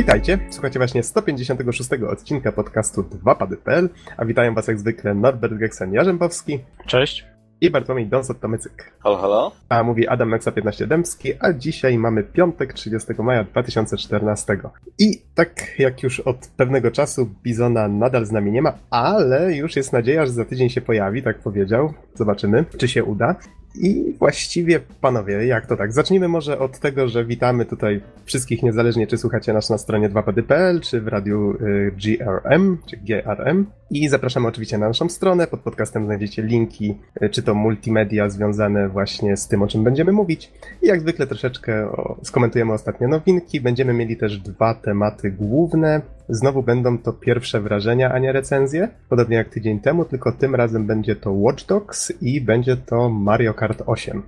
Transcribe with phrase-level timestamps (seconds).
[0.00, 6.58] Witajcie, słuchajcie właśnie 156 odcinka podcastu 2pady.pl, a witają was jak zwykle Norbert Geksen-Jarzębowski.
[6.86, 7.26] Cześć.
[7.60, 8.92] I Bartłomiej Donsot-Tomycyk.
[9.02, 9.52] Halo, halo.
[9.68, 14.58] A mówi Adam Nexa 15 Dębski, a dzisiaj mamy piątek 30 maja 2014.
[14.98, 19.76] I tak jak już od pewnego czasu Bizona nadal z nami nie ma, ale już
[19.76, 21.92] jest nadzieja, że za tydzień się pojawi, tak powiedział.
[22.14, 23.36] Zobaczymy, czy się uda.
[23.74, 25.92] I właściwie, panowie, jak to tak?
[25.92, 30.80] Zacznijmy może od tego, że witamy tutaj wszystkich, niezależnie czy słuchacie nas na stronie 2pady.pl,
[30.80, 33.66] czy w radiu y, GRM, czy GRM.
[33.90, 35.46] I zapraszamy oczywiście na naszą stronę.
[35.46, 40.12] Pod podcastem znajdziecie linki, y, czy to multimedia związane właśnie z tym, o czym będziemy
[40.12, 40.52] mówić.
[40.82, 41.88] I jak zwykle troszeczkę
[42.22, 43.60] skomentujemy ostatnie nowinki.
[43.60, 46.00] Będziemy mieli też dwa tematy główne.
[46.30, 48.88] Znowu będą to pierwsze wrażenia, a nie recenzje.
[49.08, 53.54] Podobnie jak tydzień temu, tylko tym razem będzie to Watch Dogs i będzie to Mario
[53.54, 54.22] Kart 8.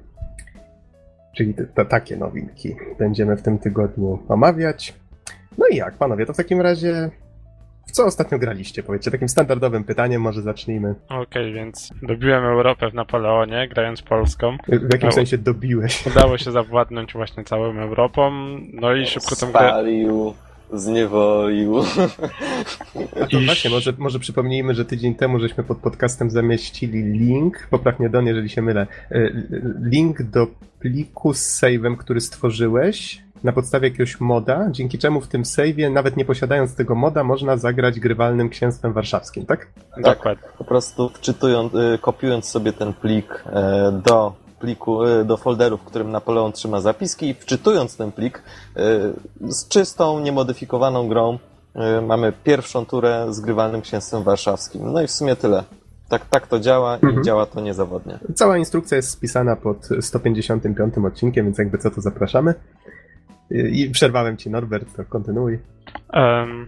[1.37, 4.95] Czyli te, te, takie nowinki będziemy w tym tygodniu omawiać.
[5.59, 7.11] No i jak, panowie, to w takim razie
[7.87, 8.83] w co ostatnio graliście?
[8.83, 10.95] Powiedzcie, takim standardowym pytaniem może zacznijmy.
[11.05, 14.57] Okej, okay, więc dobiłem Europę w Napoleonie, grając Polską.
[14.69, 16.07] W jakim no, sensie dobiłeś?
[16.07, 18.31] Udało się zawładnąć właśnie całą Europą,
[18.73, 19.73] no i szybko tą grę...
[20.73, 21.79] Zniewolił.
[23.23, 28.09] A to właśnie, może, może przypomnijmy, że tydzień temu żeśmy pod podcastem zamieścili link, poprawnie
[28.11, 28.87] Don, jeżeli się mylę,
[29.83, 30.47] link do
[30.81, 36.17] pliku z save'em, który stworzyłeś, na podstawie jakiegoś moda, dzięki czemu w tym save'ie, nawet
[36.17, 39.67] nie posiadając tego moda, można zagrać grywalnym księstwem warszawskim, tak?
[39.95, 40.49] Tak, Dokładnie.
[40.59, 43.45] po prostu wczytując, kopiując sobie ten plik
[44.05, 48.43] do pliku, do folderu, w którym Napoleon trzyma zapiski i wczytując ten plik
[49.41, 51.39] z czystą, niemodyfikowaną grą
[52.03, 54.93] mamy pierwszą turę z grywalnym księstwem warszawskim.
[54.93, 55.65] No i w sumie tyle.
[56.09, 57.25] Tak, tak to działa i mhm.
[57.25, 58.19] działa to niezawodnie.
[58.35, 62.55] Cała instrukcja jest spisana pod 155 odcinkiem, więc jakby co to zapraszamy.
[63.51, 65.59] I przerwałem ci, Norbert, to kontynuuj.
[66.13, 66.67] Um,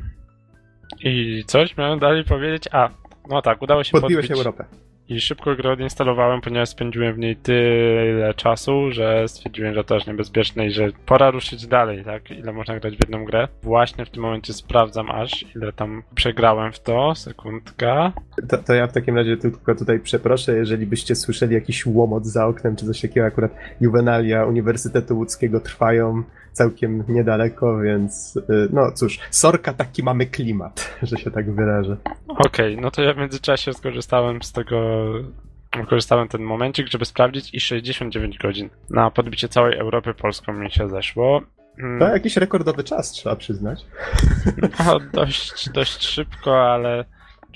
[1.01, 2.69] I coś miałem dalej powiedzieć?
[2.73, 2.89] A,
[3.29, 4.47] no tak, udało się Podbiłeś podbić...
[4.47, 4.65] Europę.
[5.09, 10.07] I szybko grę odinstalowałem, ponieważ spędziłem w niej tyle czasu, że stwierdziłem, że to aż
[10.07, 12.31] niebezpieczne i że pora ruszyć dalej, tak?
[12.31, 13.49] Ile można grać w jedną grę.
[13.63, 17.15] Właśnie w tym momencie sprawdzam aż, ile tam przegrałem w to.
[17.15, 18.13] Sekundka.
[18.49, 22.47] To, to ja w takim razie tylko tutaj przeproszę, jeżeli byście słyszeli jakiś łomot za
[22.47, 26.23] oknem, czy coś takiego, akurat juwenalia Uniwersytetu Łódzkiego trwają
[26.55, 31.97] całkiem niedaleko, więc y, no cóż, sorka taki mamy klimat, że się tak wyrażę.
[32.29, 35.05] Okej, okay, no to ja w międzyczasie skorzystałem z tego,
[35.77, 40.89] wykorzystałem ten momencik, żeby sprawdzić i 69 godzin na podbicie całej Europy polską mi się
[40.89, 41.43] zeszło.
[41.79, 41.99] Mm.
[41.99, 43.87] To jakiś rekordowy czas, trzeba przyznać.
[44.87, 47.05] No, dość, dość szybko, ale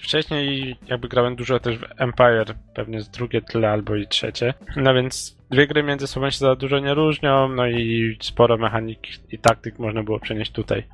[0.03, 4.55] wcześniej jakby grałem dużo też w Empire, pewnie z drugie tyle albo i trzecie.
[4.77, 8.99] No więc dwie gry między sobą się za dużo nie różnią, no i sporo mechanik
[9.33, 10.85] i taktyk można było przenieść tutaj.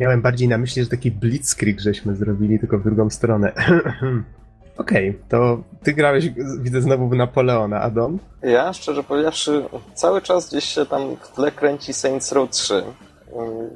[0.00, 3.52] Miałem bardziej na myśli, że taki blitzkrieg żeśmy zrobili, tylko w drugą stronę.
[4.76, 6.28] Okej, okay, to ty grałeś,
[6.60, 8.18] widzę znowu w Napoleona, Adam?
[8.42, 9.64] Ja, szczerze powiedziawszy,
[9.94, 12.82] cały czas gdzieś się tam w tle kręci Saints Row 3.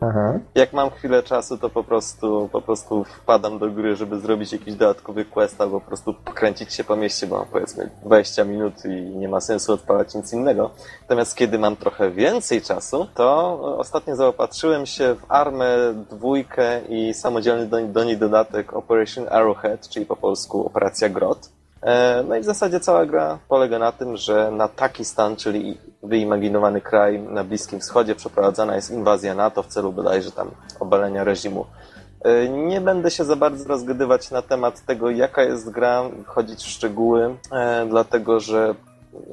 [0.00, 0.38] Aha.
[0.54, 4.74] Jak mam chwilę czasu, to po prostu, po prostu wpadam do gry, żeby zrobić jakiś
[4.74, 9.16] dodatkowy quest albo po prostu pokręcić się po mieście, bo mam powiedzmy 20 minut i
[9.16, 10.70] nie ma sensu odpalać nic innego.
[11.00, 15.76] Natomiast kiedy mam trochę więcej czasu, to ostatnio zaopatrzyłem się w Armę
[16.10, 21.57] dwójkę i samodzielny do, do niej dodatek Operation Arrowhead, czyli po polsku Operacja Grot.
[21.82, 25.78] E, no i w zasadzie cała gra polega na tym, że na taki stan, czyli
[26.02, 30.50] wyimaginowany kraj na Bliskim Wschodzie przeprowadzana jest inwazja NATO w celu bodajże tam
[30.80, 31.66] obalenia reżimu.
[32.24, 36.68] E, nie będę się za bardzo rozgadywać na temat tego, jaka jest gra, wchodzić w
[36.68, 38.74] szczegóły, e, dlatego że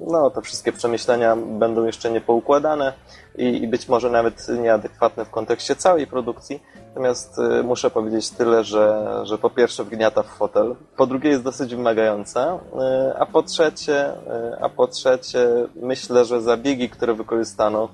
[0.08, 2.94] no, te wszystkie przemyślenia będą jeszcze niepoukładane
[3.38, 6.64] i, i być może nawet nieadekwatne w kontekście całej produkcji.
[6.88, 11.44] Natomiast y, muszę powiedzieć tyle, że, że po pierwsze wgniata w fotel, po drugie jest
[11.44, 17.90] dosyć wymagająca, y, a po trzecie, y, a po trzecie myślę, że zabiegi, które wykorzystano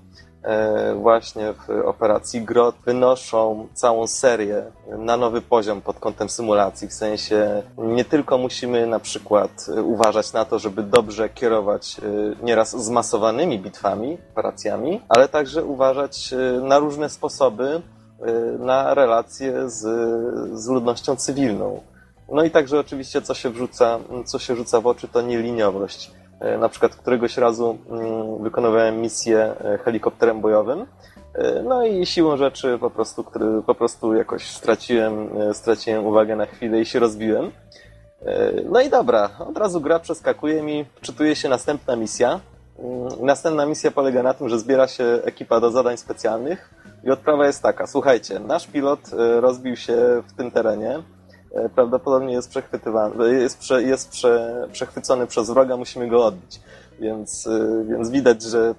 [0.96, 4.64] właśnie w operacji GROT wynoszą całą serię
[4.98, 6.88] na nowy poziom pod kątem symulacji.
[6.88, 11.98] W sensie nie tylko musimy na przykład uważać na to, żeby dobrze kierować
[12.44, 17.82] nieraz zmasowanymi bitwami, operacjami, ale także uważać na różne sposoby,
[18.60, 19.80] na relacje z,
[20.60, 21.82] z ludnością cywilną.
[22.32, 26.12] No i także oczywiście, co się wrzuca, co się rzuca w oczy, to nieliniowość.
[26.46, 30.86] Y, na przykład któregoś razu mm, wykonywałem misję y, helikopterem bojowym,
[31.64, 36.82] no i siłą rzeczy po prostu, który, po prostu jakoś straciłem, straciłem uwagę na chwilę
[36.82, 37.52] i się rozbiłem.
[38.72, 42.40] No i dobra, od razu gra przeskakuje mi, wczytuje się następna misja.
[42.80, 46.74] Mm, następna misja polega na tym, że zbiera się ekipa do zadań specjalnych,
[47.04, 49.00] I odprawa jest taka, słuchajcie, nasz pilot
[49.40, 51.04] rozbił się w tym terenie,
[51.76, 56.62] prawdopodobnie jest przechwytywany, jest, prze, jest prze, przechwycony przez wroga, musimy go odbić.
[57.00, 57.50] Więc,
[57.88, 58.76] więc widać, że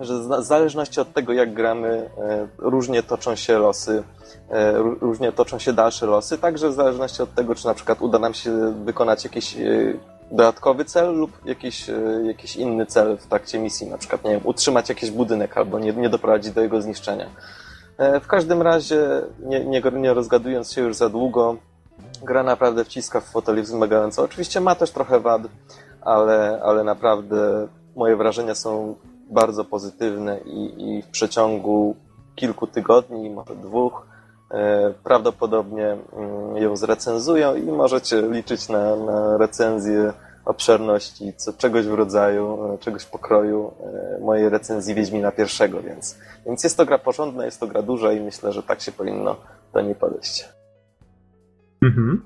[0.00, 4.02] że w zależności od tego, jak gramy, e, różnie toczą się losy,
[4.50, 8.18] e, różnie toczą się dalsze losy, także w zależności od tego, czy na przykład uda
[8.18, 9.60] nam się wykonać jakiś e,
[10.30, 11.90] dodatkowy cel lub jakiś,
[12.24, 15.92] jakiś inny cel w trakcie misji, na przykład, nie wiem, utrzymać jakiś budynek albo nie,
[15.92, 17.26] nie doprowadzić do jego zniszczenia.
[18.20, 21.56] W każdym razie, nie, nie, nie rozgadując się już za długo,
[22.24, 24.22] gra naprawdę wciska w foteli wzmagająco.
[24.22, 25.42] Oczywiście ma też trochę wad,
[26.00, 28.94] ale, ale naprawdę moje wrażenia są
[29.30, 31.96] bardzo pozytywne i, i w przeciągu
[32.34, 34.06] kilku tygodni, może dwóch,
[34.50, 40.12] e, prawdopodobnie mm, ją zrecenzują i możecie liczyć na, na recenzję
[40.44, 43.72] obszerności, co, czegoś w rodzaju, e, czegoś pokroju
[44.16, 48.12] e, mojej recenzji Wiedźmina pierwszego, więc, więc jest to gra porządna, jest to gra duża
[48.12, 49.36] i myślę, że tak się powinno
[49.72, 50.48] do niej podejść.
[51.84, 52.22] Mhm.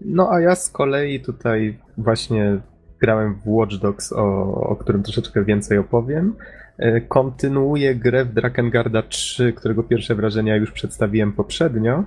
[0.00, 2.60] No a ja z kolei tutaj właśnie
[3.00, 6.34] grałem w Watch Dogs, o, o którym troszeczkę więcej opowiem.
[6.78, 12.04] E, kontynuuję grę w Drakengard 3, którego pierwsze wrażenia już przedstawiłem poprzednio.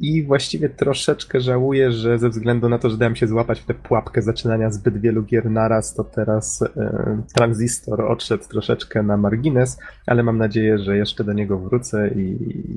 [0.00, 3.74] I właściwie troszeczkę żałuję, że ze względu na to, że dałem się złapać w tę
[3.74, 10.22] pułapkę zaczynania zbyt wielu gier naraz, to teraz e, Transistor odszedł troszeczkę na margines, ale
[10.22, 12.36] mam nadzieję, że jeszcze do niego wrócę i,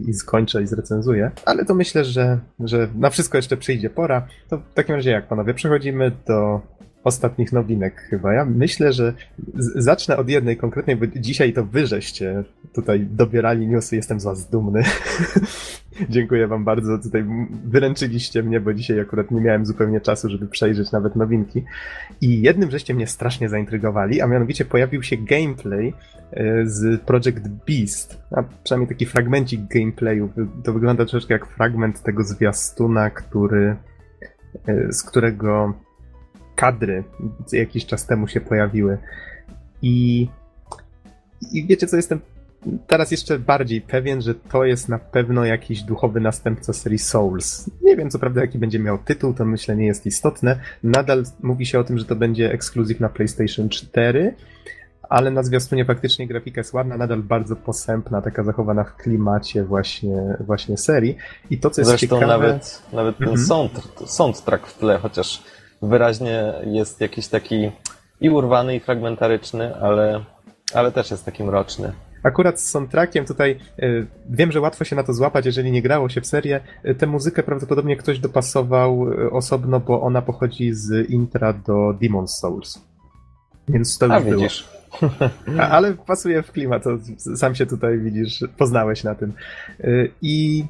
[0.10, 1.32] i skończę i zrecenzuję.
[1.46, 4.28] Ale to myślę, że, że na wszystko jeszcze przyjdzie pora.
[4.50, 6.62] To w takim razie jak panowie, przechodzimy do
[7.04, 8.34] ostatnich nowinek chyba.
[8.34, 9.14] Ja myślę, że
[9.76, 12.44] zacznę od jednej konkretnej, bo dzisiaj to wy żeście
[12.74, 14.84] tutaj dobierali newsy, jestem z was dumny.
[16.10, 17.26] Dziękuję wam bardzo, tutaj
[17.66, 21.64] wyręczyliście mnie, bo dzisiaj akurat nie miałem zupełnie czasu, żeby przejrzeć nawet nowinki.
[22.22, 25.94] I jednym żeście mnie strasznie zaintrygowali, a mianowicie pojawił się gameplay
[26.32, 30.30] e, z Project Beast, a przynajmniej taki fragmencik gameplayu.
[30.64, 33.76] To wygląda troszeczkę jak fragment tego zwiastuna, który
[34.68, 35.74] e, z którego
[36.56, 37.04] kadry
[37.52, 38.98] jakiś czas temu się pojawiły.
[39.82, 40.28] I,
[41.52, 42.20] i wiecie co, jestem
[42.88, 47.72] teraz jeszcze bardziej pewien, że to jest na pewno jakiś duchowy następca serii Souls.
[47.82, 50.60] Nie wiem co prawda jaki będzie miał tytuł, to myślę nie jest istotne.
[50.84, 54.34] Nadal mówi się o tym, że to będzie ekskluzyw na PlayStation 4,
[55.10, 60.38] ale na zwiastunie faktycznie grafika jest ładna, nadal bardzo posępna, taka zachowana w klimacie właśnie,
[60.40, 61.18] właśnie serii.
[61.50, 62.28] I to, co jest Zresztą ciekawe...
[62.28, 63.48] nawet, nawet ten -hmm.
[63.48, 65.44] sound, soundtrack w tle, chociaż
[65.82, 67.72] wyraźnie jest jakiś taki
[68.22, 70.24] i urwany, i fragmentaryczny, ale,
[70.74, 71.94] ale też jest taki mroczny.
[72.24, 76.10] Akurat z soundtrackiem tutaj y, wiem, że łatwo się na to złapać, jeżeli nie grało
[76.10, 76.62] się w serię.
[76.86, 82.28] Y, tę muzykę prawdopodobnie ktoś dopasował y, osobno, bo ona pochodzi z intra do Demon's
[82.28, 82.82] Souls.
[83.70, 84.70] Więc to już widzisz.
[85.02, 85.12] było.
[85.62, 86.98] A, ale pasuje w klimat, to
[87.36, 89.34] sam się tutaj widzisz, poznałeś na tym.
[90.22, 90.66] I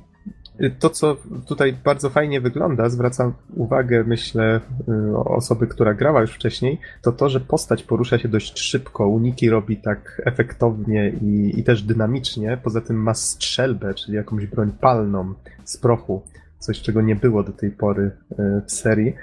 [0.79, 1.17] to, co
[1.47, 4.59] tutaj bardzo fajnie wygląda, zwracam uwagę, myślę,
[4.89, 9.07] y, osoby, która grała już wcześniej, to to, że postać porusza się dość szybko.
[9.07, 12.57] Uniki robi tak efektownie i, i też dynamicznie.
[12.63, 15.33] Poza tym ma strzelbę, czyli jakąś broń palną
[15.63, 16.21] z prochu.
[16.59, 18.35] Coś, czego nie było do tej pory y,
[18.65, 19.13] w serii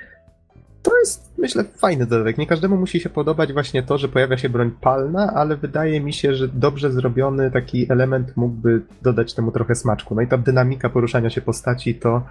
[0.86, 2.38] to jest, myślę, fajny dodatek.
[2.38, 6.12] Nie każdemu musi się podobać właśnie to, że pojawia się broń palna, ale wydaje mi
[6.12, 10.14] się, że dobrze zrobiony taki element mógłby dodać temu trochę smaczku.
[10.14, 12.22] No i ta dynamika poruszania się postaci to,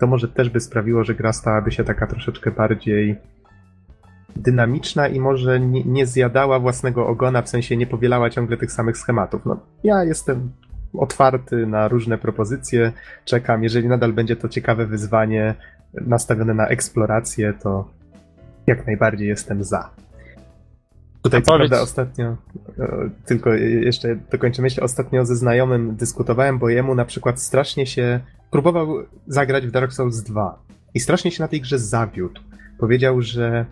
[0.00, 3.16] to może też by sprawiło, że gra stałaby się taka troszeczkę bardziej
[4.36, 8.98] dynamiczna i może nie, nie zjadała własnego ogona, w sensie nie powielała ciągle tych samych
[8.98, 9.46] schematów.
[9.46, 10.50] No, ja jestem
[10.98, 12.92] otwarty na różne propozycje,
[13.24, 13.62] czekam.
[13.62, 15.54] Jeżeli nadal będzie to ciekawe wyzwanie
[15.94, 17.88] nastawione na eksplorację, to
[18.66, 19.90] jak najbardziej jestem za.
[21.22, 22.36] Tutaj co prawda ostatnio,
[22.78, 28.20] e, tylko jeszcze dokończę myśl, ostatnio ze znajomym dyskutowałem, bo jemu na przykład strasznie się,
[28.50, 28.88] próbował
[29.26, 30.62] zagrać w Dark Souls 2
[30.94, 32.40] i strasznie się na tej grze zawiódł.
[32.78, 33.66] Powiedział, że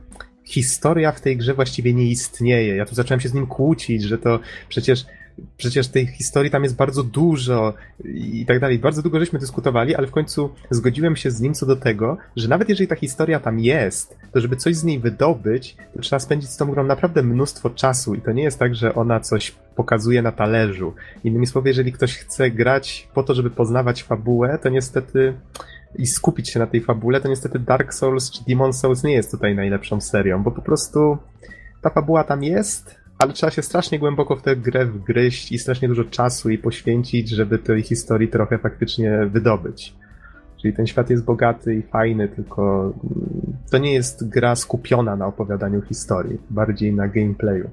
[0.44, 2.76] historia w tej grze właściwie nie istnieje.
[2.76, 5.06] Ja tu zacząłem się z nim kłócić, że to przecież
[5.56, 7.74] przecież tej historii tam jest bardzo dużo
[8.04, 8.78] i tak dalej.
[8.78, 12.48] Bardzo długo żeśmy dyskutowali, ale w końcu zgodziłem się z nim co do tego, że
[12.48, 16.50] nawet jeżeli ta historia tam jest, to żeby coś z niej wydobyć, to trzeba spędzić
[16.50, 20.22] z tą grą naprawdę mnóstwo czasu i to nie jest tak, że ona coś pokazuje
[20.22, 20.94] na talerzu.
[21.24, 25.34] Innymi słowy, jeżeli ktoś chce grać po to, żeby poznawać fabułę, to niestety
[25.98, 29.30] i skupić się na tej fabule, to niestety Dark Souls czy Demon Souls nie jest
[29.30, 31.18] tutaj najlepszą serią, bo po prostu
[31.82, 35.88] ta fabuła tam jest, ale trzeba się strasznie głęboko w tę grę wgryźć i strasznie
[35.88, 39.94] dużo czasu i poświęcić, żeby tej historii trochę faktycznie wydobyć.
[40.62, 45.26] Czyli ten świat jest bogaty i fajny, tylko mm, to nie jest gra skupiona na
[45.26, 47.70] opowiadaniu historii, bardziej na gameplayu.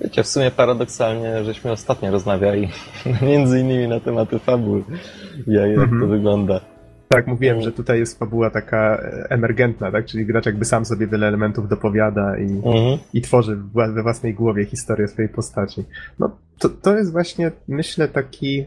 [0.00, 2.68] Wiecie, w sumie paradoksalnie, żeśmy ostatnio rozmawiali
[3.22, 4.84] między innymi na tematy fabuły,
[5.46, 6.00] jak, jak mhm.
[6.00, 6.60] to wygląda.
[7.08, 10.06] Tak, mówiłem, że tutaj jest fabuła taka emergentna, tak?
[10.06, 12.98] Czyli gracz jakby sam sobie wiele elementów dopowiada i, mhm.
[13.12, 15.84] i tworzy we własnej głowie historię swojej postaci.
[16.18, 18.66] No, to, to jest właśnie, myślę, taki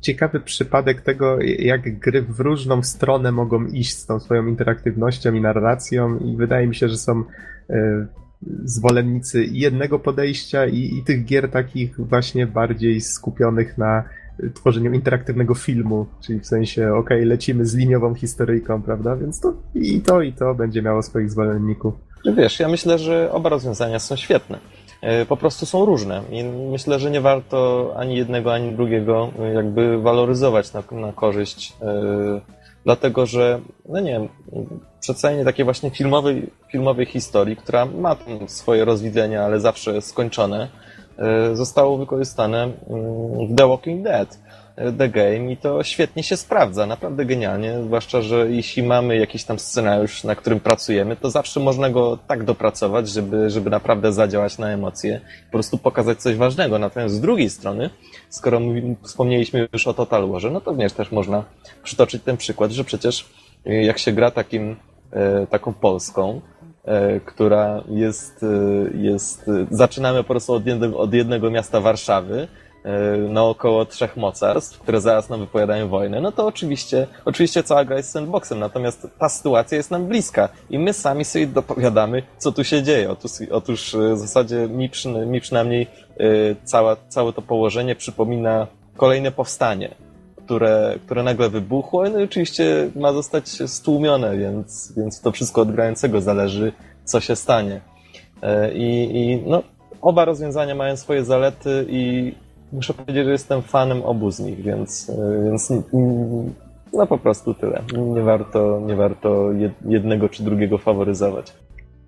[0.00, 5.40] ciekawy przypadek tego, jak gry w różną stronę mogą iść z tą swoją interaktywnością i
[5.40, 7.20] narracją i wydaje mi się, że są
[7.70, 7.74] y,
[8.64, 14.04] zwolennicy jednego podejścia i, i tych gier takich właśnie bardziej skupionych na
[14.54, 19.16] tworzeniu interaktywnego filmu, czyli w sensie, ok, lecimy z liniową historyjką, prawda?
[19.16, 21.94] Więc to i to, i to będzie miało swoich zwolenników.
[22.36, 24.58] Wiesz, ja myślę, że oba rozwiązania są świetne.
[25.02, 29.98] E, po prostu są różne i myślę, że nie warto ani jednego, ani drugiego jakby
[29.98, 32.40] waloryzować na, na korzyść, yy,
[32.84, 34.28] dlatego że, no nie wiem,
[35.00, 38.16] przedstawienie takiej właśnie filmowej, filmowej historii, która ma
[38.46, 40.68] swoje rozwidzenia, ale zawsze skończone,
[41.52, 42.72] zostało wykorzystane
[43.48, 44.38] w The Walking Dead.
[44.98, 49.58] The Game i to świetnie się sprawdza, naprawdę genialnie, zwłaszcza, że jeśli mamy jakiś tam
[49.58, 54.68] scenariusz, na którym pracujemy, to zawsze można go tak dopracować, żeby, żeby naprawdę zadziałać na
[54.68, 56.78] emocje, po prostu pokazać coś ważnego.
[56.78, 57.90] Natomiast z drugiej strony,
[58.28, 58.60] skoro
[59.02, 61.44] wspomnieliśmy już o Total Warze, no to wiesz, też można
[61.82, 63.28] przytoczyć ten przykład, że przecież
[63.66, 64.76] y, jak się gra takim,
[65.12, 66.49] e, taką Polską, e,
[67.24, 72.48] która jest, e, jest, zaczynamy po prostu od jednego, od jednego miasta Warszawy,
[72.84, 77.84] E, na około trzech mocarstw, które zaraz nam wypowiadają wojnę, no to oczywiście, oczywiście cała
[77.84, 82.52] gra jest sandboxem, natomiast ta sytuacja jest nam bliska i my sami sobie dopowiadamy, co
[82.52, 83.10] tu się dzieje.
[83.10, 86.26] Otóż, otóż e, w zasadzie mi, przy, mi przynajmniej e,
[86.64, 89.94] cała, całe to położenie przypomina kolejne powstanie,
[90.50, 95.72] które, które nagle wybuchło no i oczywiście ma zostać stłumione, więc, więc to wszystko od
[95.72, 96.72] grającego zależy,
[97.04, 97.80] co się stanie.
[98.74, 99.62] I, i no,
[100.00, 102.32] oba rozwiązania mają swoje zalety i
[102.72, 105.72] muszę powiedzieć, że jestem fanem obu z nich, więc, e, więc
[106.92, 107.82] no po prostu tyle.
[107.96, 109.48] Nie warto, nie warto
[109.84, 111.52] jednego czy drugiego faworyzować.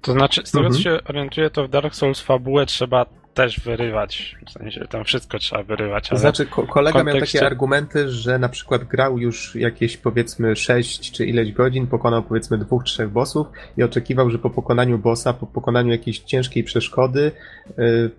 [0.01, 0.75] To znaczy, z tego mhm.
[0.75, 4.37] co się orientuję, to w Dark Souls fabułę trzeba też wyrywać.
[4.47, 6.09] W sensie tam wszystko trzeba wyrywać.
[6.09, 7.19] To znaczy, ko kolega kontekście...
[7.19, 12.23] miał takie argumenty, że na przykład grał już jakieś powiedzmy 6 czy ileś godzin, pokonał
[12.23, 13.47] powiedzmy dwóch, trzech bossów
[13.77, 17.33] i oczekiwał, że po pokonaniu bossa, po pokonaniu jakiejś ciężkiej przeszkody,
[17.79, 18.11] yy,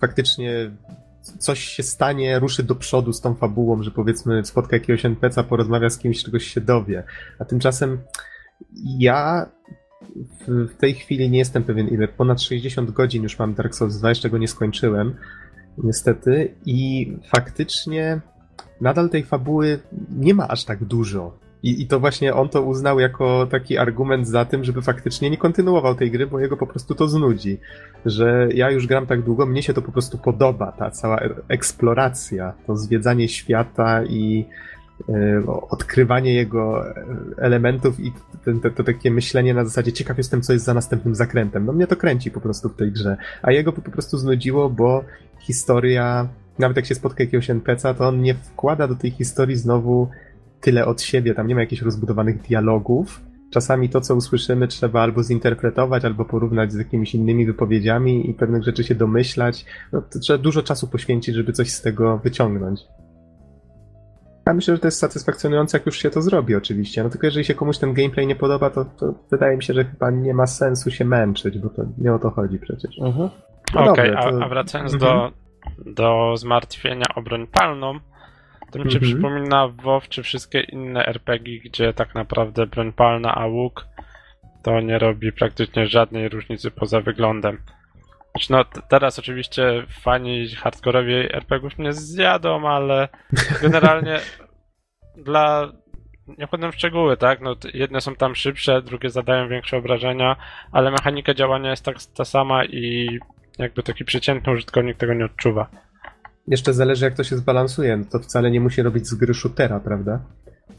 [0.00, 0.70] faktycznie
[1.38, 5.90] coś się stanie, ruszy do przodu z tą fabułą, że powiedzmy spotka jakiegoś NPC'a, porozmawia
[5.90, 7.04] z kimś, czegoś się dowie.
[7.38, 8.02] A tymczasem
[8.98, 9.46] ja
[10.48, 14.08] w tej chwili nie jestem pewien ile, ponad 60 godzin już mam Dark Souls 2,
[14.08, 15.14] jeszcze go nie skończyłem,
[15.78, 18.20] niestety, i faktycznie
[18.80, 19.78] nadal tej fabuły
[20.10, 21.42] nie ma aż tak dużo.
[21.62, 25.36] I, I to właśnie on to uznał jako taki argument za tym, żeby faktycznie nie
[25.36, 27.58] kontynuował tej gry, bo jego po prostu to znudzi.
[28.06, 32.52] Że ja już gram tak długo, mnie się to po prostu podoba, ta cała eksploracja,
[32.66, 34.71] to zwiedzanie świata i e,
[35.70, 36.84] odkrywanie jego
[37.38, 38.12] elementów i
[38.62, 41.66] to, to, takie myślenie na zasadzie ciekaw jestem, co jest za następnym zakrętem.
[41.66, 43.16] No mnie to kręci po prostu w tej grze.
[43.42, 45.04] A jego po prostu znudziło, bo
[45.40, 46.28] historia,
[46.58, 50.08] nawet jak się spotka jakiegoś NPC'a, to on nie wkłada do tej historii znowu
[50.60, 53.20] tyle od siebie, tam nie ma jakichś rozbudowanych dialogów.
[53.50, 58.62] Czasami to, co usłyszymy, trzeba albo zinterpretować, albo porównać z jakimiś innymi wypowiedziami i pewnych
[58.62, 59.66] rzeczy się domyślać.
[59.92, 62.80] No, to trzeba dużo czasu poświęcić, żeby coś z tego wyciągnąć.
[64.46, 67.04] Ja myślę, że to jest satysfakcjonujące, jak już się to zrobi, oczywiście.
[67.04, 69.84] No tylko jeżeli się komuś ten gameplay nie podoba, to, to wydaje mi się, że
[69.84, 72.98] chyba nie ma sensu się męczyć, bo to nie o to chodzi przecież.
[72.98, 73.28] Mhm.
[73.74, 74.38] No Okej, okay, to...
[74.40, 75.32] a, a, wracając mhm.
[75.78, 77.98] do, do zmartwienia o broń palną,
[78.70, 79.12] to mi się mhm.
[79.12, 83.86] przypomina WoW czy wszystkie inne RPG, gdzie tak naprawdę broń palna, a łuk
[84.62, 87.58] to nie robi praktycznie żadnej różnicy poza wyglądem.
[88.32, 93.08] Znaczy, no, teraz oczywiście fani hardkorowi RPGów mnie zjadą, ale
[93.62, 94.20] generalnie
[95.26, 95.72] dla...
[96.38, 97.40] Nie wchodzę w szczegóły, tak?
[97.40, 100.36] No, jedne są tam szybsze, drugie zadają większe obrażenia,
[100.72, 103.18] ale mechanika działania jest tak ta sama i
[103.58, 105.68] jakby taki przeciętny użytkownik tego nie odczuwa.
[106.48, 107.96] Jeszcze zależy, jak to się zbalansuje.
[107.96, 110.20] No to wcale nie musi robić z gry shootera, prawda?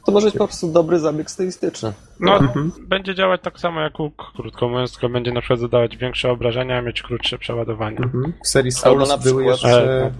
[0.06, 1.94] To może być po prostu dobry zabieg stylistyczny.
[2.20, 2.72] No, mhm.
[2.82, 6.78] będzie działać tak samo jak łuk, krótko mówiąc, tylko będzie na przykład zadawać większe obrażenia,
[6.78, 7.98] a mieć krótsze przeładowanie.
[7.98, 8.34] Mhm.
[8.44, 10.02] W serii Souls na były jeszcze...
[10.02, 10.12] E,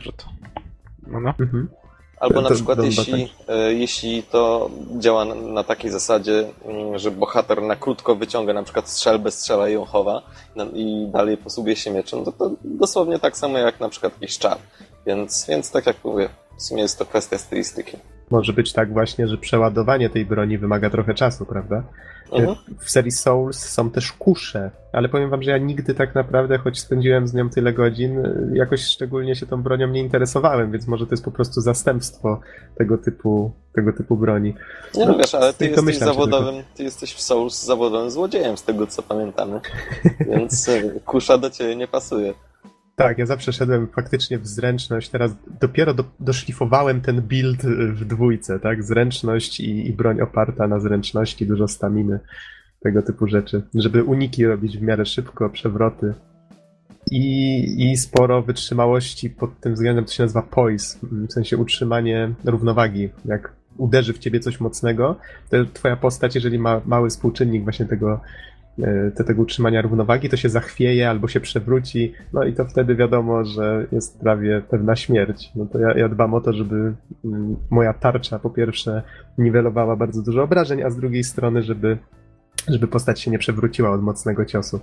[1.08, 1.34] no, no.
[1.40, 1.70] Mhm.
[2.20, 7.62] Albo na przykład jeśli, e, jeśli to działa na, na, takiej zasadzie, mm, że bohater
[7.62, 10.22] na krótko wyciąga na przykład strzelbę, strzela i ją chowa
[10.56, 14.38] no, i dalej posługuje się mieczem, to, to dosłownie tak samo jak na przykład jakiś
[14.38, 14.58] czar.
[15.06, 17.98] Więc, więc tak jak mówię, w sumie jest to kwestia stylistyki.
[18.30, 21.84] Może być tak właśnie, że przeładowanie tej broni wymaga trochę czasu, prawda?
[22.32, 22.56] Mhm.
[22.80, 26.80] W serii Souls są też kusze, ale powiem wam, że ja nigdy tak naprawdę, choć
[26.80, 31.14] spędziłem z nią tyle godzin, jakoś szczególnie się tą bronią nie interesowałem, więc może to
[31.14, 32.40] jest po prostu zastępstwo
[32.76, 34.54] tego typu, tego typu broni.
[34.96, 38.88] Nie no, wiesz, ale ty jesteś zawodowym, ty jesteś w Souls zawodowym złodziejem, z tego
[38.88, 39.62] co pamiętamy,
[40.30, 42.34] więc e, kusza do ciebie nie pasuje.
[42.96, 45.10] Tak, ja zawsze szedłem faktycznie w zręczność.
[45.10, 47.62] Teraz dopiero do, doszlifowałem ten build
[47.94, 48.84] w dwójce, tak?
[48.84, 52.20] Zręczność i, i broń oparta na zręczności, dużo staminy,
[52.80, 53.62] tego typu rzeczy.
[53.76, 56.14] Żeby uniki robić w miarę szybko, przewroty.
[57.12, 63.10] I, I sporo wytrzymałości pod tym względem, to się nazywa poise, w sensie utrzymanie równowagi.
[63.26, 65.16] Jak uderzy w ciebie coś mocnego,
[65.50, 68.22] to twoja postać, jeżeli ma mały współczynnik właśnie tego
[68.80, 72.96] E, te, tego utrzymania równowagi, to się zachwieje albo się przewróci, no i to wtedy
[72.96, 75.52] wiadomo, że jest prawie pewna śmierć.
[75.56, 76.94] No to ja, ja dbam o to, żeby
[77.26, 79.04] mm, moja tarcza po pierwsze
[79.38, 81.98] niwelowała bardzo dużo obrażeń, a z drugiej strony, żeby,
[82.68, 84.80] żeby postać się nie przewróciła od mocnego ciosu.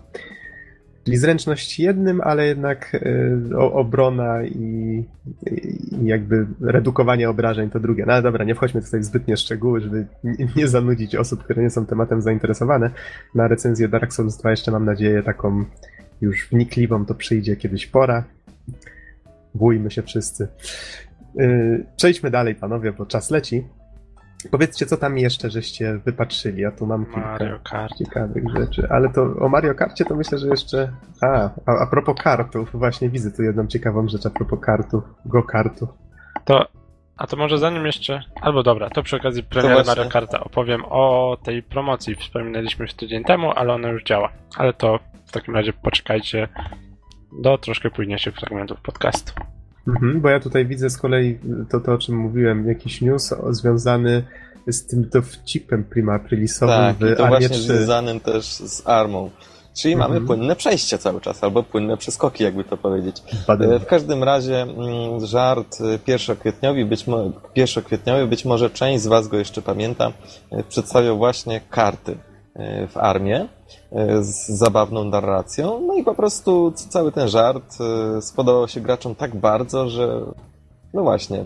[1.04, 5.04] Czyli zręczność jednym, ale jednak y, obrona i,
[5.46, 8.04] i, jakby redukowanie obrażeń to drugie.
[8.06, 11.62] No ale dobra, nie wchodźmy tutaj w zbytnie szczegóły, żeby nie, nie zanudzić osób, które
[11.62, 12.90] nie są tematem zainteresowane.
[13.34, 15.64] Na recenzję Dark Souls 2 jeszcze mam nadzieję taką
[16.20, 18.24] już wnikliwą, to przyjdzie kiedyś pora.
[19.54, 20.48] Bójmy się wszyscy.
[21.40, 23.64] Y, przejdźmy dalej, panowie, bo czas leci.
[24.50, 26.62] Powiedzcie, co tam jeszcze żeście wypatrzyli.
[26.62, 27.92] Ja tu mam kilka Mario Kart.
[27.98, 28.88] ciekawych rzeczy.
[28.90, 30.92] Ale to o Mario Karcie to myślę, że jeszcze...
[31.20, 32.70] A, a, a propos kartów.
[32.72, 35.04] Właśnie widzę tu jedną ciekawą rzecz a propos kartów.
[35.26, 35.88] Go kartu.
[36.44, 36.66] To...
[37.16, 38.22] A to może zanim jeszcze...
[38.40, 42.14] Albo dobra, to przy okazji premiery Mario Karta opowiem o tej promocji.
[42.14, 44.32] Wspominaliśmy już tydzień temu, ale ona już działa.
[44.56, 46.48] Ale to w takim razie poczekajcie
[47.42, 49.32] do troszkę późniejszych fragmentów podcastu.
[49.88, 54.22] Mhm, bo ja tutaj widzę z kolei to, to o czym mówiłem, jakiś news związany
[54.66, 57.62] z tym dowcipem prima aprilisowym tak, w i to właśnie 3.
[57.62, 59.30] związanym też z armą.
[59.74, 60.12] Czyli mhm.
[60.12, 63.22] mamy płynne przejście cały czas, albo płynne przeskoki, jakby to powiedzieć.
[63.46, 63.80] Badem.
[63.80, 69.36] W każdym razie mm, żart pierwszokwietniowy być, mo- pierwszokwietniowy, być może część z Was go
[69.36, 70.12] jeszcze pamięta,
[70.50, 72.16] e, przedstawiał właśnie karty e,
[72.88, 73.48] w armię.
[73.92, 75.80] E, z zabawną narracją.
[75.86, 80.20] No i po prostu cały ten żart e, spodobał się graczom tak bardzo, że
[80.94, 81.44] no właśnie,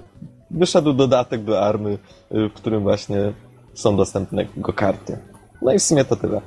[0.51, 1.99] wyszedł dodatek do army,
[2.31, 3.33] e, w którym właśnie
[3.75, 5.19] są dostępne go karty.
[5.63, 6.41] No i w sumie to tyle.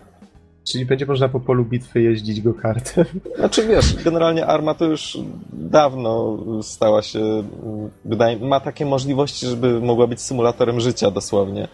[0.72, 3.06] Czyli będzie można po polu bitwy jeździć go karty.
[3.40, 5.18] Znaczy wiesz, generalnie arma to już
[5.50, 7.44] dawno stała się,
[8.06, 11.68] wydaje, ma takie możliwości, żeby mogła być symulatorem życia dosłownie.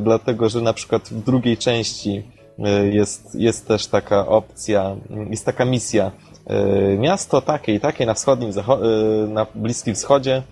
[0.00, 2.24] Dlatego, że na przykład w drugiej części
[2.64, 4.96] E, jest, jest też taka opcja,
[5.30, 6.12] jest taka misja.
[6.46, 8.50] E, miasto takie i takie na wschodnim,
[9.28, 10.42] na Bliskim Wschodzie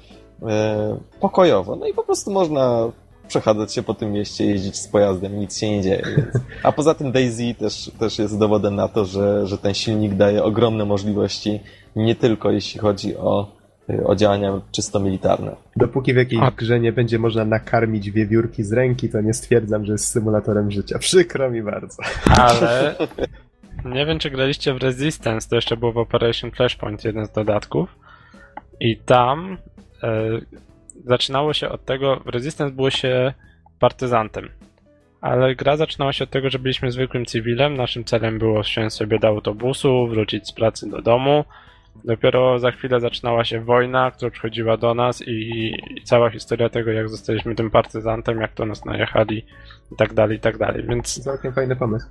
[1.20, 1.76] pokojowo.
[1.76, 2.92] No i po prostu można
[3.28, 6.02] przechadzać się po tym mieście, jeździć z pojazdem, nic się nie dzieje.
[6.16, 6.44] Więc...
[6.62, 10.44] A poza tym Daisy też, też jest dowodem na to, że, że ten silnik daje
[10.44, 11.61] ogromne możliwości,
[11.96, 13.57] nie tylko jeśli chodzi o
[14.05, 15.57] o działania czysto militarne.
[15.77, 16.51] Dopóki w jakiejś A...
[16.51, 20.98] grze nie będzie można nakarmić wiewiórki z ręki, to nie stwierdzam, że jest symulatorem życia.
[21.09, 22.03] Przykro mi bardzo.
[22.31, 22.96] Ale
[23.94, 27.96] nie wiem, czy graliście w Resistance, to jeszcze było w Operation Flashpoint, jeden z dodatków.
[28.81, 29.59] I tam
[30.03, 30.40] e,
[31.05, 33.35] zaczynało się od tego, w Resistance było się
[33.79, 34.48] partyzantem.
[35.20, 37.77] Ale gra zaczynała się od tego, że byliśmy zwykłym cywilem.
[37.77, 41.44] Naszym celem było wsiąść sobie do autobusu, wrócić z pracy do domu,
[42.04, 46.90] Dopiero za chwilę zaczynała się wojna, która przychodziła do nas i, i cała historia tego,
[46.90, 49.46] jak zostaliśmy tym partyzantem, jak to nas najechali
[49.92, 51.24] i tak dalej, i tak dalej, więc...
[51.24, 52.06] Całkiem fajny pomysł.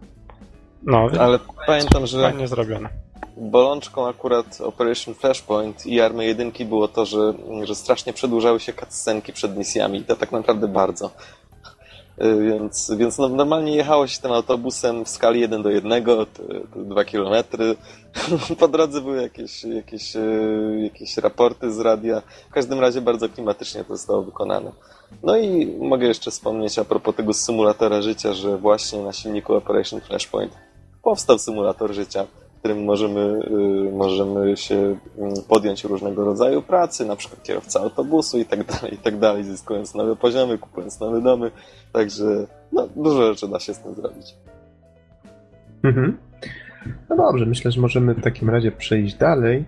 [0.83, 2.21] No, ale pamiętam, że...
[2.21, 2.89] Fajnie zrobione.
[3.37, 9.33] Bolączką akurat Operation Flashpoint i Army jedynki było to, że, że strasznie przedłużały się cutscenki
[9.33, 10.03] przed misjami.
[10.03, 11.11] To tak naprawdę bardzo.
[12.21, 16.03] Y, więc, więc no, normalnie jechało się tym autobusem w skali 1 do 1,
[16.75, 17.75] 2 kilometry.
[18.59, 22.21] Po drodze były jakieś, jakieś, y, jakieś raporty z radia.
[22.49, 24.71] W każdym razie bardzo klimatycznie to zostało wykonane.
[25.23, 30.01] No i mogę jeszcze wspomnieć a propos tego symulatora życia, że właśnie na silniku Operation
[30.01, 30.53] Flashpoint
[31.03, 32.25] powstał symulator życia
[32.67, 33.39] którym możemy,
[33.89, 34.75] y, możemy się
[35.17, 39.43] mm, podjąć różnego rodzaju pracy, na przykład kierowca autobusu i tak dalej, i tak dalej,
[39.43, 41.51] zyskując nowe poziomy, kupując nowe domy,
[41.93, 44.35] także no, dużo rzeczy da się z tym zrobić.
[45.83, 46.17] Mhm.
[47.09, 49.65] No dobrze, myślę, że możemy w takim razie przejść dalej.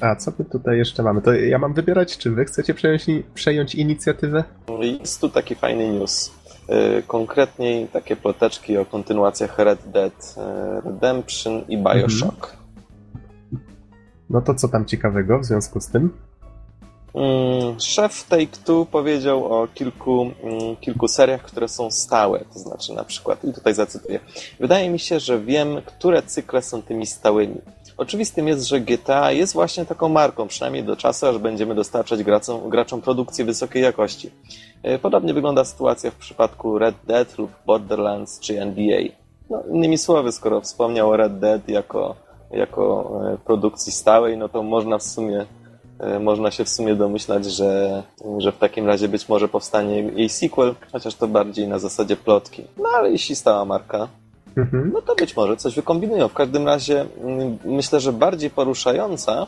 [0.00, 1.22] A co my tutaj jeszcze mamy?
[1.22, 4.44] To ja mam wybierać, czy wy chcecie przejąć, przejąć inicjatywę?
[4.80, 6.37] Jest tu taki fajny news.
[6.70, 12.44] Y, konkretniej takie ploteczki o kontynuacjach Red Dead y, Redemption i Bioshock.
[12.44, 12.58] Mhm.
[14.30, 16.10] No to co tam ciekawego w związku z tym?
[17.14, 23.04] Mm, szef Take-Two powiedział o kilku, mm, kilku seriach, które są stałe, to znaczy na
[23.04, 24.20] przykład, i tutaj zacytuję,
[24.60, 27.60] wydaje mi się, że wiem, które cykle są tymi stałymi.
[27.98, 32.68] Oczywistym jest, że GTA jest właśnie taką marką, przynajmniej do czasu, aż będziemy dostarczać graczom,
[32.68, 34.30] graczom produkcję wysokiej jakości.
[34.82, 39.00] E, podobnie wygląda sytuacja w przypadku Red Dead lub Borderlands czy NBA.
[39.50, 42.14] No, innymi słowy, skoro wspomniał o Red Dead jako,
[42.50, 45.46] jako e, produkcji stałej, no to można w sumie
[45.98, 48.02] e, można się w sumie domyślać, że,
[48.38, 52.64] że w takim razie być może powstanie jej sequel, chociaż to bardziej na zasadzie plotki.
[52.76, 54.08] No ale jeśli stała marka,
[54.58, 54.90] mhm.
[54.94, 56.28] no to być może coś wykombinują.
[56.28, 59.46] W każdym razie mm, myślę, że bardziej poruszająca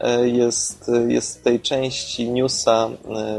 [0.00, 2.88] e, jest, jest w tej części newsa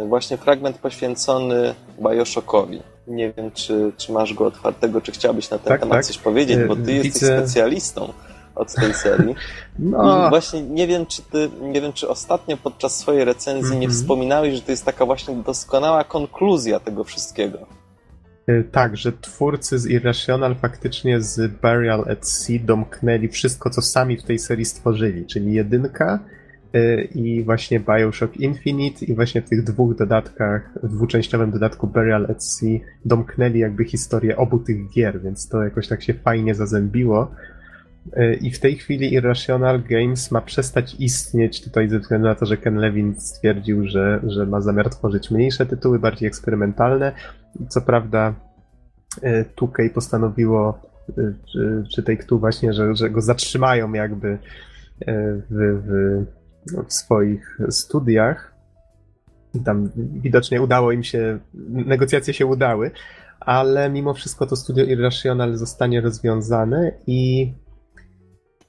[0.07, 2.81] właśnie fragment poświęcony Bioshockowi.
[3.07, 6.05] Nie wiem, czy, czy masz go otwartego, czy chciałbyś na ten tak, temat tak.
[6.05, 6.93] coś powiedzieć, bo ty Widzę...
[6.93, 8.13] jesteś specjalistą
[8.55, 9.35] od tej serii.
[9.79, 10.27] No.
[10.27, 13.79] I właśnie nie wiem, czy ty, nie wiem, czy ostatnio podczas swojej recenzji mm -hmm.
[13.79, 14.01] nie mhm.
[14.01, 17.57] wspominałeś, że to jest taka właśnie doskonała konkluzja tego wszystkiego.
[18.47, 24.17] E, tak, że twórcy z Irrational faktycznie z Burial at Sea domknęli wszystko, co sami
[24.17, 26.19] w tej serii stworzyli, czyli jedynka,
[26.75, 32.43] Y, i właśnie Bioshock Infinite i właśnie w tych dwóch dodatkach, dwuczęściowym dodatku Burial at
[32.43, 37.31] Sea domknęli jakby historię obu tych gier, więc to jakoś tak się fajnie zazębiło.
[38.05, 42.45] Y, I w tej chwili Irrational Games ma przestać istnieć tutaj ze względu na to,
[42.45, 47.11] że Ken Levin stwierdził, że, że ma zamiar tworzyć mniejsze tytuły, bardziej eksperymentalne.
[47.69, 48.33] Co prawda
[49.57, 50.79] 2K y, postanowiło,
[51.51, 54.37] czy, czy Take-Two właśnie, że, że go zatrzymają jakby
[55.07, 56.25] w, w
[56.87, 58.55] w swoich studiach.
[59.65, 61.39] Tam widocznie udało im się,
[61.69, 62.91] negocjacje się udały,
[63.39, 67.53] ale mimo wszystko to studio Irrational zostanie rozwiązane i.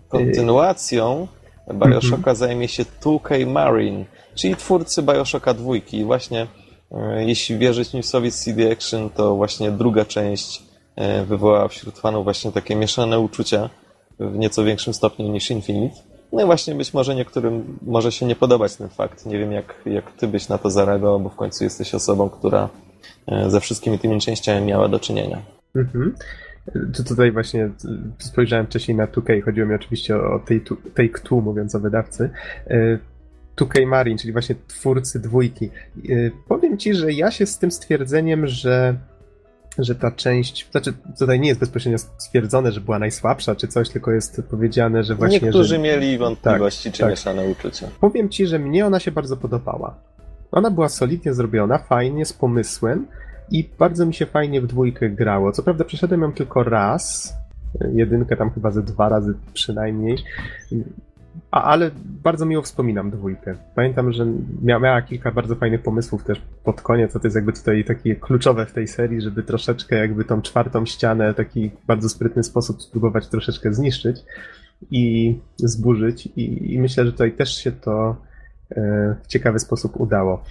[0.09, 1.27] Kontynuacją
[1.75, 2.37] Bioshocka -hmm.
[2.37, 5.77] zajmie się 2K Marine, czyli twórcy Bioshocka 2.
[5.93, 6.47] I właśnie
[6.93, 10.63] e, jeśli wierzyć newsowi CD Action, to właśnie druga część
[10.97, 13.71] e, wywołała wśród fanów właśnie takie mieszane uczucia
[14.21, 15.97] w nieco większym stopniu niż Infinite.
[16.33, 19.27] No i właśnie być może niektórym może się nie podobać ten fakt.
[19.27, 22.69] Nie wiem, jak, jak ty byś na to zareagował, bo w końcu jesteś osobą, która
[23.27, 25.43] e, ze wszystkimi tymi częściami miała do czynienia.
[25.77, 26.15] Mhm.
[26.73, 27.71] To tutaj właśnie
[28.19, 30.41] spojrzałem wcześniej na 2K, chodziło mi oczywiście o
[30.95, 32.31] Take-Two, mówiąc o wydawcy.
[33.57, 35.65] 2K e, Marine, czyli właśnie twórcy dwójki.
[35.65, 35.71] E,
[36.49, 38.97] powiem ci, że ja się z tym stwierdzeniem, że
[39.79, 44.13] że ta część, znaczy tutaj nie jest bezpośrednio stwierdzone, że była najsłabsza czy coś, tylko
[44.13, 45.41] jest powiedziane, że właśnie...
[45.41, 45.79] Niektórzy że...
[45.79, 47.11] mieli wątpliwości tak, czy tak.
[47.11, 47.89] mieszane uczucia.
[48.01, 49.95] Powiem ci, że mnie ona się bardzo podobała.
[50.53, 53.07] Ona była solidnie zrobiona, fajnie, z pomysłem
[53.51, 55.53] i bardzo mi się fajnie w dwójkę grało.
[55.53, 57.35] Co prawda przeszedłem ją tylko raz,
[57.93, 60.17] jedynkę tam chyba ze dwa razy przynajmniej.
[61.51, 63.55] A, ale bardzo miło wspominam dwójkę.
[63.75, 64.27] Pamiętam, że
[64.63, 68.67] mia miała kilka bardzo fajnych pomysłów też pod koniec, to jest jakby tutaj takie kluczowe
[68.67, 73.29] w tej serii, żeby troszeczkę jakby tą czwartą ścianę w taki bardzo sprytny sposób spróbować
[73.29, 74.17] troszeczkę zniszczyć
[74.91, 78.17] i zburzyć i, i myślę, że tutaj też się to
[78.71, 80.43] e, w ciekawy sposób udało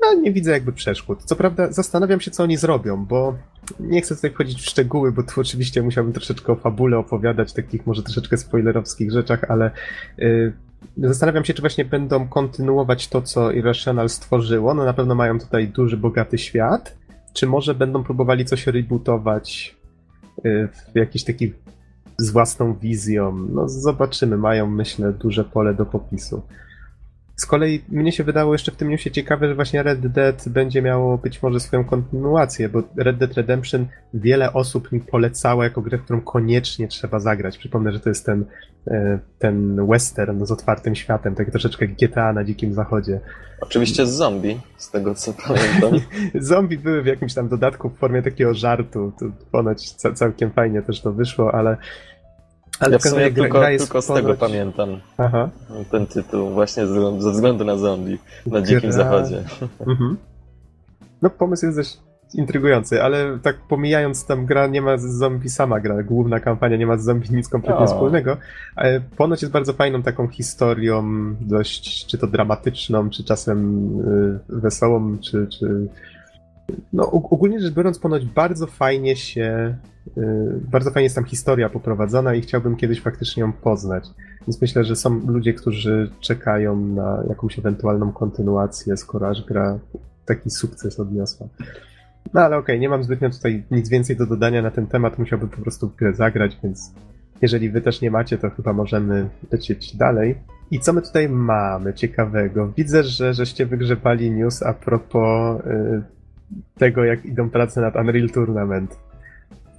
[0.00, 1.24] no, nie widzę jakby przeszkód.
[1.24, 3.34] Co prawda zastanawiam się, co oni zrobią, bo
[3.80, 7.86] nie chcę tutaj wchodzić w szczegóły, bo tu oczywiście musiałbym troszeczkę o fabule opowiadać, takich
[7.86, 9.70] może troszeczkę spoilerowskich rzeczach, ale
[10.18, 10.52] yy,
[10.96, 14.74] zastanawiam się, czy właśnie będą kontynuować to, co Irrational stworzyło.
[14.74, 16.96] No na pewno mają tutaj duży, bogaty świat.
[17.32, 19.76] Czy może będą próbowali coś rebootować
[20.44, 21.52] yy, w jakiś taki
[22.18, 23.32] z własną wizją?
[23.32, 24.36] No zobaczymy.
[24.36, 26.42] Mają, myślę, duże pole do popisu.
[27.40, 30.82] Z kolei mnie się wydało jeszcze w tym newsie ciekawe, że właśnie Red Dead będzie
[30.82, 35.98] miało być może swoją kontynuację, bo Red Dead Redemption wiele osób mi polecało jako grę,
[35.98, 37.58] w którą koniecznie trzeba zagrać.
[37.58, 38.44] Przypomnę, że to jest ten,
[38.86, 43.20] e, ten western z otwartym światem, taki troszeczkę GTA na dzikim zachodzie.
[43.60, 46.00] Oczywiście z zombie, z tego co pamiętam.
[46.34, 49.12] zombie były w jakimś tam dodatku w formie takiego żartu.
[49.20, 51.76] To ponoć całkiem fajnie też to wyszło, ale
[52.80, 54.22] ale ja w sumie tylko, gra tylko z ponoć...
[54.22, 55.48] tego pamiętam Aha.
[55.90, 56.86] ten tytuł, właśnie
[57.18, 58.92] ze względu na zombie na Dzikim gra...
[58.92, 59.44] Zachodzie.
[59.86, 60.16] Mhm.
[61.22, 61.98] No pomysł jest dość
[62.34, 66.86] intrygujący, ale tak pomijając tam gra nie ma z zombie sama gra, główna kampania nie
[66.86, 67.86] ma z zombie nic kompletnie o.
[67.86, 68.36] wspólnego,
[68.76, 71.04] ale ponoć jest bardzo fajną taką historią,
[71.40, 73.88] dość czy to dramatyczną, czy czasem
[74.48, 75.88] y, wesołą, czy, czy
[76.92, 79.74] no ogólnie rzecz biorąc ponoć bardzo fajnie się
[80.18, 84.04] Y, bardzo fajnie jest tam historia poprowadzona i chciałbym kiedyś faktycznie ją poznać.
[84.40, 89.78] Więc myślę, że są ludzie, którzy czekają na jakąś ewentualną kontynuację, skoro aż gra
[90.24, 91.48] taki sukces odniosła.
[92.34, 95.18] No ale okej, okay, nie mam zbytnio tutaj nic więcej do dodania na ten temat,
[95.18, 96.94] musiałbym po prostu grę zagrać, więc
[97.42, 100.38] jeżeli wy też nie macie, to chyba możemy lecieć dalej.
[100.70, 102.72] I co my tutaj mamy ciekawego?
[102.76, 106.02] Widzę, że żeście wygrzebali news a propos y,
[106.78, 108.96] tego, jak idą prace nad Unreal Tournament.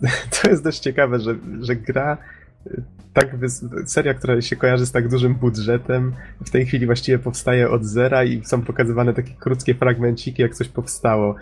[0.42, 2.18] To jest dość ciekawe, że, że gra
[2.68, 3.36] y, tak
[3.86, 6.14] seria, która się kojarzy z tak dużym budżetem,
[6.46, 10.70] w tej chwili właściwie powstaje od zera i są pokazywane takie krótkie fragmenciki, jak coś
[10.70, 11.36] powstało.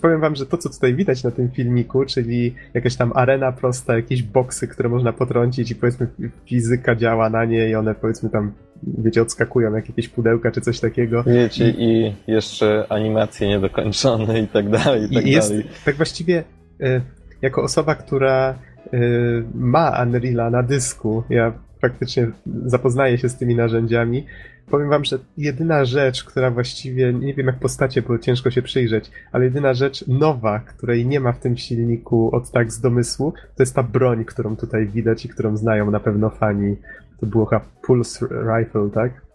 [0.00, 3.96] Powiem wam, że to, co tutaj widać na tym filmiku, czyli jakaś tam arena prosta,
[3.96, 6.06] jakieś boksy, które można potrącić i powiedzmy
[6.46, 8.52] fizyka działa na nie i one powiedzmy tam,
[8.98, 11.22] wiecie, odskakują jak jakieś pudełka czy coś takiego.
[11.22, 15.66] Wiecie, i, i jeszcze animacje niedokończone i tak dalej, i tak jest, dalej.
[15.84, 16.44] Tak właściwie
[16.80, 17.00] y,
[17.42, 18.58] jako osoba, która
[18.94, 22.30] y, ma Unreala na dysku, ja faktycznie
[22.66, 24.26] zapoznaję się z tymi narzędziami,
[24.72, 29.10] powiem wam, że jedyna rzecz, która właściwie, nie wiem jak postacie, bo ciężko się przyjrzeć,
[29.32, 33.62] ale jedyna rzecz nowa, której nie ma w tym silniku od tak z domysłu, to
[33.62, 36.76] jest ta broń, którą tutaj widać i którą znają na pewno fani.
[37.20, 39.26] To było chyba Pulse Rifle, tak?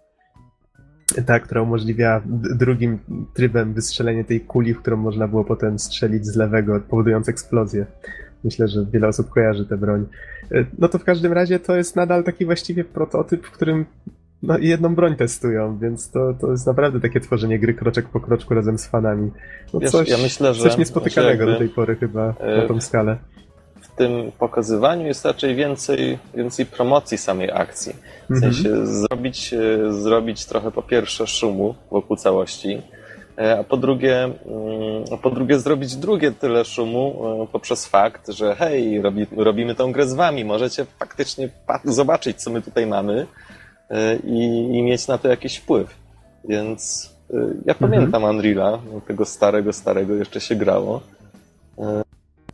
[1.25, 2.21] Ta, która umożliwia
[2.55, 2.99] drugim
[3.33, 7.85] trybem wystrzelenie tej kuli, w którą można było potem strzelić z lewego, powodując eksplozję.
[8.43, 10.05] Myślę, że wiele osób kojarzy tę broń.
[10.51, 13.85] E, no to w każdym razie to jest nadal taki właściwie prototyp, w którym
[14.43, 18.19] no i jedną broń testują, więc to, to jest naprawdę takie tworzenie gry kroczek po
[18.19, 19.31] kroczku razem z fanami.
[19.73, 23.17] No Wiesz, coś, ja myślę, że, coś niespotykanego do tej pory chyba na tą skalę.
[23.81, 27.93] W tym pokazywaniu jest raczej więcej, więcej promocji samej akcji.
[28.29, 28.53] W mhm.
[28.53, 32.81] sensie zrobić, e, zrobić trochę po pierwsze szumu wokół całości,
[33.37, 38.55] e, a po drugie, mm, po drugie zrobić drugie tyle szumu e, poprzez fakt, że
[38.55, 41.49] hej, robi, robimy tą grę z wami, możecie faktycznie
[41.83, 43.46] zobaczyć, co my tutaj mamy, E,
[44.23, 44.43] i,
[44.77, 45.95] i mieć na to jakiś wpływ.
[46.47, 47.91] Więc e, ja mhm.
[47.91, 51.01] pamiętam Unreala, tego starego, starego jeszcze się grało.
[51.79, 52.03] E,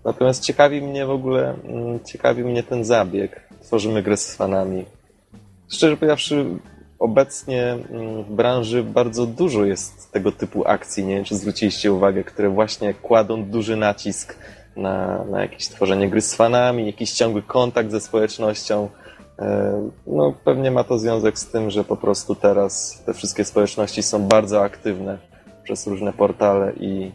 [0.06, 3.48] natomiast ciekawi mnie w ogóle, mm, ciekawi mnie ten zabieg.
[3.62, 4.86] Tworzymy grę z fanami.
[5.70, 6.46] Szczerze powiedziawszy,
[7.00, 11.06] obecnie mm, w branży bardzo dużo jest tego typu akcji.
[11.06, 14.36] Nie wiem, czy zwróciliście uwagę, które właśnie kładą duży nacisk
[14.76, 18.90] na, na jakieś tworzenie gry z fanami, jakiś ciągły kontakt ze społecznością.
[19.40, 24.04] E, no, pewnie ma to związek z tym, że po prostu teraz te wszystkie społeczności
[24.04, 25.18] są bardzo aktywne
[25.64, 27.12] przez różne portale i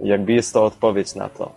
[0.00, 1.52] jakby jest to odpowiedź na to.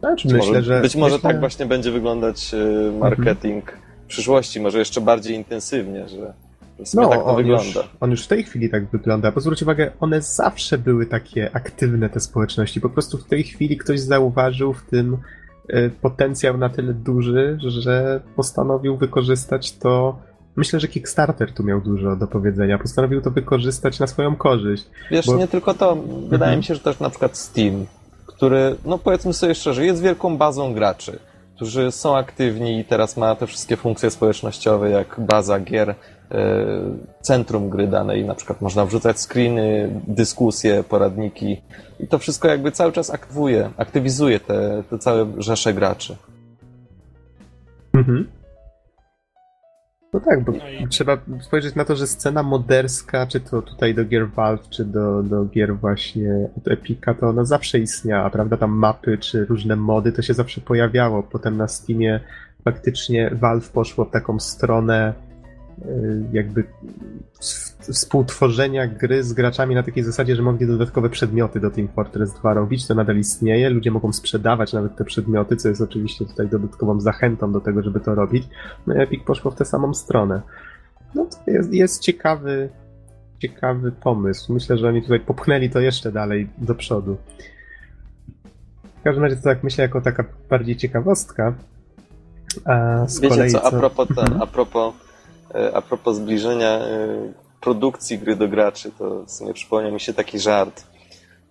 [0.00, 0.80] Znaczy, być myślę, może, że.
[0.80, 1.30] Być może myślę...
[1.30, 3.82] tak właśnie będzie wyglądać e, marketing mhm.
[4.04, 6.32] w przyszłości, może jeszcze bardziej intensywnie, że.
[6.94, 7.80] No, tak to on wygląda.
[7.80, 11.50] Już, on już w tej chwili tak wygląda, bo zwróć uwagę, one zawsze były takie
[11.52, 12.80] aktywne, te społeczności.
[12.80, 15.16] Po prostu w tej chwili ktoś zauważył w tym
[16.00, 20.18] potencjał na tyle duży, że postanowił wykorzystać to.
[20.56, 22.78] Myślę, że Kickstarter tu miał dużo do powiedzenia.
[22.78, 24.86] Postanowił to wykorzystać na swoją korzyść.
[25.10, 25.36] Wiesz, bo...
[25.36, 25.96] nie tylko to.
[26.22, 26.58] Wydaje mhm.
[26.58, 27.86] mi się, że też na przykład Steam,
[28.26, 31.18] który, no powiedzmy sobie szczerze, jest wielką bazą graczy,
[31.56, 35.94] którzy są aktywni i teraz ma te wszystkie funkcje społecznościowe, jak baza gier,
[37.20, 41.62] centrum gry danej, na przykład można wrzucać screeny, dyskusje, poradniki
[42.00, 46.16] i to wszystko jakby cały czas aktywuje, aktywizuje te, te całe rzesze graczy.
[47.92, 48.26] Mhm.
[50.12, 50.88] No tak, bo no i...
[50.88, 55.22] trzeba spojrzeć na to, że scena moderska, czy to tutaj do gier Valve, czy do,
[55.22, 58.56] do gier właśnie od Epica, to ona zawsze istniała, prawda?
[58.56, 61.22] Tam mapy, czy różne mody, to się zawsze pojawiało.
[61.22, 62.20] Potem na Steamie
[62.64, 65.14] faktycznie Valve poszło w taką stronę
[66.32, 66.64] jakby
[67.80, 72.54] współtworzenia gry z graczami na takiej zasadzie, że mogli dodatkowe przedmioty do Team Fortress 2
[72.54, 77.00] robić, to nadal istnieje, ludzie mogą sprzedawać nawet te przedmioty, co jest oczywiście tutaj dodatkową
[77.00, 78.48] zachętą do tego, żeby to robić.
[78.86, 80.42] No i Epic poszło w tę samą stronę.
[81.14, 82.68] No to jest, jest ciekawy,
[83.38, 84.52] ciekawy pomysł.
[84.52, 87.16] Myślę, że oni tutaj popchnęli to jeszcze dalej do przodu.
[89.00, 91.54] W każdym razie to tak myślę jako taka bardziej ciekawostka.
[92.64, 94.42] A z Wiecie kolei co, a propos, ten, mhm.
[94.42, 95.09] a propos
[95.74, 100.38] a propos zbliżenia e, produkcji gry do graczy, to w sumie przypomniał mi się taki
[100.38, 100.84] żart,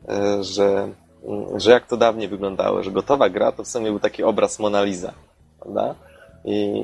[0.10, 0.90] e, że,
[1.24, 4.60] mm, że jak to dawniej wyglądało, że gotowa gra to w sumie był taki obraz
[4.60, 5.14] Mona Lisa,
[5.60, 5.96] prawda?
[6.46, 6.84] I,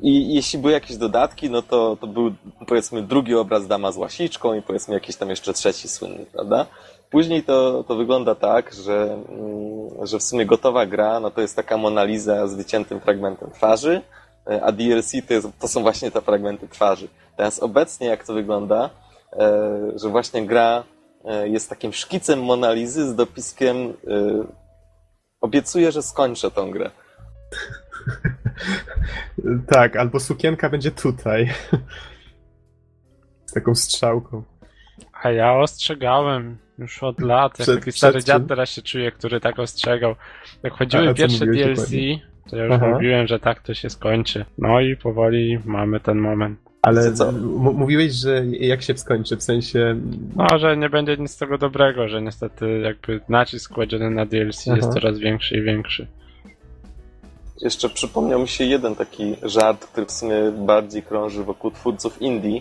[0.00, 2.32] i, i, jeśli były jakieś dodatki, no to, to był
[2.66, 6.66] powiedzmy drugi obraz Dama z łasiczką i powiedzmy jakiś tam jeszcze trzeci słynny, prawda?
[7.10, 11.56] Później to, to wygląda tak, że, mm, że w sumie gotowa gra, no to jest
[11.56, 14.25] taka Mona Lisa z wyciętym fragmentem twarzy, E,
[14.62, 17.08] a DLC to, jest, to są właśnie te fragmenty twarzy.
[17.36, 18.90] Teraz obecnie jak to wygląda,
[19.32, 20.84] e, że właśnie gra
[21.24, 23.94] e, jest takim szkicem Monalizy z dopiskiem
[25.40, 26.90] obiecuję, że skończę tą grę.
[29.74, 31.54] tak, albo sukienka będzie tutaj.
[33.46, 34.42] Z taką strzałką.
[35.22, 37.58] A ja ostrzegałem już od lat.
[37.58, 40.14] Jak przed, taki stary dziad teraz się czuje, który tak ostrzegał.
[40.62, 41.90] Jak chodziły pierwsze DLC,
[42.50, 42.86] To ja już Aha.
[42.86, 44.44] mówiłem, że tak to się skończy.
[44.58, 46.58] No i powoli mamy ten moment.
[46.82, 47.32] Ale co?
[47.32, 50.00] mówiłeś, że jak się skończy, w sensie...
[50.36, 54.68] No, że nie będzie nic z tego dobrego, że niestety jakby nacisk kładziony na DLC
[54.68, 54.76] Aha.
[54.76, 56.06] jest coraz większy i większy.
[57.60, 62.60] Jeszcze przypomniał mi się jeden taki żart, który w sumie bardziej krąży wokół twórców indie.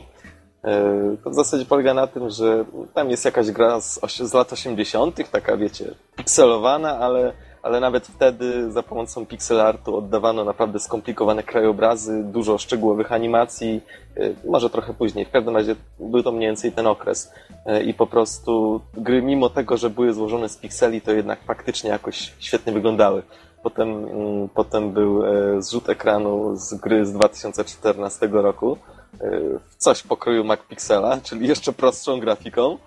[0.63, 4.54] E, to w zasadzie polega na tym, że tam jest jakaś gra z, z lat
[4.54, 7.34] 80., taka wiecie, pikselowana, ale
[7.65, 13.82] ale nawet wtedy za pomocą pixel artu oddawano naprawdę skomplikowane krajobrazy, dużo szczegółowych animacji,
[14.17, 15.25] y, może trochę później.
[15.25, 17.32] W każdym razie był to mniej więcej ten okres.
[17.67, 21.89] Y, I po prostu gry, mimo tego, że były złożone z pikseli, to jednak faktycznie
[21.89, 23.23] jakoś świetnie wyglądały.
[23.63, 30.04] Potem, mm, potem był e, zrzut ekranu z gry z 2014 roku y, w coś
[30.04, 32.78] pokroju MacPixela, czyli jeszcze prostszą grafiką.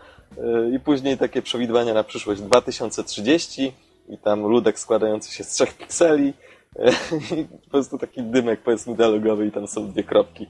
[0.76, 3.72] I później takie przewidywania na przyszłość 2030
[4.08, 6.34] i tam ludek składający się z trzech pikseli
[7.36, 10.46] i po prostu taki dymek powiedzmy dialogowy i tam są dwie kropki.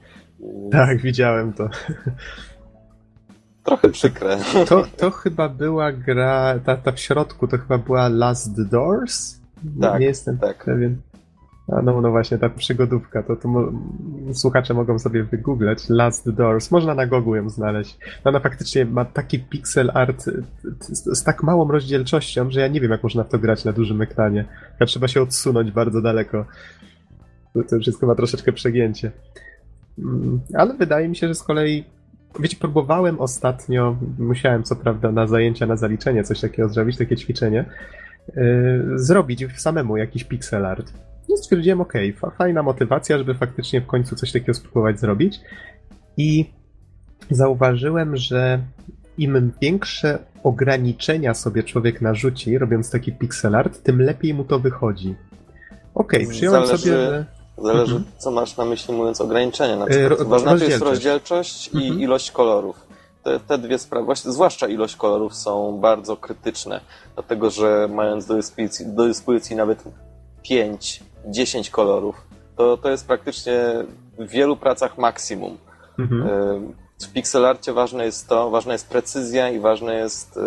[0.71, 1.69] Tak, widziałem to.
[3.63, 4.37] Trochę przykre.
[4.67, 9.39] To, to chyba była gra, ta, ta w środku to chyba była Last Doors?
[9.81, 10.65] Tak, nie jestem tak.
[10.65, 11.01] pewien.
[11.83, 13.71] No, no właśnie, ta przygodówka, to, to mo
[14.33, 15.89] słuchacze mogą sobie wygooglać.
[15.89, 17.97] Last Doors, można na Google ją znaleźć.
[18.23, 20.23] Ona faktycznie ma taki pixel art
[20.79, 23.73] z, z tak małą rozdzielczością, że ja nie wiem, jak można w to grać na
[23.73, 24.45] dużym ekranie.
[24.79, 26.45] Ja trzeba się odsunąć bardzo daleko.
[27.53, 29.11] To, to wszystko ma troszeczkę przegięcie.
[29.99, 31.83] Mm, ale wydaje mi się, że z kolei
[32.39, 37.65] Wiecie, próbowałem ostatnio, musiałem co prawda na zajęcia, na zaliczenie coś takiego zrobić, takie ćwiczenie,
[38.35, 40.93] yy, zrobić samemu jakiś pixel art.
[41.29, 41.93] No stwierdziłem, ok,
[42.37, 45.39] fajna motywacja, żeby faktycznie w końcu coś takiego spróbować zrobić.
[46.17, 46.53] I
[47.31, 48.59] zauważyłem, że
[49.17, 55.15] im większe ograniczenia sobie człowiek narzuci, robiąc taki pixel art, tym lepiej mu to wychodzi.
[55.95, 56.83] Ok, przyjąłem Zależy...
[56.83, 57.25] sobie, że
[57.63, 58.11] Zależy, mhm.
[58.17, 59.75] co masz na myśli mówiąc ograniczenia.
[59.75, 61.99] Na przykład, ważna jest rozdzielczość i mhm.
[61.99, 62.87] ilość kolorów.
[63.23, 66.81] Te, te dwie sprawy, zwłaszcza ilość kolorów, są bardzo krytyczne,
[67.13, 69.83] dlatego że mając do dyspozycji, do dyspozycji nawet
[70.43, 72.15] 5 10 kolorów,
[72.55, 73.53] to, to jest praktycznie
[74.19, 75.57] w wielu pracach maksimum.
[75.99, 76.73] Mhm.
[77.01, 80.41] W pixelarcie ważne jest to, ważna jest precyzja i ważne jest y,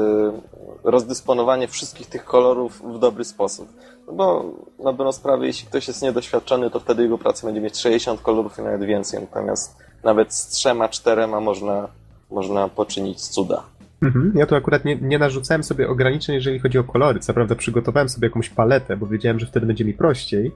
[0.85, 3.69] rozdysponowanie wszystkich tych kolorów w dobry sposób.
[4.07, 4.45] No bo
[4.79, 8.59] na dobrą sprawę, jeśli ktoś jest niedoświadczony, to wtedy jego praca będzie mieć 60 kolorów
[8.59, 9.21] i nawet więcej.
[9.21, 11.89] Natomiast nawet z trzema, czterema można,
[12.31, 13.63] można poczynić cuda.
[14.03, 14.33] Mhm.
[14.35, 17.21] Ja tu akurat nie, nie narzucałem sobie ograniczeń, jeżeli chodzi o kolory.
[17.21, 20.53] Co prawda przygotowałem sobie jakąś paletę, bo wiedziałem, że wtedy będzie mi prościej,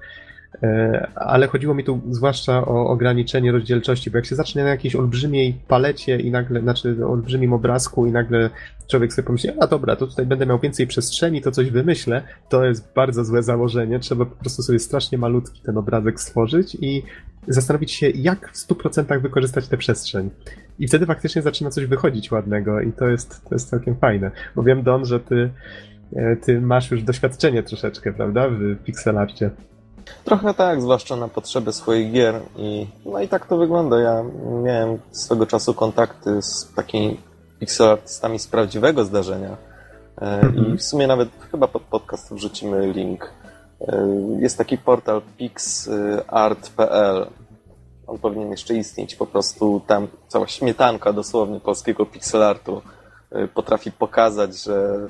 [0.62, 4.96] e, ale chodziło mi tu zwłaszcza o ograniczenie rozdzielczości, bo jak się zacznie na jakiejś
[4.96, 8.50] olbrzymiej palecie i nagle, znaczy olbrzymim obrazku i nagle
[8.90, 12.64] człowiek sobie pomyśli, a dobra, to tutaj będę miał więcej przestrzeni, to coś wymyślę, to
[12.64, 13.98] jest bardzo złe założenie.
[13.98, 17.02] Trzeba po prostu sobie strasznie malutki ten obrazek stworzyć i
[17.48, 20.30] zastanowić się, jak w 100% wykorzystać tę przestrzeń.
[20.78, 24.30] I wtedy faktycznie zaczyna coś wychodzić ładnego i to jest, to jest całkiem fajne.
[24.56, 25.50] Bo wiem, Don, że ty,
[26.16, 29.50] e, ty masz już doświadczenie troszeczkę, prawda, w pixelarcie.
[30.24, 32.40] Trochę tak, zwłaszcza na potrzeby swoich gier.
[32.56, 34.00] I, no i tak to wygląda.
[34.00, 34.24] Ja
[34.64, 37.20] miałem swego czasu kontakty z takimi
[37.58, 39.56] pixelartystami z prawdziwego zdarzenia.
[40.20, 43.30] E, I w sumie nawet chyba pod podcast wrzucimy link.
[43.80, 44.08] E,
[44.40, 47.26] jest taki portal pixart.pl.
[48.06, 49.14] On powinien jeszcze istnieć.
[49.14, 52.82] Po prostu tam cała śmietanka dosłownie polskiego pixelartu
[53.30, 55.08] e, potrafi pokazać, że,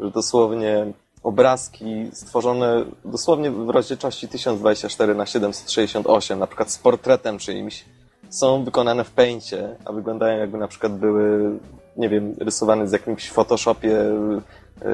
[0.00, 7.84] że dosłownie obrazki stworzone dosłownie w rozdzielczości 1024 na 768, na przykład z portretem czyimś,
[8.30, 11.58] są wykonane w Paincie, a wyglądają jakby na przykład były,
[11.96, 13.98] nie wiem, rysowane z jakimś Photoshopie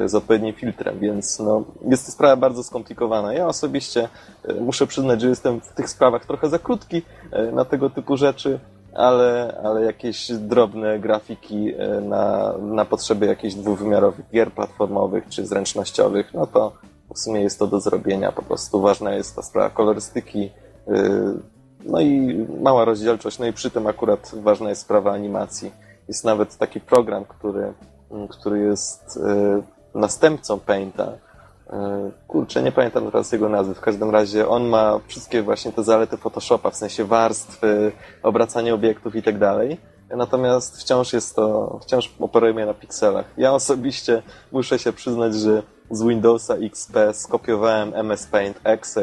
[0.05, 3.33] z odpowiednim filtrem, więc no, jest to sprawa bardzo skomplikowana.
[3.33, 4.09] Ja osobiście
[4.43, 8.17] e, muszę przyznać, że jestem w tych sprawach trochę za krótki e, na tego typu
[8.17, 8.59] rzeczy,
[8.93, 16.47] ale, ale jakieś drobne grafiki na, na potrzeby jakichś dwuwymiarowych gier platformowych czy zręcznościowych, no
[16.47, 16.73] to
[17.13, 18.31] w sumie jest to do zrobienia.
[18.31, 20.51] Po prostu ważna jest ta sprawa kolorystyki,
[21.85, 25.71] no i mała rozdzielczość, no i przy tym akurat ważna jest sprawa animacji.
[26.07, 27.73] Jest nawet taki program, który,
[28.29, 31.07] który jest y, następcą Painta.
[31.07, 31.71] Y,
[32.27, 33.73] kurczę, nie pamiętam teraz jego nazwy.
[33.73, 37.91] W każdym razie on ma wszystkie właśnie te zalety Photoshopa, w sensie warstwy,
[38.23, 39.77] obracanie obiektów i tak dalej.
[40.17, 43.25] Natomiast wciąż jest to, wciąż operujemy na pikselach.
[43.37, 49.01] Ja osobiście muszę się przyznać, że z Windowsa XP skopiowałem MS Paint Exe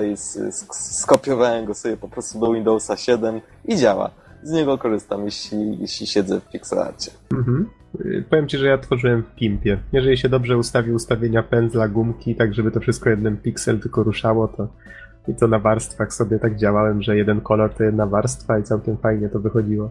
[0.73, 4.11] skopiowałem go sobie po prostu do Windowsa 7 i działa.
[4.43, 7.11] Z niego korzystam, jeśli, jeśli siedzę w pixelarcie.
[7.33, 7.71] Mhm.
[8.31, 9.79] Powiem Ci, że ja tworzyłem w Pimpie.
[9.93, 14.49] Jeżeli się dobrze ustawi ustawienia pędzla, gumki, tak żeby to wszystko jednym pixel tylko ruszało,
[14.49, 14.69] to,
[15.29, 18.97] I to na warstwach sobie tak działałem, że jeden kolor to jedna warstwa i całkiem
[18.97, 19.91] fajnie to wychodziło.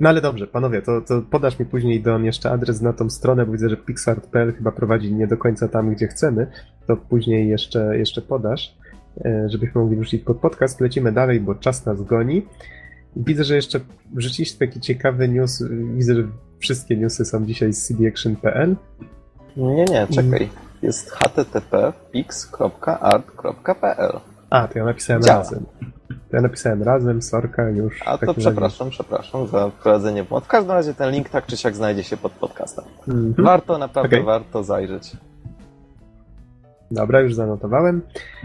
[0.00, 3.46] No ale dobrze, panowie, to, to podasz mi później Don jeszcze adres na tą stronę,
[3.46, 6.46] bo widzę, że Pixart.pl chyba prowadzi nie do końca tam, gdzie chcemy.
[6.86, 8.76] To później jeszcze, jeszcze podasz,
[9.24, 10.80] e, żebyśmy mogli wrzucić pod podcast.
[10.80, 12.46] Lecimy dalej, bo czas nas goni.
[13.18, 13.80] Widzę, że jeszcze
[14.14, 15.64] wrzuciliście taki ciekawy news.
[15.96, 16.22] Widzę, że
[16.58, 18.76] wszystkie newsy są dzisiaj z cdaction.pl.
[19.56, 20.48] Nie, nie, czekaj.
[20.82, 22.60] Jest http pix.art.pl
[24.50, 25.38] A, to ja napisałem Działa.
[25.38, 25.66] razem.
[26.30, 28.02] To ja napisałem razem, sorka, już.
[28.06, 28.90] A to przepraszam, razie.
[28.90, 30.44] przepraszam za wprowadzenie błąd.
[30.44, 32.84] W każdym razie ten link tak czy siak znajdzie się pod podcastem.
[33.08, 33.44] Mm -hmm.
[33.44, 34.26] Warto, naprawdę okay.
[34.26, 35.16] warto zajrzeć.
[36.90, 38.02] Dobra, już zanotowałem.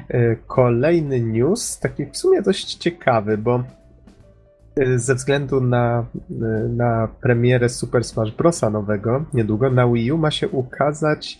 [0.09, 3.63] E, kolejny news, taki w sumie dość ciekawy, bo
[4.95, 10.31] ze względu na, e, na premierę Super Smash Brosa nowego, niedługo na Wii U ma
[10.31, 11.39] się ukazać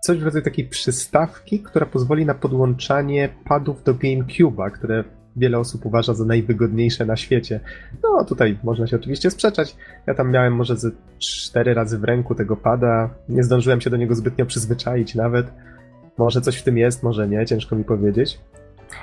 [0.00, 5.04] coś w rodzaju takiej przystawki, która pozwoli na podłączanie padów do GameCube'a, które
[5.36, 7.60] wiele osób uważa za najwygodniejsze na świecie.
[8.02, 9.76] No tutaj można się oczywiście sprzeczać.
[10.06, 13.10] Ja tam miałem może ze cztery razy w ręku tego pada.
[13.28, 15.52] Nie zdążyłem się do niego zbytnio przyzwyczaić nawet.
[16.18, 18.40] Może coś w tym jest, może nie, ciężko mi powiedzieć.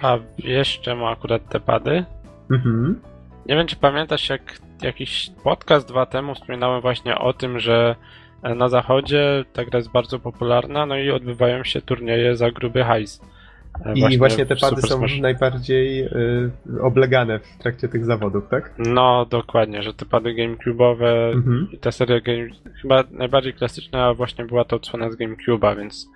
[0.01, 2.05] A wiesz czemu akurat te pady?
[2.51, 2.99] Mhm.
[3.45, 7.95] Nie wiem, czy pamiętasz, jak jakiś podcast dwa temu wspominałem właśnie o tym, że
[8.55, 13.21] na zachodzie ta gra jest bardzo popularna, no i odbywają się turnieje za gruby hajs.
[13.85, 18.73] E, I właśnie, właśnie te pady są najbardziej y, oblegane w trakcie tych zawodów, tak?
[18.77, 21.67] No, dokładnie, że te pady GameCube'owe mhm.
[21.71, 22.47] i ta seria Game...
[22.81, 26.09] chyba najbardziej klasyczna właśnie była to odsłona z GameCube'a, więc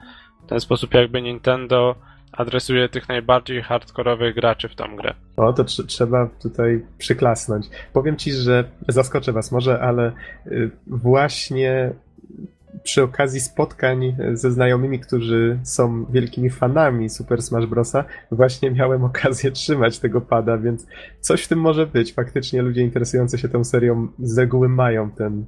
[0.45, 1.95] w ten sposób jakby Nintendo
[2.31, 5.13] adresuje tych najbardziej hardkorowych graczy w tą grę.
[5.37, 7.69] O, to tr trzeba tutaj przyklasnąć.
[7.93, 10.11] Powiem ci, że zaskoczę was może, ale
[10.47, 11.93] y, właśnie
[12.83, 19.51] przy okazji spotkań ze znajomymi, którzy są wielkimi fanami Super Smash Brosa, właśnie miałem okazję
[19.51, 20.87] trzymać tego pada, więc
[21.19, 22.13] coś w tym może być.
[22.13, 25.45] Faktycznie ludzie interesujący się tą serią z reguły mają ten,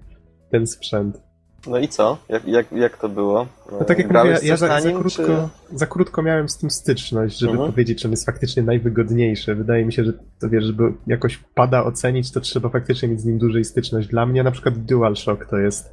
[0.51, 1.30] ten sprzęt.
[1.67, 2.17] No i co?
[2.29, 3.47] Jak, jak, jak to było?
[3.71, 5.77] No tak jak Grałeś mówię, ja za, za, krótko, czy...
[5.77, 7.71] za krótko miałem z tym styczność, żeby mhm.
[7.71, 9.55] powiedzieć, że on jest faktycznie najwygodniejszy.
[9.55, 13.25] Wydaje mi się, że to wiesz, żeby jakoś pada ocenić, to trzeba faktycznie mieć z
[13.25, 14.07] nim dłużej styczność.
[14.07, 15.91] Dla mnie na przykład DualShock to jest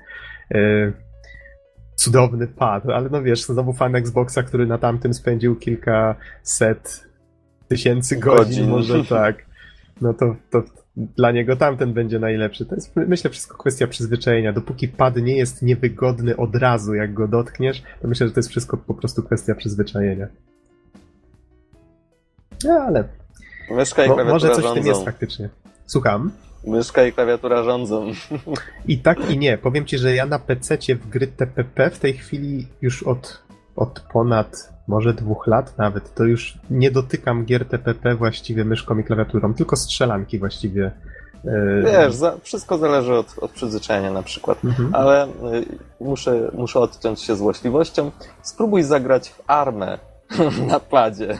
[0.50, 0.92] yy,
[1.96, 7.08] cudowny pad, ale no wiesz, znowu fan Xboxa, który na tamtym spędził kilkaset
[7.68, 8.68] tysięcy godzin, godzin.
[8.68, 9.36] może tak.
[10.00, 10.62] No to, to
[11.16, 12.66] dla niego tamten będzie najlepszy.
[12.66, 14.53] To jest, myślę, wszystko kwestia przyzwyczajenia.
[14.53, 18.49] Dopóki pad nie jest niewygodny od razu, jak go dotkniesz, to myślę, że to jest
[18.49, 20.28] wszystko po prostu kwestia przyzwyczajenia.
[22.64, 23.05] No, ale.
[23.70, 25.49] Myszka i Mo, może coś w tym jest faktycznie.
[25.86, 26.30] Słucham.
[26.66, 28.07] Myszka i klawiatura rządzą.
[28.88, 29.59] I tak i nie.
[29.59, 33.42] Powiem ci, że ja na PC w gry TPP w tej chwili już od,
[33.78, 39.04] od ponad może dwóch lat nawet, to już nie dotykam gier TPP właściwie myszką i
[39.04, 40.90] klawiaturą, tylko strzelanki właściwie.
[41.44, 44.94] E, Wiesz, za, wszystko zależy od, od przyzwyczajenia na przykład, mhm.
[44.94, 45.30] ale y,
[46.00, 48.10] muszę, muszę odciąć się złośliwością.
[48.42, 49.98] Spróbuj zagrać w armę
[50.70, 51.38] na padzie.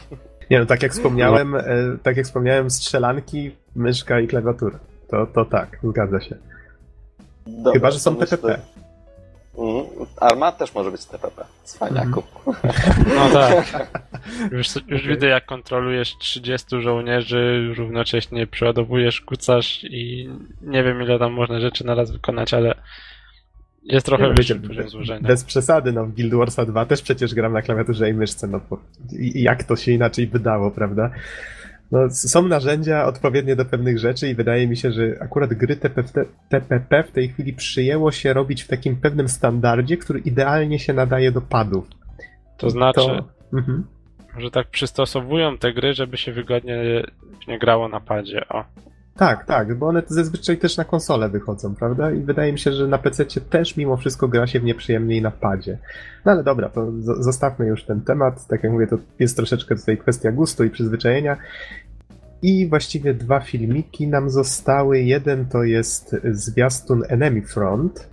[0.51, 1.99] Nie no, tak jak wspomniałem, no.
[2.03, 4.79] tak jak wspomniałem, strzelanki, myszka i klawiatura.
[5.11, 6.37] To, to tak, zgadza się.
[7.47, 8.59] Dobra, Chyba, że są TPP.
[9.59, 9.87] Mm,
[10.21, 11.45] Arma też może być TPP.
[11.65, 12.23] Cwaniaku.
[12.47, 12.57] Mm.
[13.15, 13.89] No tak.
[14.53, 20.29] Już, już widzę, jak kontrolujesz 30 żołnierzy, równocześnie przeładowujesz, kucasz i
[20.63, 22.75] nie wiem, ile tam można rzeczy naraz wykonać, ale
[23.83, 25.29] jest trochę wyższy poziom złożenia.
[25.29, 28.61] Bez przesady, no w Guild Warsa 2 też przecież gram na klawiaturze i myszce, no
[28.71, 28.79] bo
[29.35, 31.11] jak to się inaczej wydało, prawda?
[31.93, 36.25] No, są narzędzia odpowiednie do pewnych rzeczy i wydaje mi się, że akurat gry TPP,
[36.49, 41.33] TPP w tej chwili przyjęło się robić w takim pewnym standardzie, który idealnie się nadaje
[41.33, 41.87] do padów.
[42.57, 43.29] To znaczy, to...
[43.53, 43.85] Mhm.
[44.39, 47.03] że tak przystosowują te gry, żeby się wygodnie
[47.49, 48.49] nie grało na padzie.
[48.49, 48.65] O.
[49.19, 52.13] Tak, tak, bo one zazwyczaj też na konsole wychodzą, prawda?
[52.13, 55.31] I wydaje mi się, że na PC też mimo wszystko gra się w nieprzyjemniej na
[55.31, 55.79] padzie.
[56.25, 58.47] No ale dobra, to zostawmy już ten temat.
[58.47, 61.37] Tak jak mówię, to jest troszeczkę tutaj kwestia gustu i przyzwyczajenia.
[62.43, 65.01] I właściwie dwa filmiki nam zostały.
[65.01, 68.09] Jeden to jest zwiastun Enemy Front.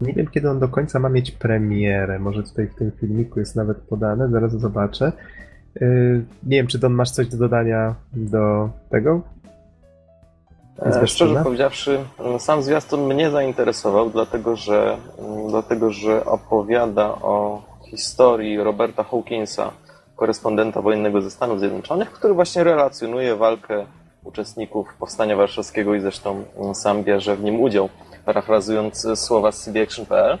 [0.00, 2.18] Nie wiem, kiedy on do końca ma mieć premierę.
[2.18, 5.12] Może tutaj w tym filmiku jest nawet podane, zaraz zobaczę.
[5.80, 9.22] Yy, nie wiem, czy Don masz coś do dodania do tego?
[10.78, 12.04] E, szczerze powiedziawszy,
[12.38, 14.96] sam zwiastun mnie zainteresował, dlatego że,
[15.48, 19.72] dlatego że opowiada o historii Roberta Hawkinsa,
[20.16, 23.86] korespondenta wojennego ze Stanów Zjednoczonych, który właśnie relacjonuje walkę
[24.24, 26.44] uczestników Powstania Warszawskiego i zresztą
[26.74, 27.88] sam bierze w nim udział,
[28.24, 30.38] parafrazując słowa z cbaction.pl.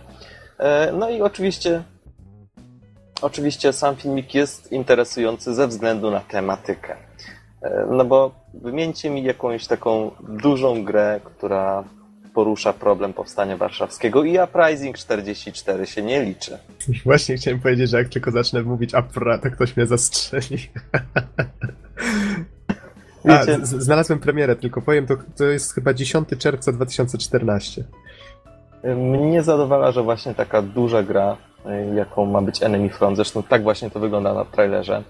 [0.58, 1.82] E, no i oczywiście
[3.22, 6.96] oczywiście sam filmik jest interesujący ze względu na tematykę.
[7.62, 11.84] E, no bo wymieńcie mi jakąś taką dużą grę, która
[12.34, 16.58] porusza problem powstania warszawskiego i Uprising 44 się nie liczy.
[17.04, 20.58] Właśnie chciałem powiedzieć, że jak tylko zacznę mówić Upra, to ktoś mnie zastrzeli.
[23.28, 27.84] A, znalazłem premierę, tylko powiem, to, to jest chyba 10 czerwca 2014.
[28.96, 31.36] Mnie zadowala, że właśnie taka duża gra,
[31.66, 35.02] y, jaką ma być Enemy Front, zresztą tak właśnie to wygląda na trailerze,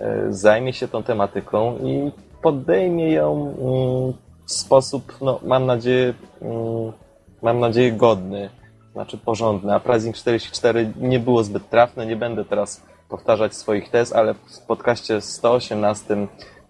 [0.00, 2.12] y, zajmie się tą tematyką i
[2.42, 3.54] podejmie ją
[4.46, 6.14] w sposób, no, mam nadzieję,
[7.42, 8.50] mam nadzieję godny,
[8.92, 9.74] znaczy porządny.
[9.74, 14.60] A Pricing 44 nie było zbyt trafne, nie będę teraz powtarzać swoich tez, ale w
[14.66, 16.16] podcaście 118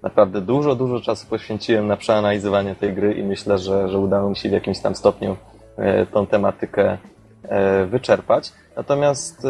[0.03, 4.37] naprawdę dużo, dużo czasu poświęciłem na przeanalizowanie tej gry i myślę, że, że udało mi
[4.37, 5.37] się w jakimś tam stopniu
[5.77, 6.99] e, tą tematykę
[7.43, 8.53] e, wyczerpać.
[8.77, 9.49] Natomiast e,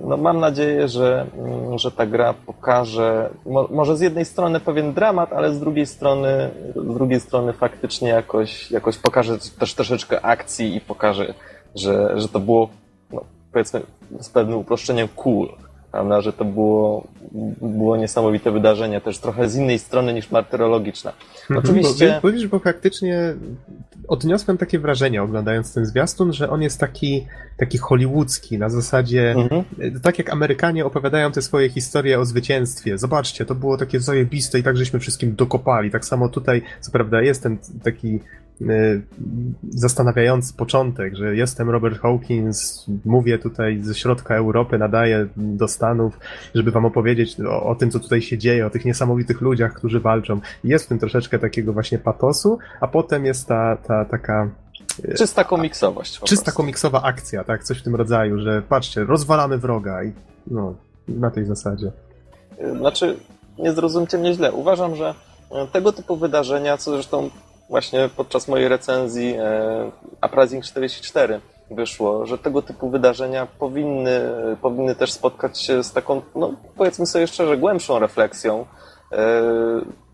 [0.00, 3.30] no, mam nadzieję, że, mm, że ta gra pokaże,
[3.70, 8.70] może z jednej strony pewien dramat, ale z drugiej strony, z drugiej strony faktycznie jakoś,
[8.70, 11.34] jakoś pokaże też troszeczkę akcji i pokaże,
[11.74, 12.68] że, że to było,
[13.12, 13.80] no, powiedzmy,
[14.20, 15.48] z pewnym uproszczeniem cool
[15.94, 17.06] prawda, że to było,
[17.62, 21.12] było niesamowite wydarzenie, też trochę z innej strony niż martyrologiczna.
[21.40, 21.60] Mhm.
[21.64, 22.20] Oczywiście...
[22.22, 23.34] Bo, bo faktycznie
[24.08, 27.26] odniosłem takie wrażenie oglądając ten zwiastun, że on jest taki,
[27.56, 29.64] taki hollywoodzki, na zasadzie mhm.
[30.02, 32.98] tak jak Amerykanie opowiadają te swoje historie o zwycięstwie.
[32.98, 35.90] Zobaczcie, to było takie zajebiste i tak żeśmy wszystkim dokopali.
[35.90, 38.20] Tak samo tutaj, co prawda jest ten taki
[39.70, 46.18] zastanawiający początek, że jestem Robert Hawkins, mówię tutaj ze środka Europy, nadaję do Stanów,
[46.54, 50.00] żeby wam opowiedzieć o, o, tym, co tutaj się dzieje, o tych niesamowitych ludziach, którzy
[50.00, 50.40] walczą.
[50.64, 54.50] Jest w tym troszeczkę takiego właśnie patosu, a potem jest ta, ta taka
[55.04, 56.12] y, Czysta komiksowość.
[56.12, 56.56] Czysta prostu.
[56.56, 57.64] komiksowa akcja, tak?
[57.64, 60.12] Coś w tym rodzaju, że patrzcie, rozwalamy wroga i
[60.46, 60.74] no,
[61.08, 61.92] na tej zasadzie.
[62.78, 63.16] Znaczy,
[63.58, 64.52] nie zrozumcie mnie źle.
[64.52, 65.14] Uważam, że
[65.72, 67.30] tego typu wydarzenia, co zresztą
[67.68, 69.90] właśnie podczas mojej recenzji e,
[70.26, 71.40] Uprising 44
[71.70, 74.20] wyszło, że tego typu wydarzenia powinny,
[74.62, 78.66] powinny też spotkać się z taką, no powiedzmy sobie szczerze, głębszą refleksją,
[79.12, 79.42] e,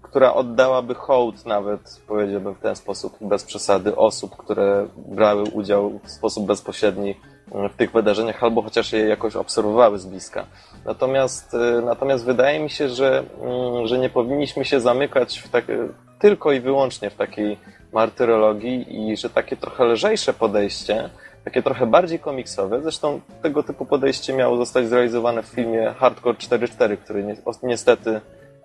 [0.02, 6.10] która oddałaby hołd nawet, powiedziałbym w ten sposób, bez przesady, osób, które brały udział w
[6.10, 7.14] sposób bezpośredni
[7.50, 10.46] w tych wydarzeniach, albo chociaż je jakoś obserwowały z bliska.
[10.84, 15.78] Natomiast, e, natomiast wydaje mi się, że, mm, że nie powinniśmy się zamykać w takie,
[16.18, 17.58] tylko i wyłącznie w takiej
[17.92, 21.10] martyrologii i że takie trochę lżejsze podejście,
[21.44, 26.96] takie trochę bardziej komiksowe, zresztą tego typu podejście miało zostać zrealizowane w filmie Hardcore 4.4,
[26.96, 28.20] który niestety,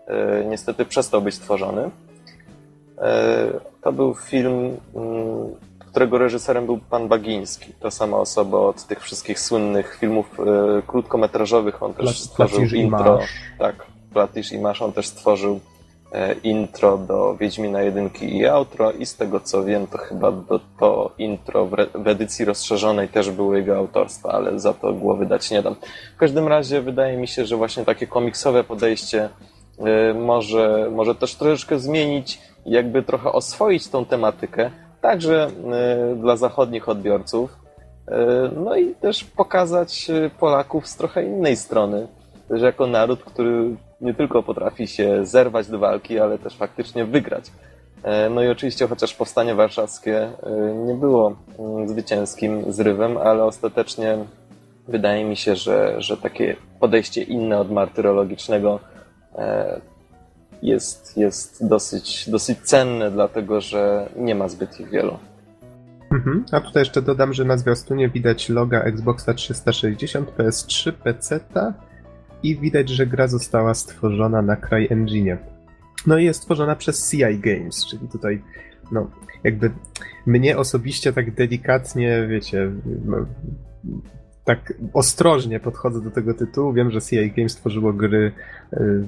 [0.07, 1.89] e, niestety przestał być stworzony.
[2.97, 3.47] E,
[3.81, 5.55] to był film, mm,
[5.95, 11.83] którego reżyserem był pan Bagiński, ta sama osoba od tych wszystkich słynnych filmów e, krótkometrażowych.
[11.83, 13.19] On też stworzył intro.
[13.59, 14.81] Tak, Platisz i Masz.
[14.81, 15.59] On też stworzył
[16.15, 20.59] E, intro do Wiedźmina jedynki i outro i z tego co wiem, to chyba do,
[20.79, 25.25] to intro w, re, w edycji rozszerzonej też było jego autorstwa, ale za to głowy
[25.25, 25.75] dać nie dam.
[26.15, 29.29] W każdym razie wydaje mi się, że właśnie takie komiksowe podejście
[29.79, 34.71] y, może, może też troszeczkę zmienić jakby trochę oswoić tą tematykę,
[35.05, 35.47] także
[36.13, 37.57] y, dla zachodnich odbiorców,
[38.07, 38.11] y,
[38.65, 42.07] no i też pokazać Polaków z trochę innej strony,
[42.49, 47.51] że jako naród, który nie tylko potrafi się zerwać do walki, ale też faktycznie wygrać.
[48.03, 50.31] E, no i oczywiście, chociaż powstanie warszawskie e,
[50.87, 54.17] nie było mm, zwycięskim zrywem, ale ostatecznie
[54.87, 58.79] wydaje mi się, że, że takie podejście inne od martyrologicznego
[59.35, 59.81] e,
[60.61, 65.17] jest, jest dosyć, dosyć cenne, dlatego że nie ma zbyt ich wielu.
[66.11, 66.45] Mhm.
[66.51, 71.39] A tutaj jeszcze dodam, że na zwiastunie widać loga Xboxa 360, PS3, PC
[72.43, 75.37] i widać, że gra została stworzona na CryEngine.
[76.07, 78.41] No i jest stworzona przez CI Games, czyli tutaj,
[78.91, 79.11] no,
[79.43, 79.71] jakby
[80.25, 82.71] mnie osobiście tak delikatnie, wiecie,
[84.45, 86.73] tak ostrożnie podchodzę do tego tytułu.
[86.73, 88.31] Wiem, że CI Games stworzyło gry
[88.73, 89.03] y,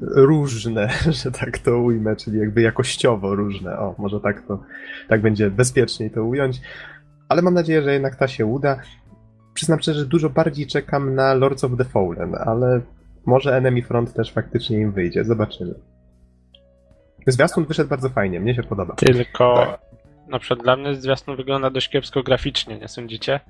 [0.00, 0.88] różne,
[1.22, 3.78] że tak to ujmę, czyli jakby jakościowo różne.
[3.78, 4.62] O, może tak to,
[5.08, 6.60] tak będzie bezpieczniej to ująć.
[7.28, 8.78] Ale mam nadzieję, że jednak ta się uda
[9.56, 12.80] przyznam szczerze, że dużo bardziej czekam na Lords of the Fallen, ale
[13.26, 15.24] może Enemy Front też faktycznie im wyjdzie.
[15.24, 15.74] Zobaczymy.
[17.26, 18.94] Zwiastun wyszedł bardzo fajnie, mnie się podoba.
[18.94, 19.80] Tylko tak.
[20.28, 23.40] na przykład dla mnie zwiastun wygląda dość kiepsko graficznie, nie sądzicie?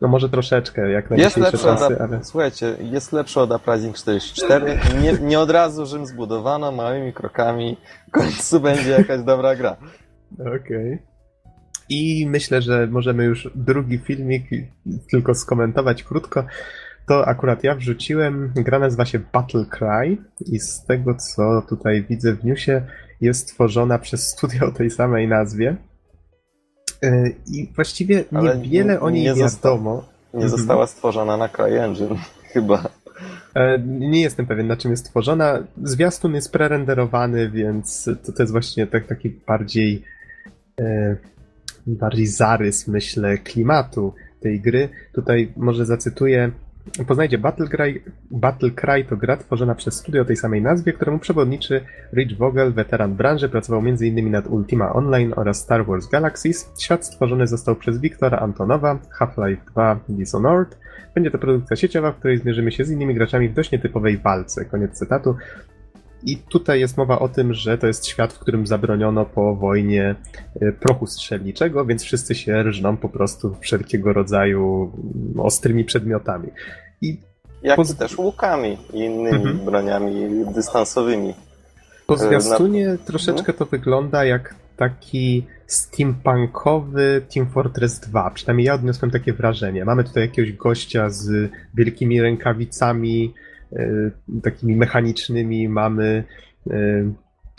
[0.00, 2.24] No może troszeczkę, jak na jest lepszy czasy, od, ale...
[2.24, 4.78] Słuchajcie, jest lepszy od Uprising 44.
[5.02, 7.76] Nie, nie od razu Rzym zbudowano, małymi krokami.
[8.08, 9.76] W końcu będzie jakaś dobra gra.
[10.40, 10.54] Okej.
[10.56, 10.98] Okay.
[11.88, 14.44] I myślę, że możemy już drugi filmik
[15.10, 16.44] tylko skomentować krótko.
[17.08, 18.52] to akurat ja wrzuciłem.
[18.56, 22.82] Gra nazywa się Battle Cry i z tego co tutaj widzę w newsie
[23.20, 25.76] jest stworzona przez studio o tej samej nazwie.
[27.04, 30.04] Y, I właściwie niewiele nie, o niej nie wiadomo.
[30.34, 30.58] Nie mhm.
[30.58, 32.16] została stworzona na CryEngine,
[32.52, 32.88] chyba.
[33.54, 35.58] E, nie jestem pewien, na czym jest stworzona.
[35.82, 40.02] Zwiastun jest prerenderowany, więc to, to jest właśnie tak, taki bardziej
[40.80, 41.16] e,
[41.86, 44.88] bardziej zarys, myślę, klimatu tej gry.
[45.14, 46.50] Tutaj może zacytuję
[47.06, 51.18] Poznajcie Battle Cry, Battle Cry to gra tworzona przez studio o tej samej nazwie, któremu
[51.18, 54.30] przewodniczy Rich Vogel, weteran branży, pracował m.in.
[54.30, 56.72] nad Ultima Online oraz Star Wars Galaxies.
[56.78, 60.78] Świat stworzony został przez Wiktora Antonowa, Half-Life 2 Dishonored.
[61.14, 64.64] Będzie to produkcja sieciowa, w której zmierzymy się z innymi graczami w dość nietypowej walce.
[64.64, 65.36] Koniec cytatu.
[66.22, 70.14] I tutaj jest mowa o tym, że to jest świat, w którym zabroniono po wojnie
[70.60, 76.48] e, prochu strzelniczego, więc wszyscy się rżną po prostu wszelkiego rodzaju mm, ostrymi przedmiotami.
[77.02, 77.20] I
[77.62, 77.96] Jak poz...
[77.96, 79.58] też łukami i innymi mhm.
[79.58, 81.34] broniami dystansowymi.
[82.06, 82.96] Po e, zwiastunie Na...
[82.96, 88.30] troszeczkę to wygląda jak taki steampunkowy Team Fortress 2.
[88.30, 89.84] Przynajmniej ja odniosłem takie wrażenie.
[89.84, 93.34] Mamy tutaj jakiegoś gościa z wielkimi rękawicami,
[94.42, 96.24] takimi mechanicznymi, mamy
[96.70, 97.12] e,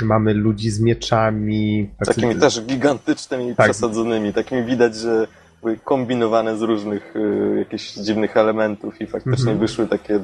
[0.05, 1.89] mamy ludzi z mieczami.
[2.05, 3.65] Takimi też gigantycznymi, tak.
[3.65, 5.27] przesadzonymi, takimi widać, że
[5.61, 9.59] były kombinowane z różnych y, jakichś dziwnych elementów i faktycznie mm -hmm.
[9.59, 10.19] wyszły takie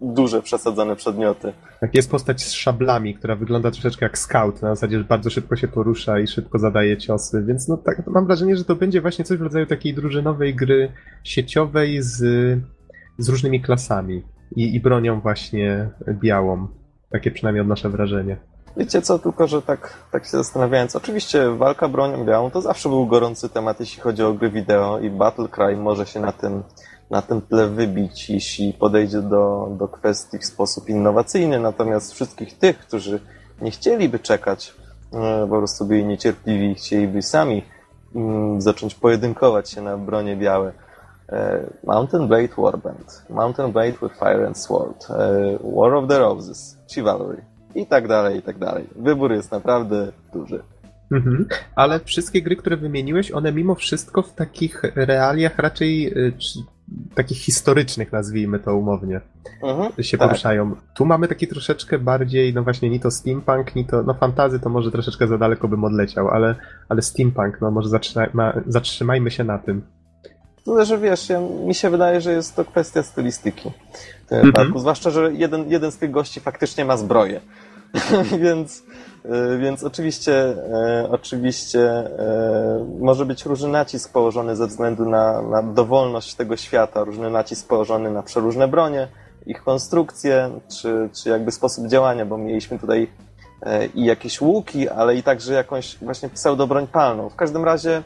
[0.00, 1.52] duże, przesadzone przedmioty.
[1.80, 5.56] Tak, jest postać z szablami, która wygląda troszeczkę jak scout, na zasadzie, że bardzo szybko
[5.56, 9.24] się porusza i szybko zadaje ciosy, więc no tak, mam wrażenie, że to będzie właśnie
[9.24, 10.92] coś w rodzaju takiej drużynowej gry
[11.24, 12.16] sieciowej z,
[13.18, 14.22] z różnymi klasami
[14.56, 16.66] i, i bronią właśnie białą.
[17.10, 18.36] Takie przynajmniej odnoszę wrażenie.
[18.76, 23.06] Wiecie co, tylko że tak, tak się zastanawiając, oczywiście walka bronią białą to zawsze był
[23.06, 26.62] gorący temat, jeśli chodzi o gry wideo i Battle Cry może się na tym,
[27.10, 32.78] na tym tle wybić, jeśli podejdzie do, do kwestii w sposób innowacyjny, natomiast wszystkich tych,
[32.78, 33.20] którzy
[33.62, 34.74] nie chcieliby czekać,
[35.12, 37.62] e, po prostu byli niecierpliwi, chcieliby sami
[38.14, 40.72] mm, zacząć pojedynkować się na bronie białe,
[41.84, 47.42] Mountain Blade Warband, Mountain Blade with Fire and Sword, e, War of the Roses, Chivalry
[47.74, 48.84] i tak dalej, i tak dalej.
[48.96, 50.62] Wybór jest naprawdę duży.
[51.12, 51.46] Mhm.
[51.74, 56.58] Ale wszystkie gry, które wymieniłeś, one mimo wszystko w takich realiach raczej e, czy,
[57.14, 59.20] takich historycznych, nazwijmy to umownie,
[59.62, 60.28] mhm, się tak.
[60.28, 60.76] poruszają.
[60.94, 64.68] Tu mamy taki troszeczkę bardziej, no właśnie, ni to steampunk, ni to, no fantazy to
[64.68, 66.54] może troszeczkę za daleko bym odleciał, ale,
[66.88, 67.88] ale steampunk, no może
[68.66, 69.82] zatrzymajmy się na tym.
[70.68, 73.70] Tyle, że wiesz, ja, mi się wydaje, że jest to kwestia stylistyki
[74.30, 77.40] mm Zwłaszcza, że jeden, jeden z tych gości faktycznie ma zbroję.
[78.44, 78.82] więc,
[79.24, 82.10] e, więc oczywiście, e, oczywiście
[83.00, 88.10] może być różny nacisk położony ze względu na, na dowolność tego świata, różny nacisk położony
[88.10, 89.08] na przeróżne bronie,
[89.46, 90.50] ich konstrukcję,
[90.80, 93.08] czy, czy jakby sposób działania, bo mieliśmy tutaj
[93.94, 97.28] i jakieś łuki, ale i także jakąś właśnie pseudobroń palną.
[97.28, 98.02] W każdym razie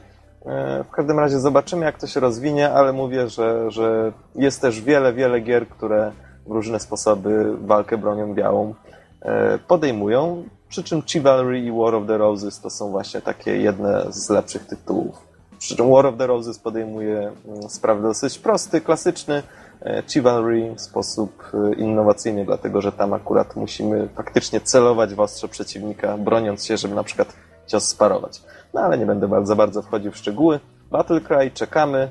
[0.84, 5.12] w każdym razie zobaczymy, jak to się rozwinie, ale mówię, że, że jest też wiele,
[5.12, 6.12] wiele gier, które
[6.47, 8.74] w różne sposoby walkę bronią białą
[9.22, 10.45] e, podejmują.
[10.68, 14.66] Przy czym Chivalry i War of the Roses to są właśnie takie jedne z lepszych
[14.66, 15.26] tytułów.
[15.59, 19.43] Przy czym War of the Roses podejmuje mm, sprawy dosyć prosty, klasyczny,
[19.82, 26.18] e, Chivalry w sposób innowacyjny, dlatego że tam akurat musimy faktycznie celować w ostrze przeciwnika,
[26.18, 27.32] broniąc się, żeby na przykład
[27.66, 28.43] cios sparować.
[28.74, 30.60] No ale nie będę za bardzo wchodził w szczegóły.
[30.90, 32.08] Battlecry, czekamy.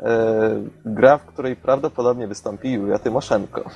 [0.00, 3.70] E, gra, w której prawdopodobnie wystąpi Julia Tymoszenko.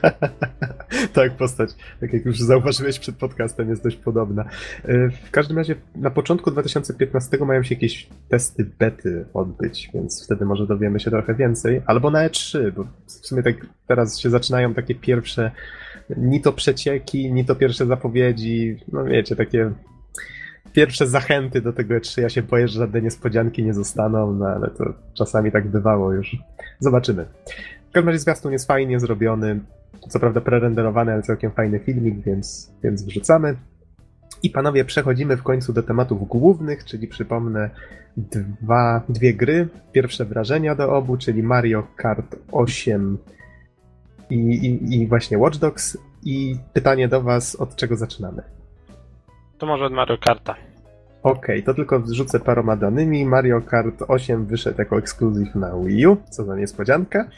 [1.14, 1.70] tak, postać,
[2.00, 4.44] tak jak już zauważyłeś przed podcastem, jest dość podobna.
[4.84, 10.44] E, w każdym razie na początku 2015 mają się jakieś testy bety odbyć, więc wtedy
[10.44, 11.82] może dowiemy się trochę więcej.
[11.86, 13.54] Albo na E3, bo w sumie tak
[13.86, 15.50] teraz się zaczynają takie pierwsze
[16.16, 19.72] ni to przecieki, ni to pierwsze zapowiedzi, no wiecie, takie
[20.72, 22.22] pierwsze zachęty do tego E3.
[22.22, 26.36] Ja się boję, że żadne niespodzianki nie zostaną, no ale to czasami tak bywało już.
[26.78, 27.26] Zobaczymy.
[27.90, 29.60] W każdym razie zwiastun jest fajnie zrobiony.
[30.08, 33.56] Co prawda prerenderowany, ale całkiem fajny filmik, więc, więc wrzucamy.
[34.42, 37.70] I panowie, przechodzimy w końcu do tematów głównych, czyli przypomnę
[38.16, 39.68] dwa, dwie gry.
[39.92, 43.18] Pierwsze wrażenia do obu, czyli Mario Kart 8
[44.30, 45.98] i, i, i właśnie Watch Dogs.
[46.24, 48.59] I pytanie do Was, od czego zaczynamy?
[49.60, 50.56] To może od Mario Karta.
[51.22, 53.24] Okej, okay, to tylko wrzucę paroma danymi.
[53.24, 57.28] Mario Kart 8 wyszedł jako ekskluzyw na Wii U, co za niespodzianka.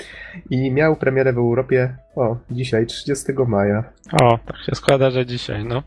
[0.50, 3.84] I miał premierę w Europie, o, dzisiaj, 30 maja.
[4.22, 5.82] O, tak się składa, że dzisiaj, no.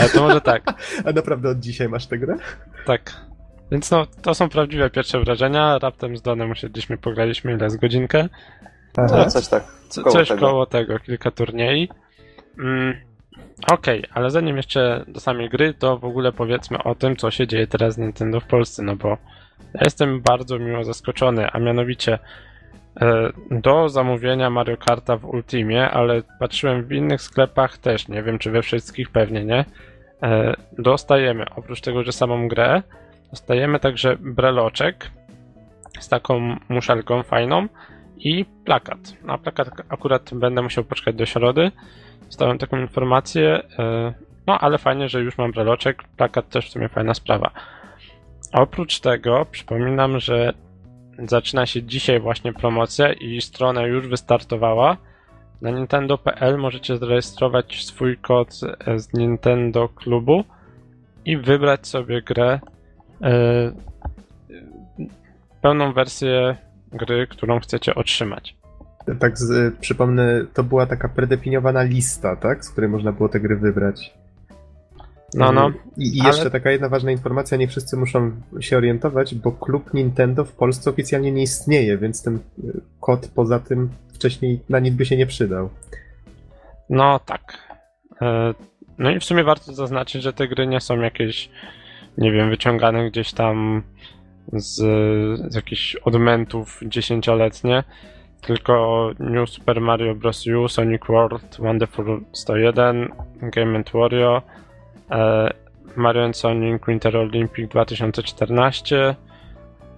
[0.00, 0.62] Ale to może tak.
[1.06, 2.36] A naprawdę od dzisiaj masz tę grę?
[2.86, 3.12] Tak.
[3.70, 5.78] Więc no, to są prawdziwe pierwsze wrażenia.
[5.78, 8.28] Raptem z Danem usiedliśmy, pograliśmy ile z godzinkę.
[8.98, 9.64] No, coś tak.
[9.94, 10.40] Koło coś tego.
[10.40, 11.88] koło tego, kilka turniej.
[12.58, 13.09] Mm,
[13.72, 17.30] Okej, okay, ale zanim jeszcze do samej gry, to w ogóle powiedzmy o tym, co
[17.30, 19.08] się dzieje teraz z Nintendo w Polsce, no bo
[19.74, 22.18] ja jestem bardzo miło zaskoczony, a mianowicie
[23.00, 28.38] e, do zamówienia Mario Karta w Ultimie, ale patrzyłem w innych sklepach też, nie wiem
[28.38, 29.64] czy we wszystkich, pewnie nie,
[30.22, 32.82] e, dostajemy, oprócz tego, że samą grę,
[33.30, 35.10] dostajemy także breloczek
[36.00, 37.68] z taką muszelką fajną
[38.18, 38.98] i plakat.
[39.24, 41.70] Na plakat akurat będę musiał poczekać do środy,
[42.30, 44.14] Dostałem taką informację, e,
[44.46, 47.50] no ale fajnie, że już mam breloczek, plakat też w sumie fajna sprawa.
[48.52, 50.52] Oprócz tego przypominam, że
[51.18, 54.96] zaczyna się dzisiaj właśnie promocja i strona już wystartowała.
[55.62, 58.52] Na Nintendo.pl możecie zarejestrować swój kod
[58.96, 60.44] z Nintendo Klubu
[61.24, 62.60] i wybrać sobie grę,
[63.20, 63.74] yy,
[65.62, 66.56] pełną wersję
[66.92, 68.59] gry, którą chcecie otrzymać
[69.18, 72.64] tak z, przypomnę, to była taka predefiniowana lista, tak?
[72.64, 74.14] Z której można było te gry wybrać.
[75.34, 75.70] No, no.
[75.96, 76.50] I, i jeszcze ale...
[76.50, 81.32] taka jedna ważna informacja, nie wszyscy muszą się orientować, bo klub Nintendo w Polsce oficjalnie
[81.32, 85.70] nie istnieje, więc ten y, kod poza tym wcześniej na nic by się nie przydał.
[86.90, 87.58] No tak.
[88.22, 88.54] E,
[88.98, 91.50] no i w sumie warto zaznaczyć, że te gry nie są jakieś,
[92.18, 93.82] nie wiem, wyciągane gdzieś tam
[94.52, 94.76] z,
[95.52, 97.84] z jakichś odmentów dziesięcioletnie
[98.40, 100.46] tylko New Super Mario Bros.
[100.46, 103.08] U, Sonic World, Wonderful 101,
[103.42, 104.42] Game Wario,
[105.10, 105.50] e,
[105.96, 109.14] Mario Sonic Winter Olympic 2014,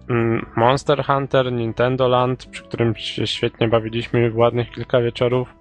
[0.08, 5.54] mm, Monster Hunter, Nintendo Land, przy którym się świetnie bawiliśmy w ładnych kilka wieczorów,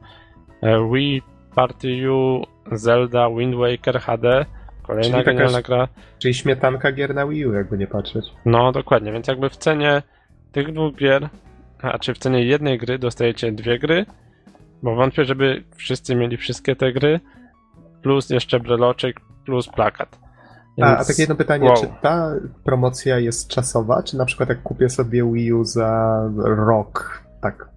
[0.61, 1.21] e, Wii,
[1.55, 4.45] Party U, Zelda, Wind Waker HD,
[4.83, 5.87] kolejna czyli genialna gra.
[6.19, 8.25] Czyli śmietanka gier na Wii U, jakby nie patrzeć.
[8.45, 10.01] No, dokładnie, więc jakby w cenie
[10.51, 11.29] tych dwóch gier
[11.81, 14.05] a czy w cenie jednej gry dostajecie dwie gry?
[14.83, 17.19] Bo wątpię, żeby wszyscy mieli wszystkie te gry,
[18.01, 20.19] plus jeszcze breloczek, plus plakat.
[20.77, 20.89] Więc...
[20.89, 21.77] A, a takie jedno pytanie, wow.
[21.77, 22.31] czy ta
[22.63, 27.69] promocja jest czasowa, czy na przykład jak kupię sobie Wii U za rok, tak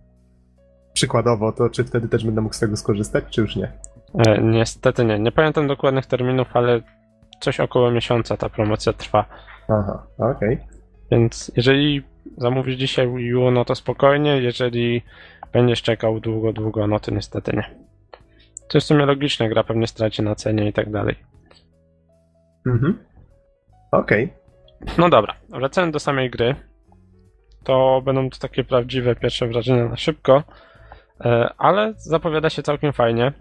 [0.93, 3.73] przykładowo, to czy wtedy też będę mógł z tego skorzystać, czy już nie?
[4.27, 5.19] E, niestety nie.
[5.19, 6.81] Nie pamiętam dokładnych terminów, ale
[7.41, 9.25] coś około miesiąca ta promocja trwa.
[9.69, 10.55] Aha, okej.
[10.55, 10.67] Okay.
[11.11, 12.03] Więc jeżeli
[12.37, 15.03] zamówisz dzisiaj Wii U, no to spokojnie, jeżeli
[15.53, 17.71] będziesz czekał długo, długo, no to niestety nie.
[18.69, 21.17] To jest w sumie logiczne, gra pewnie straci na cenie i tak dalej.
[22.67, 22.99] Mhm.
[23.93, 24.25] Okej.
[24.25, 24.95] Okay.
[24.99, 26.55] No dobra, wracając do samej gry,
[27.65, 30.43] to będą to takie prawdziwe pierwsze wrażenia na szybko,
[31.21, 33.33] e, ale zapowiada się całkiem fajnie.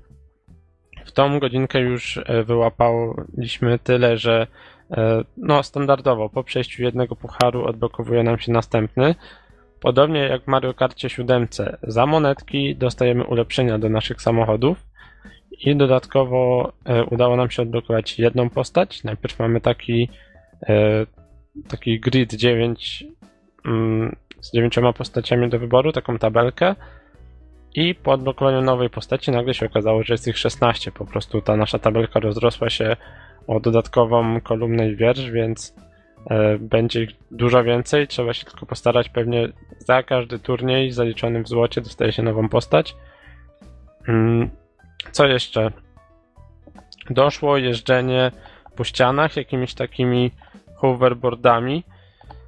[1.05, 4.47] W tą godzinkę już e, wyłapaliśmy tyle, że
[5.38, 9.15] no, standardowo po przejściu jednego pucharu odblokowuje nam się następny.
[9.79, 11.47] Podobnie jak w Mario Karcie 7
[11.84, 14.86] za monetki dostajemy ulepszenia do naszych samochodów
[15.59, 19.03] i dodatkowo e, udało nam się odblokować jedną postać.
[19.03, 20.09] Najpierw mamy taki,
[20.67, 21.05] e,
[21.67, 23.03] taki grid 9
[23.65, 26.75] mm, z dziewięcioma postaciami do wyboru, taką tabelkę.
[27.76, 30.91] I po odblokowaniu nowej postaci nagle się okazało, że jest ich 16.
[30.91, 32.95] Po prostu ta nasza tabelka rozrosła się
[33.47, 35.76] o dodatkową kolumnę i wiersz, więc
[36.30, 38.07] e, będzie ich dużo więcej.
[38.07, 39.09] Trzeba się tylko postarać.
[39.09, 42.95] Pewnie za każdy turniej zaliczony w złocie dostaje się nową postać.
[44.07, 44.49] Mm,
[45.11, 45.71] co jeszcze?
[47.09, 48.32] Doszło jeżdżenie
[48.76, 50.32] po ścianach jakimiś takimi
[50.76, 51.84] hoverboardami.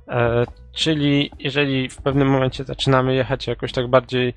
[0.08, 4.34] E, czyli jeżeli w pewnym momencie zaczynamy jechać jakoś tak bardziej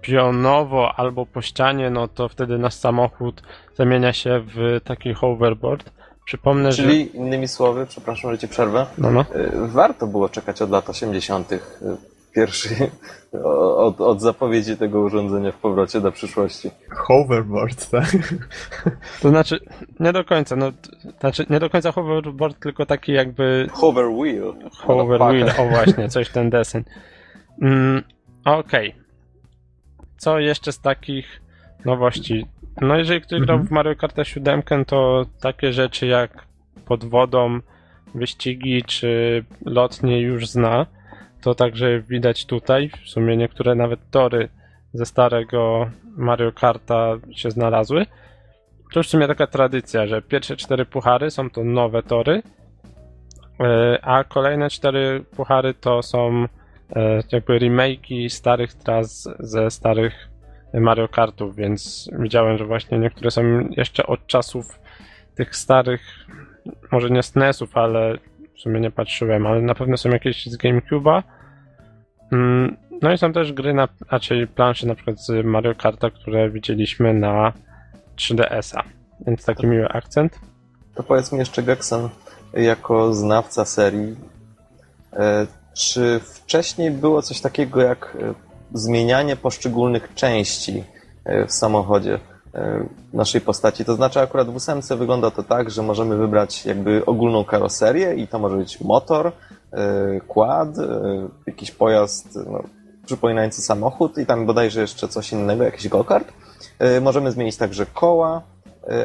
[0.00, 3.42] pionowo albo po ścianie, no to wtedy nasz samochód
[3.74, 5.92] zamienia się w taki hoverboard.
[6.24, 7.18] Przypomnę, Czyli że...
[7.18, 9.20] innymi słowy, przepraszam, że ci przerwę, no, no.
[9.20, 11.52] Y, warto było czekać od lat 80.
[11.52, 11.60] Y,
[12.34, 12.68] pierwszy
[13.76, 16.70] od, od zapowiedzi tego urządzenia w powrocie do przyszłości.
[16.90, 18.04] Hoverboard, tak?
[19.22, 19.60] To znaczy,
[20.00, 20.72] nie do końca, no,
[21.20, 23.66] znaczy nie do końca hoverboard, tylko taki jakby...
[23.72, 24.54] Hover wheel.
[24.72, 26.84] Hover wheel, o właśnie, coś ten deseń.
[27.62, 28.02] Mm,
[28.44, 28.88] Okej.
[28.88, 28.99] Okay.
[30.20, 31.42] Co jeszcze z takich
[31.84, 32.46] nowości?
[32.80, 33.68] No jeżeli ktoś grał mhm.
[33.68, 36.46] w Mario Kart 7, to takie rzeczy jak
[36.84, 37.60] pod wodą,
[38.14, 40.86] wyścigi czy lotnie już zna.
[41.40, 42.90] To także widać tutaj.
[43.04, 44.48] W sumie niektóre nawet tory
[44.92, 48.06] ze starego Mario Karta się znalazły.
[48.92, 52.42] To już w sumie taka tradycja, że pierwsze cztery puchary są to nowe tory,
[53.60, 56.46] e, a kolejne cztery puchary to są
[57.32, 60.28] jakby remake'i starych tras ze starych
[60.74, 64.78] Mario Kartów, więc widziałem, że właśnie niektóre są jeszcze od czasów
[65.34, 66.00] tych starych,
[66.92, 68.18] może nie SNESów, ale
[68.56, 71.22] w sumie nie patrzyłem, ale na pewno są jakieś z GameCube'a.
[72.32, 76.50] Mm, No i są też gry na, raczej planszy na przykład z Mario Karta, które
[76.50, 77.52] widzieliśmy na
[78.16, 78.82] 3DS-a.
[79.26, 80.38] Więc taki miły akcent.
[80.94, 82.08] To powiedz mi jeszcze, Geksen,
[82.52, 84.16] jako znawca serii,
[85.12, 88.34] e, czy wcześniej było coś takiego jak e,
[88.74, 90.84] zmienianie poszczególnych części
[91.24, 92.18] e, w samochodzie
[93.12, 93.84] naszej postaci?
[93.84, 98.28] To znaczy akurat w ósemce wygląda to tak, że możemy wybrać jakby ogólną karoserię i
[98.28, 99.32] to może być motor,
[100.28, 100.68] kład,
[101.46, 102.62] jakiś pojazd no,
[103.06, 106.32] przypominający samochód i tam bodajże jeszcze coś innego, jakiś go-kart.
[107.00, 108.42] Możemy zmienić także koła,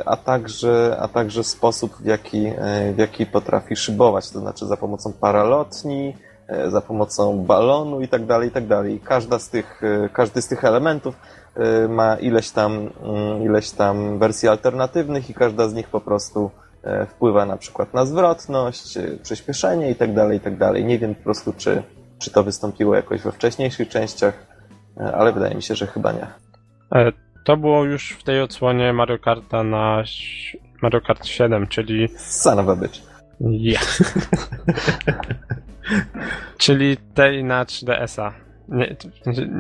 [0.05, 2.51] a także, a także sposób, w jaki,
[2.93, 6.25] w jaki potrafi szybować, to znaczy za pomocą paralotni, E,
[6.68, 9.00] za pomocą balonu i tak dalej, i tak dalej.
[9.04, 11.16] Każda z tych, e, każdy z tych elementów
[11.56, 16.52] e, ma ileś tam, mm, ileś tam wersji alternatywnych i każda z nich po prostu
[17.10, 20.86] wpływa na przykład na zwrotność, przyspieszenie i tak dalej, i tak dalej.
[20.86, 21.84] Nie wiem po prostu, czy,
[22.20, 24.46] czy to wystąpiło jakoś we wcześniejszych częściach,
[25.14, 26.28] ale wydaje mi się, że chyba nie.
[27.46, 30.04] To było już w tej odsłonie Mario Karta na
[30.82, 32.08] Mario Kart 7, czyli...
[32.18, 33.02] Son of a bitch.
[33.39, 33.98] Yeah.
[36.58, 38.46] Czyli tej na 3DS-a.
[38.70, 38.96] Nie,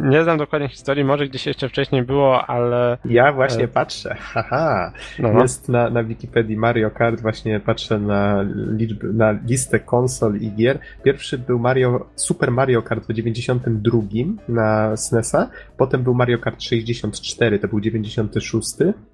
[0.01, 2.97] nie znam dokładnie historii, może gdzieś jeszcze wcześniej było, ale.
[3.05, 4.15] Ja właśnie patrzę.
[4.19, 4.91] Haha.
[5.19, 5.41] No, no.
[5.41, 8.45] Jest na, na Wikipedii Mario Kart, właśnie patrzę na,
[8.77, 10.79] liczby, na listę konsol i gier.
[11.03, 13.99] Pierwszy był Mario, Super Mario Kart w 92
[14.47, 18.67] na SNES-a, potem był Mario Kart 64, to był 96.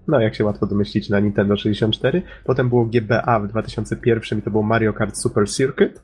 [0.07, 2.22] No, jak się łatwo domyślić, na Nintendo 64.
[2.43, 6.01] Potem było GBA w 2001 i to był Mario Kart Super Circuit.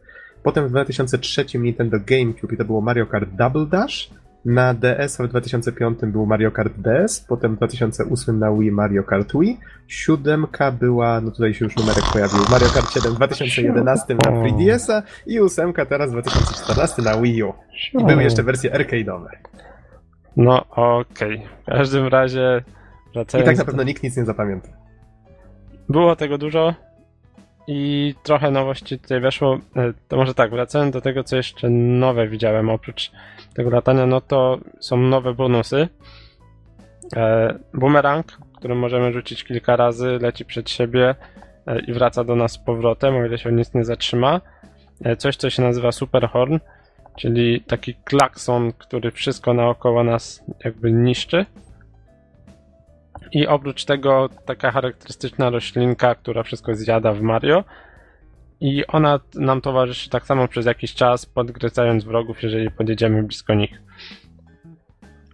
[0.48, 4.10] Potem w 2003 Nintendo GameCube i to było Mario Kart Double Dash.
[4.45, 9.34] Na DS w 2005 był Mario Kart DS, potem w 2008 na Wii Mario Kart
[9.39, 9.60] Wii.
[9.88, 15.04] Siódemka była, no tutaj się już numerek pojawił, Mario Kart 7 w 2011 na 3DS-a
[15.26, 17.54] i ósemka teraz w 2014 na Wii U.
[17.93, 19.30] I były jeszcze wersje arcade'owe.
[20.38, 21.50] No okej, okay.
[21.64, 22.64] w każdym razie
[23.14, 23.48] wracając...
[23.48, 24.70] I tak na pewno nikt nic nie zapamięta.
[25.89, 26.74] Było tego dużo,
[27.68, 29.59] i trochę nowości tutaj weszło.
[29.76, 33.11] E, to może tak, wracając do tego, co jeszcze nowe widziałem oprócz
[33.53, 35.88] tego latania, no to są nowe bonusy.
[37.15, 41.15] E, boomerang, który możemy rzucić kilka razy, leci przed siebie
[41.68, 44.41] e, i wraca do nas z powrotem, o ile się nic nie zatrzyma.
[45.18, 46.57] Coś, co się nazywa Superhorn,
[47.18, 51.45] czyli taki klakson, który wszystko naokoło nas jakby niszczy.
[53.32, 57.63] I oprócz tego taka charakterystyczna roślinka, która wszystko zjada w Mario.
[58.61, 63.82] I ona nam towarzyszy tak samo przez jakiś czas, podgryzając wrogów, jeżeli podjedziemy blisko nich.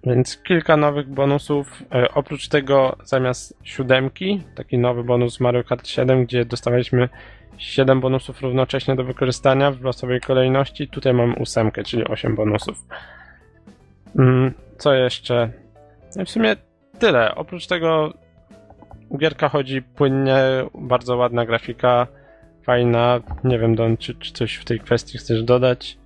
[0.04, 1.84] Więc kilka nowych bonusów.
[1.94, 7.10] E, oprócz tego zamiast siódemki, taki nowy bonus Mario Kart 7, gdzie dostawaliśmy
[7.58, 10.88] 7 bonusów równocześnie do wykorzystania w losowej kolejności.
[10.88, 12.86] Tutaj mam ósemkę, czyli 8 bonusów.
[14.20, 15.50] Mm, co jeszcze?
[16.16, 16.56] No w sumie
[17.00, 17.36] tyle.
[17.36, 18.14] Oprócz tego
[19.18, 20.38] gierka chodzi płynnie,
[20.76, 22.08] bardzo ładna grafika,
[22.64, 23.20] fajna.
[23.44, 25.98] Nie wiem, Don, czy, czy coś w tej kwestii chcesz dodać?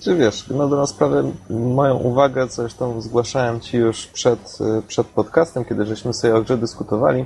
[0.00, 4.58] Czy wiesz, no do sprawę moją uwagę, co zresztą zgłaszałem Ci już przed,
[4.88, 7.24] przed podcastem, kiedy żeśmy sobie o grze dyskutowali,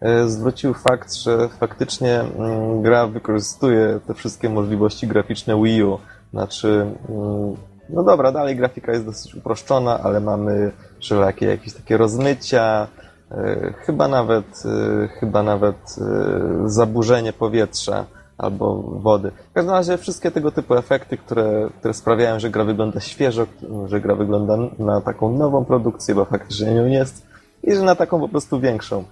[0.00, 5.98] e, zwrócił fakt, że faktycznie mm, gra wykorzystuje te wszystkie możliwości graficzne Wii U.
[6.32, 7.56] Znaczy, mm,
[7.88, 12.86] no dobra, dalej grafika jest dosyć uproszczona, ale mamy wszelakie jakieś takie rozmycia,
[13.30, 18.04] e, chyba nawet, e, chyba nawet e, zaburzenie powietrza
[18.38, 19.30] albo wody.
[19.50, 23.46] W każdym razie wszystkie tego typu efekty, które, które sprawiają, że gra wygląda świeżo,
[23.86, 27.26] że gra wygląda na taką nową produkcję, bo faktycznie nią jest,
[27.62, 29.04] i że na taką po prostu większą.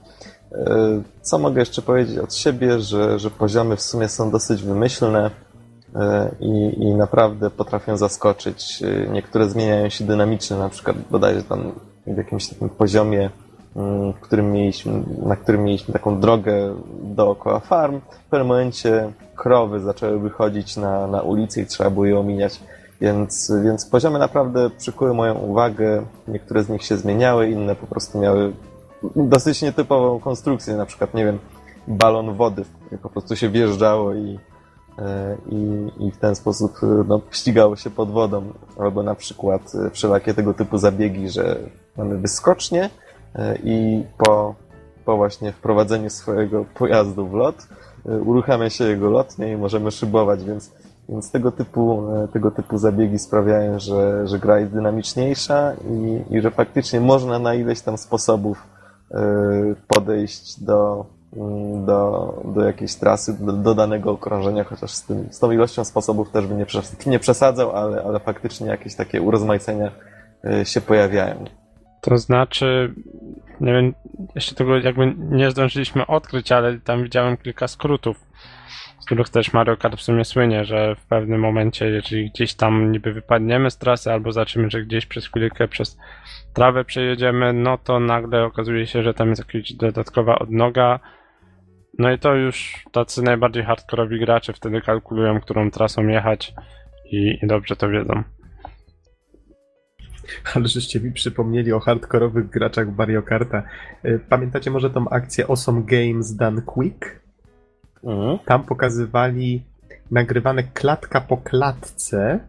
[1.23, 5.31] Co mogę jeszcze powiedzieć od siebie, że, że poziomy w sumie są dosyć wymyślne.
[5.97, 8.83] E, i, i naprawdę potrafią zaskoczyć.
[8.83, 11.73] E, niektóre zmieniają się dynamicznie, na przykład bodajże tam
[12.07, 13.31] w jakimś takim poziomie,
[13.77, 18.01] mm, w którym mieliśmy, na którym mieliśmy taką drogę dookoła farm.
[18.27, 22.61] W pewnym momencie krowy zaczęły wychodzić na, na ulicę i trzeba było je omijać.
[23.01, 26.03] Więc, więc poziomy naprawdę przykuły moją uwagę.
[26.29, 28.53] Niektóre z nich się zmieniały, inne po prostu miały
[29.17, 31.39] dosyć nietypową konstrukcję, na przykład, nie wiem,
[31.89, 34.39] balon wody, w po prostu się wjeżdżało i,
[35.51, 38.53] i, i w ten sposób e, no, ścigało się pod wodą.
[38.79, 41.59] Albo na przykład e, wszelakie tego typu zabiegi, że
[41.97, 42.91] mamy wyskocznie
[43.65, 44.55] i po,
[45.05, 47.69] po właśnie wprowadzeniu swojego pojazdu w lot
[48.05, 50.73] uruchamia się jego lotnie i możemy szybować, więc,
[51.09, 56.51] więc tego, typu, tego typu zabiegi sprawiają, że, że gra jest dynamiczniejsza i, i że
[56.51, 58.67] faktycznie można na ileś tam sposobów
[59.89, 61.07] podejść do,
[61.87, 66.31] do, do jakiejś trasy, do, do danego okrążenia, chociaż z, tym, z tą ilością sposobów
[66.31, 66.67] też bym nie,
[67.07, 69.91] nie przesadzał, ale, ale faktycznie jakieś takie urozmaicenia
[70.65, 71.45] się pojawiają.
[72.01, 72.95] To znaczy,
[73.61, 73.95] nie wiem,
[74.35, 78.17] jeszcze tego jakby nie zdążyliśmy odkryć, ale tam widziałem kilka skrótów,
[79.01, 82.93] z których też Mario Kart w sumie słynie, że w pewnym momencie, jeżeli gdzieś tam
[82.93, 85.99] niby wypadniemy z trasy albo zobaczymy, że gdzieś przez chwilkę przez
[86.55, 91.01] trawę przejedziemy, no to nagle okazuje się, że tam jest jakaś dodatkowa odnoga.
[91.99, 96.55] No i to już tacy najbardziej hardkorowi gracze wtedy kalkulują, którą trasą jechać
[97.05, 98.23] i, i dobrze to wiedzą.
[100.55, 103.63] Ale żeście mi przypomnieli o hardkorowych graczach Mario Karta.
[104.05, 107.21] Y, pamiętacie może tą akcję Awesome Games Done Quick?
[108.05, 108.39] Mhm.
[108.39, 109.63] Tam pokazywali
[110.11, 112.41] nagrywane klatka po klatce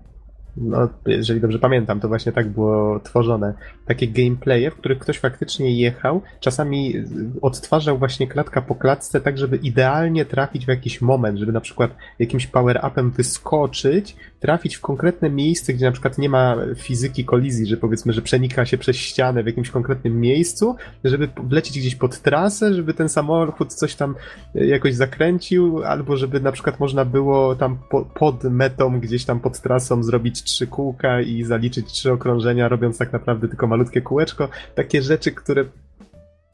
[0.57, 3.53] no, jeżeli dobrze pamiętam, to właśnie tak było tworzone.
[3.85, 6.93] Takie gameplaye, w których ktoś faktycznie jechał, czasami
[7.41, 11.95] odtwarzał właśnie klatka po klatce, tak żeby idealnie trafić w jakiś moment, żeby na przykład
[12.19, 17.77] jakimś power-upem wyskoczyć, trafić w konkretne miejsce, gdzie na przykład nie ma fizyki kolizji, że
[17.77, 22.73] powiedzmy, że przenika się przez ścianę w jakimś konkretnym miejscu, żeby wlecieć gdzieś pod trasę,
[22.73, 24.15] żeby ten samochód coś tam
[24.55, 29.39] e, jakoś zakręcił, albo żeby na przykład można było tam po, pod metą, gdzieś tam
[29.39, 34.49] pod trasą zrobić trzy kółka i zaliczyć trzy okrążenia, robiąc tak naprawdę tylko malutkie kółeczko.
[34.75, 35.65] Takie rzeczy, które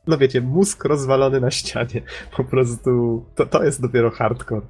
[0.07, 2.01] no wiecie, mózg rozwalony na ścianie.
[2.37, 4.65] Po prostu to, to jest dopiero hardcore.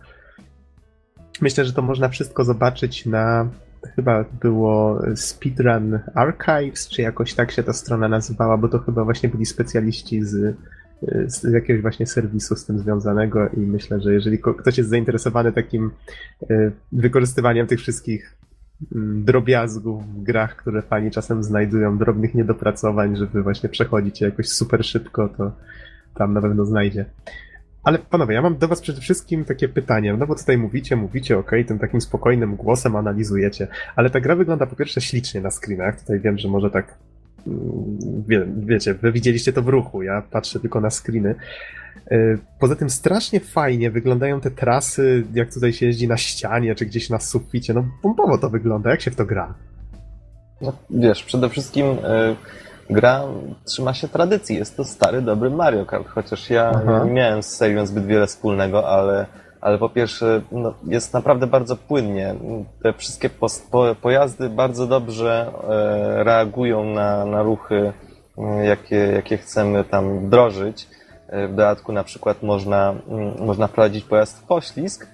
[1.42, 3.50] Myślę, że to można wszystko zobaczyć na
[3.96, 9.30] chyba było Speedrun Archives, czy jakoś tak się ta strona nazywała, bo to chyba właśnie
[9.30, 10.56] byli specjaliści z,
[11.28, 15.92] z jakiegoś właśnie serwisu z tym związanego i myślę, że jeżeli ktoś jest zainteresowany takim
[16.50, 18.39] e, wykorzystywaniem tych wszystkich
[19.26, 24.86] drobiazgów w grach, które fani czasem znajdują, drobnych niedopracowań, żeby właśnie przechodzić je jakoś super
[24.86, 25.52] szybko, to
[26.16, 27.06] tam na pewno znajdzie.
[27.84, 31.38] Ale panowie, ja mam do was przede wszystkim takie pytanie, no bo tutaj mówicie, mówicie,
[31.38, 36.00] ok, tym takim spokojnym głosem analizujecie, ale ta gra wygląda po pierwsze ślicznie na screenach,
[36.02, 36.98] tutaj wiem, że może tak,
[38.28, 41.36] wie, wiecie, wy widzieliście to w ruchu, ja patrzę tylko na screeny.
[42.12, 42.18] E,
[42.60, 47.10] poza tym strasznie fajnie wyglądają te trasy, jak tutaj się jeździ na ścianie, czy gdzieś
[47.10, 49.54] na suficie, no pompowo to wygląda, jak się w to gra?
[50.62, 51.86] No, wiesz, przede wszystkim...
[51.86, 52.36] Yy
[52.90, 53.24] gra
[53.66, 54.56] trzyma się tradycji.
[54.56, 57.04] Jest to stary, dobry Mario Kart, chociaż ja Aha.
[57.06, 59.26] nie miałem z serią zbyt wiele wspólnego, ale,
[59.62, 62.36] ale po pierwsze no, jest naprawdę bardzo płynnie.
[62.84, 67.94] Te wszystkie po, po, pojazdy bardzo dobrze e, reagują na, na ruchy,
[68.38, 70.88] e, jakie, jakie chcemy tam wdrożyć.
[71.28, 72.96] E, w dodatku na przykład można,
[73.40, 75.08] można wprowadzić pojazd w poślizg,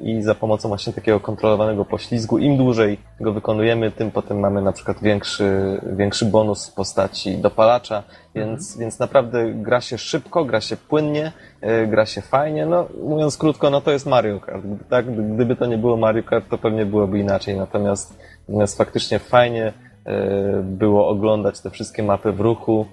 [0.00, 4.72] i za pomocą właśnie takiego kontrolowanego poślizgu, im dłużej go wykonujemy, tym potem mamy na
[4.72, 8.02] przykład większy, większy bonus w postaci dopalacza,
[8.34, 8.80] więc, mhm.
[8.80, 13.70] więc naprawdę gra się szybko, gra się płynnie, e, gra się fajnie, no mówiąc krótko,
[13.70, 15.34] no to jest Mario Kart, tak?
[15.34, 19.72] Gdyby to nie było Mario Kart, to pewnie byłoby inaczej, natomiast, natomiast faktycznie fajnie
[20.04, 22.86] e, było oglądać te wszystkie mapy w ruchu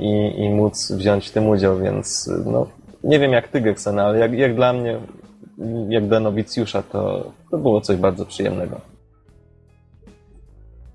[0.00, 2.66] i, i móc wziąć w tym udział, więc no,
[3.04, 4.98] nie wiem jak ty, Geksen, ale jak, jak dla mnie
[5.88, 8.80] jak dla nowicjusza, to, to było coś bardzo przyjemnego.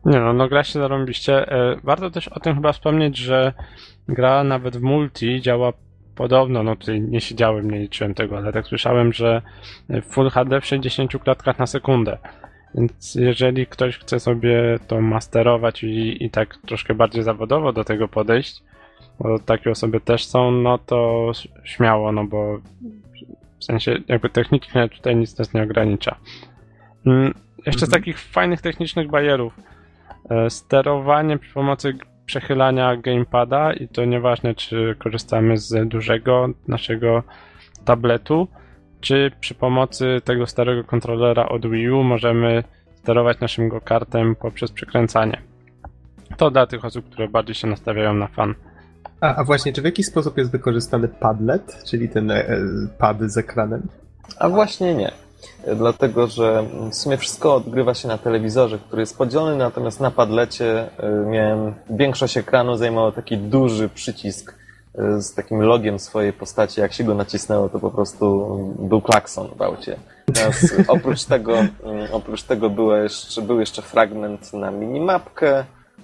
[0.05, 1.51] Nie no, no gra się zarąbiście.
[1.51, 3.53] E, warto też o tym chyba wspomnieć, że
[4.07, 5.73] gra nawet w multi działa
[6.15, 9.41] podobno, no tutaj nie siedziałem, nie liczyłem tego, ale tak słyszałem, że
[10.09, 12.17] Full HD w 60 klatkach na sekundę.
[12.75, 18.07] Więc jeżeli ktoś chce sobie to masterować i, i tak troszkę bardziej zawodowo do tego
[18.07, 18.63] podejść,
[19.19, 21.31] bo takie osoby też są, no to
[21.63, 22.59] śmiało, no bo
[23.59, 26.15] w sensie jakby technicznie tutaj nic nas nie ogranicza.
[27.05, 27.33] Mm,
[27.65, 28.01] jeszcze z mhm.
[28.01, 29.53] takich fajnych technicznych barierów.
[30.29, 37.23] E, sterowanie przy pomocy przechylania gamepada i to nieważne czy korzystamy z dużego naszego
[37.85, 38.47] tabletu,
[39.01, 42.63] czy przy pomocy tego starego kontrolera od Wii U możemy
[42.95, 45.41] sterować naszym go-kartem poprzez przekręcanie.
[46.37, 48.55] To dla tych osób, które bardziej się nastawiają na fan.
[49.21, 52.45] A, a właśnie, czy w jaki sposób jest wykorzystany Padlet, czyli ten e,
[52.97, 53.87] pad z ekranem?
[54.39, 55.11] A właśnie nie.
[55.75, 60.89] Dlatego, że w sumie wszystko odgrywa się na telewizorze, który jest podzielony, natomiast na padlecie
[60.97, 64.55] e, miałem większość ekranu zajmował taki duży przycisk
[64.95, 66.81] e, z takim logiem swojej postaci.
[66.81, 69.97] Jak się go nacisnęło, to po prostu był klakson w aucie.
[70.33, 71.67] Teraz, oprócz tego, mm,
[72.11, 75.63] oprócz tego był jeszcze, był jeszcze fragment na minimapkę,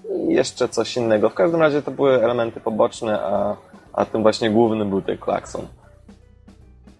[0.10, 1.30] i jeszcze coś innego.
[1.30, 3.58] W każdym razie to były elementy poboczne, a,
[3.94, 5.68] a tym właśnie głównym był ten klakson.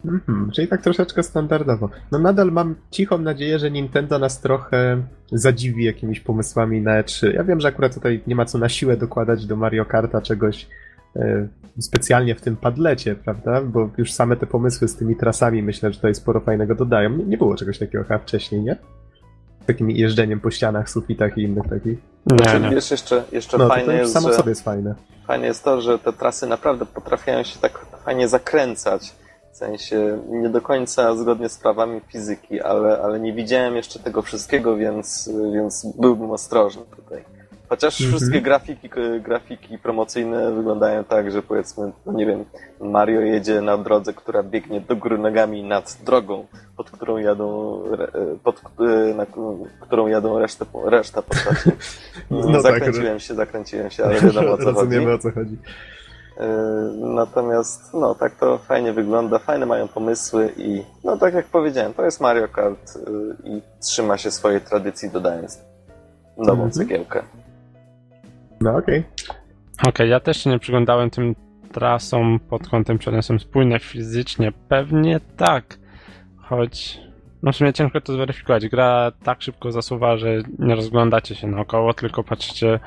[0.06, 1.90] Mhm, czyli tak troszeczkę standardowo.
[2.12, 7.34] No nadal mam cichą nadzieję, że Nintendo nas trochę zadziwi jakimiś pomysłami na E3.
[7.34, 10.68] Ja wiem, że akurat tutaj nie ma co na siłę dokładać do Mario Karta czegoś
[11.16, 11.48] e,
[11.80, 13.62] specjalnie w tym padlecie, prawda?
[13.62, 17.10] Bo już same te pomysły z tymi trasami myślę, że tutaj sporo fajnego dodają.
[17.10, 18.76] Nie, nie było czegoś takiego chyba wcześniej, nie?
[19.66, 22.00] Takim jeżdżeniem po ścianach, sufitach i innych takich.
[22.26, 22.70] Nie, znaczy, nie.
[22.70, 24.96] Wiesz, jeszcze, jeszcze no, fajne jest, samo że, sobie jest fajne.
[25.28, 29.14] Fajne jest to, że te trasy naprawdę potrafią się tak fajnie zakręcać.
[29.52, 34.22] W sensie nie do końca zgodnie z prawami fizyki, ale, ale nie widziałem jeszcze tego
[34.22, 37.24] wszystkiego, więc, więc byłbym ostrożny tutaj.
[37.74, 38.16] Chociaż mm -hmm.
[38.16, 38.90] wszystkie grafiki,
[39.22, 42.46] grafiki promocyjne wyglądają tak, że powiedzmy, no nie wiem,
[42.82, 46.46] Mario jedzie na drodze, która biegnie do góry nogami nad drogą,
[46.78, 47.80] pod którą jadą,
[48.44, 48.62] pod
[49.16, 49.26] na
[49.82, 51.72] którą jadą resztę, reszta postaci.
[52.32, 54.98] No, no zakręciłem tak, się, zakręciłem się, ale wiadomo o co chodzi.
[55.08, 55.58] o co chodzi.
[56.38, 56.48] E,
[57.00, 62.06] natomiast, no, tak to fajnie wygląda, fajne mają pomysły i, no, tak jak powiedziałem, to
[62.06, 65.60] jest Mario Kart e, i trzyma się swojej tradycji, dodając
[66.38, 66.74] nową mm -hmm.
[66.74, 67.24] cegiełkę.
[68.64, 69.00] No okej.
[69.00, 69.38] Okay.
[69.80, 71.36] Okej, okay, ja też się nie przyglądałem tym
[71.72, 74.52] trasom pod kątem, czy one są spójne fizycznie.
[74.70, 75.78] Pewnie tak,
[76.38, 77.00] choć
[77.44, 78.68] no w sumie ciężko to zweryfikować.
[78.68, 82.80] Gra tak szybko zasuwa, że nie rozglądacie się naokoło, tylko patrzycie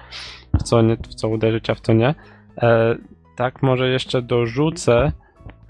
[0.61, 2.15] w co, nie, w co uderzyć, a w co nie.
[2.63, 2.97] E,
[3.37, 5.13] tak, może jeszcze dorzucę,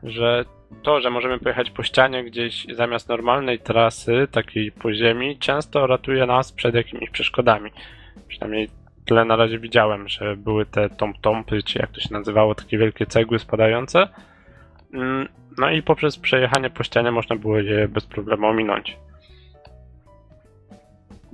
[0.02, 0.44] że
[0.82, 6.26] to, że możemy pojechać po ścianie gdzieś zamiast normalnej trasy, takiej po ziemi, często ratuje
[6.26, 7.70] nas przed jakimiś przeszkodami.
[8.28, 8.68] Przynajmniej
[9.06, 13.06] tyle na razie widziałem, że były te tom-tompy, czy jak to się nazywało, takie wielkie
[13.06, 14.08] cegły spadające.
[14.94, 15.28] Mm,
[15.58, 18.96] no i poprzez przejechanie po ścianie można było je bez problemu ominąć.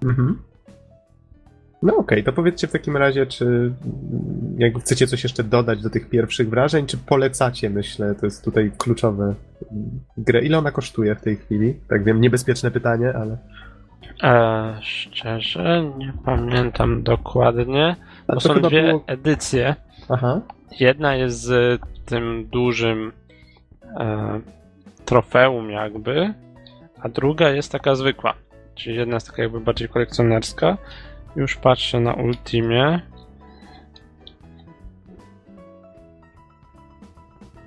[0.04, 0.38] Mhm.
[1.82, 3.72] No okej, okay, to powiedzcie w takim razie, czy
[4.58, 8.72] jak chcecie coś jeszcze dodać do tych pierwszych wrażeń, czy polecacie, myślę, to jest tutaj
[8.78, 9.34] kluczowe
[10.18, 10.42] grę.
[10.42, 11.74] Ile ona kosztuje w tej chwili?
[11.88, 13.38] Tak wiem, niebezpieczne pytanie, ale...
[14.22, 17.96] E, szczerze, nie pamiętam dokładnie.
[18.26, 19.04] To, to są dwie było...
[19.06, 19.74] edycje.
[20.08, 20.40] Aha.
[20.80, 23.12] Jedna jest z tym dużym
[23.96, 24.40] e,
[25.04, 26.34] trofeum jakby,
[27.00, 28.34] a druga jest taka zwykła.
[28.74, 30.76] Czyli jedna jest taka jakby bardziej kolekcjonerska.
[31.36, 33.00] Już patrzę na Ultimie.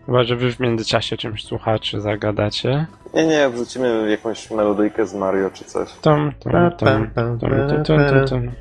[0.05, 2.85] Chyba, że wy w międzyczasie czymś słuchaczy zagadacie.
[3.13, 5.93] Nie, nie, wrzucimy jakąś melodyjkę z Mario czy coś.
[5.93, 8.51] Tam, tam, tam, tam, tam, tam, tam, tam.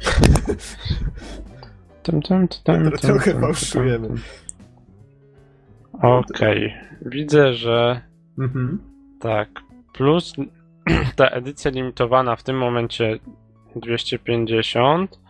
[2.03, 4.09] Tam, tam, tam, Trochę fałszujemy.
[6.03, 8.01] Okej, widzę, że
[8.39, 8.79] mhm.
[9.21, 9.49] tak,
[9.93, 10.33] plus
[11.17, 13.19] ta edycja limitowana w tym momencie
[13.77, 15.21] 250,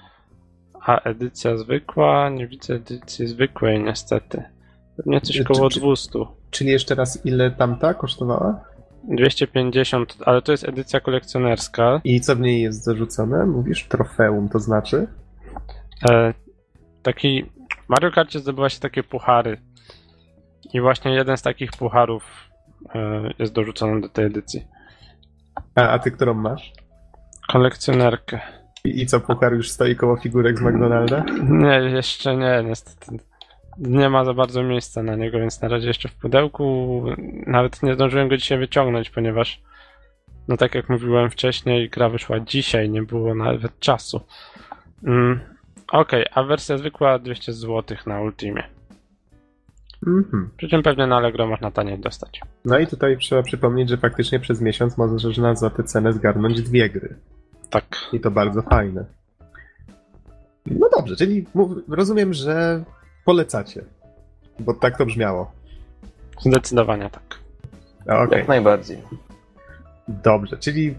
[0.80, 4.53] a edycja zwykła, nie widzę edycji zwykłej niestety.
[4.96, 6.18] Pewnie coś koło 200.
[6.50, 8.60] Czyli jeszcze raz, ile tamta kosztowała?
[9.08, 12.00] 250, ale to jest edycja kolekcjonerska.
[12.04, 13.46] I co w niej jest zarzucone?
[13.46, 15.06] Mówisz trofeum, to znaczy?
[16.10, 16.34] E,
[17.02, 17.44] taki.
[17.88, 19.60] Mario Karcie zdobywa się takie puchary.
[20.72, 22.24] I właśnie jeden z takich pucharów
[22.94, 24.66] e, jest dorzucony do tej edycji.
[25.74, 26.72] A, a ty którą masz?
[27.48, 28.40] Kolekcjonerkę.
[28.84, 31.24] I, I co, puchar już stoi koło figurek z McDonalda?
[31.48, 33.18] Nie, jeszcze nie, niestety
[33.78, 37.04] nie ma za bardzo miejsca na niego, więc na razie jeszcze w pudełku.
[37.46, 39.62] Nawet nie zdążyłem go dzisiaj wyciągnąć, ponieważ,
[40.48, 44.20] no tak jak mówiłem wcześniej, gra wyszła dzisiaj, nie było nawet czasu.
[45.04, 45.40] Mm,
[45.88, 48.64] Okej, okay, a wersja zwykła 200 zł na Ultimie.
[50.06, 50.50] Mhm.
[50.56, 52.40] Przy czym pewnie na Allegro można taniej dostać.
[52.64, 56.90] No i tutaj trzeba przypomnieć, że faktycznie przez miesiąc możesz za tę cenę zgarnąć dwie
[56.90, 57.16] gry.
[57.70, 57.84] Tak.
[58.12, 59.04] I to bardzo fajne.
[60.66, 61.46] No dobrze, czyli
[61.88, 62.84] rozumiem, że
[63.24, 63.84] polecacie.
[64.58, 65.52] Bo tak to brzmiało.
[66.40, 67.38] Zdecydowanie tak.
[68.02, 68.38] Okay.
[68.38, 68.98] Jak najbardziej.
[70.08, 70.94] Dobrze, czyli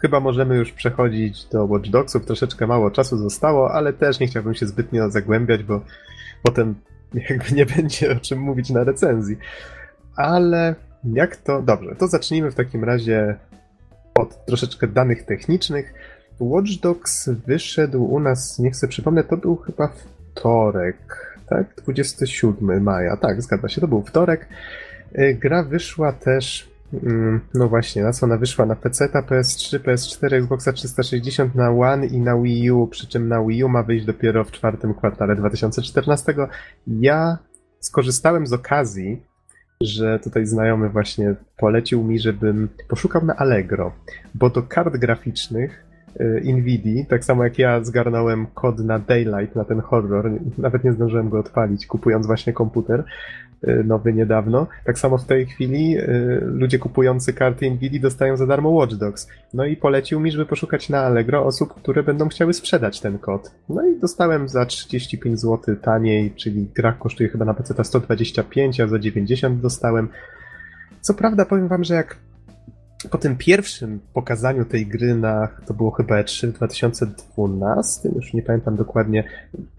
[0.00, 2.26] chyba możemy już przechodzić do Watch Dogsów.
[2.26, 5.80] Troszeczkę mało czasu zostało, ale też nie chciałbym się zbytnio zagłębiać, bo
[6.42, 6.74] potem
[7.30, 9.36] jakby nie będzie o czym mówić na recenzji.
[10.16, 10.74] Ale
[11.04, 11.62] jak to.
[11.62, 13.36] Dobrze, to zacznijmy w takim razie
[14.14, 15.94] od troszeczkę danych technicznych.
[16.40, 19.92] Watch Dogs wyszedł u nas, niech sobie przypomnę, to był chyba
[20.32, 21.74] wtorek tak?
[21.76, 24.48] 27 maja, tak, zgadza się, to był wtorek.
[25.18, 28.66] Y, gra wyszła też, mm, no właśnie, na co ona wyszła?
[28.66, 33.44] Na PC, PS3, PS4, Xboxa 360, na One i na Wii U, przy czym na
[33.44, 36.34] Wii U ma wyjść dopiero w czwartym kwartale 2014.
[36.86, 37.38] Ja
[37.80, 39.22] skorzystałem z okazji,
[39.80, 43.92] że tutaj znajomy właśnie polecił mi, żebym poszukał na Allegro,
[44.34, 45.87] bo do kart graficznych
[46.44, 51.28] Nvidia, tak samo jak ja zgarnąłem kod na Daylight, na ten horror, nawet nie zdążyłem
[51.28, 53.04] go odpalić, kupując właśnie komputer
[53.68, 54.66] y, nowy niedawno.
[54.84, 59.28] Tak samo w tej chwili y, ludzie kupujący karty Nvidia dostają za darmo Watch Dogs.
[59.54, 63.50] No i polecił mi, żeby poszukać na Allegro osób, które będą chciały sprzedać ten kod.
[63.68, 68.88] No i dostałem za 35 zł taniej, czyli gra kosztuje chyba na PC 125, a
[68.88, 70.08] za 90 dostałem.
[71.00, 72.16] Co prawda powiem wam, że jak
[73.10, 78.42] po tym pierwszym pokazaniu tej gry na, to było chyba E3 w 2012, już nie
[78.42, 79.24] pamiętam dokładnie,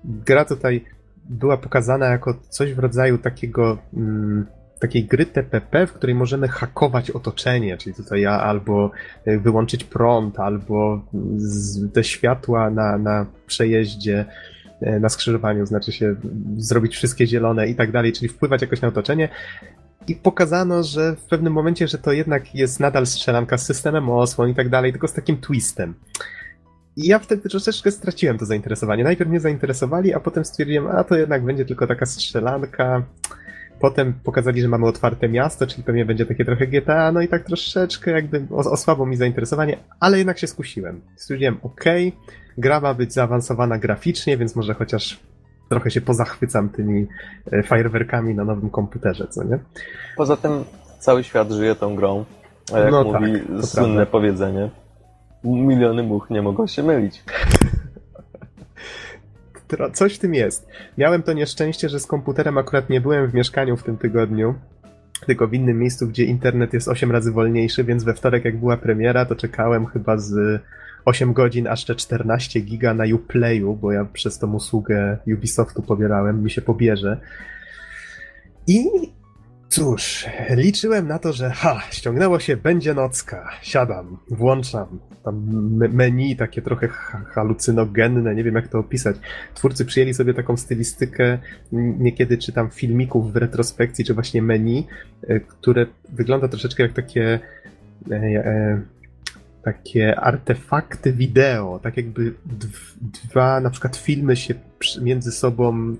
[0.05, 0.85] gra tutaj
[1.29, 4.45] była pokazana jako coś w rodzaju takiego mm,
[4.79, 8.91] takiej gry TPP, w której możemy hakować otoczenie, czyli tutaj albo
[9.25, 11.01] e, wyłączyć prąd, albo
[11.93, 14.25] te światła na, na przejeździe,
[14.81, 16.15] e, na skrzyżowaniu, znaczy się
[16.57, 19.29] zrobić wszystkie zielone i tak dalej, czyli wpływać jakoś na otoczenie.
[20.07, 24.49] I pokazano, że w pewnym momencie, że to jednak jest nadal strzelanka z systemem osłon
[24.49, 25.93] i tak dalej, tylko z takim twistem.
[26.97, 29.03] I ja wtedy troszeczkę straciłem to zainteresowanie.
[29.03, 33.03] Najpierw mnie zainteresowali, a potem stwierdziłem, a to jednak będzie tylko taka strzelanka.
[33.79, 37.45] Potem pokazali, że mamy otwarte miasto, czyli pewnie będzie takie trochę GTA, no i tak
[37.45, 41.01] troszeczkę jakby osłabło mi zainteresowanie, ale jednak się skusiłem.
[41.15, 41.83] Stwierdziłem, ok,
[42.57, 45.19] gra ma być zaawansowana graficznie, więc może chociaż
[45.69, 47.07] trochę się pozachwycam tymi
[47.51, 49.59] e, fajerwerkami na nowym komputerze, co nie?
[50.17, 50.63] Poza tym
[50.99, 52.25] cały świat żyje tą grą.
[52.73, 54.11] Jak no mówi tak, słynne prawda.
[54.11, 54.69] powiedzenie.
[55.43, 57.23] Miliony much nie mogą się mylić.
[59.93, 60.67] Coś w tym jest.
[60.97, 64.55] Miałem to nieszczęście, że z komputerem akurat nie byłem w mieszkaniu w tym tygodniu,
[65.25, 68.77] tylko w innym miejscu, gdzie internet jest 8 razy wolniejszy, więc we wtorek jak była
[68.77, 70.61] premiera, to czekałem chyba z
[71.09, 76.43] 8 godzin, aż te 14 giga na Uplayu, bo ja przez tą usługę Ubisoftu pobierałem,
[76.43, 77.17] mi się pobierze.
[78.67, 78.85] I
[79.69, 83.49] cóż, liczyłem na to, że ha, ściągnęło się, będzie nocka.
[83.61, 84.99] Siadam, włączam.
[85.23, 86.87] Tam menu takie trochę
[87.33, 89.15] halucynogenne, nie wiem jak to opisać.
[89.53, 91.39] Twórcy przyjęli sobie taką stylistykę,
[91.71, 94.87] niekiedy czytam filmików w retrospekcji, czy właśnie menu,
[95.27, 97.39] e, które wygląda troszeczkę jak takie
[98.11, 98.81] e, e,
[99.63, 102.33] takie artefakty wideo, tak jakby
[103.29, 104.53] dwa na przykład filmy się
[105.01, 105.95] między sobą,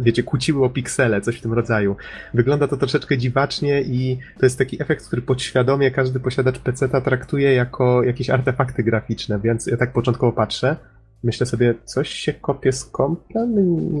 [0.00, 1.96] wiecie, kłóciły o piksele, coś w tym rodzaju.
[2.34, 7.54] Wygląda to troszeczkę dziwacznie i to jest taki efekt, który podświadomie każdy posiadacz PC-ta traktuje
[7.54, 10.76] jako jakieś artefakty graficzne, więc ja tak początkowo patrzę,
[11.22, 13.54] Myślę sobie, coś się kopie z kompem?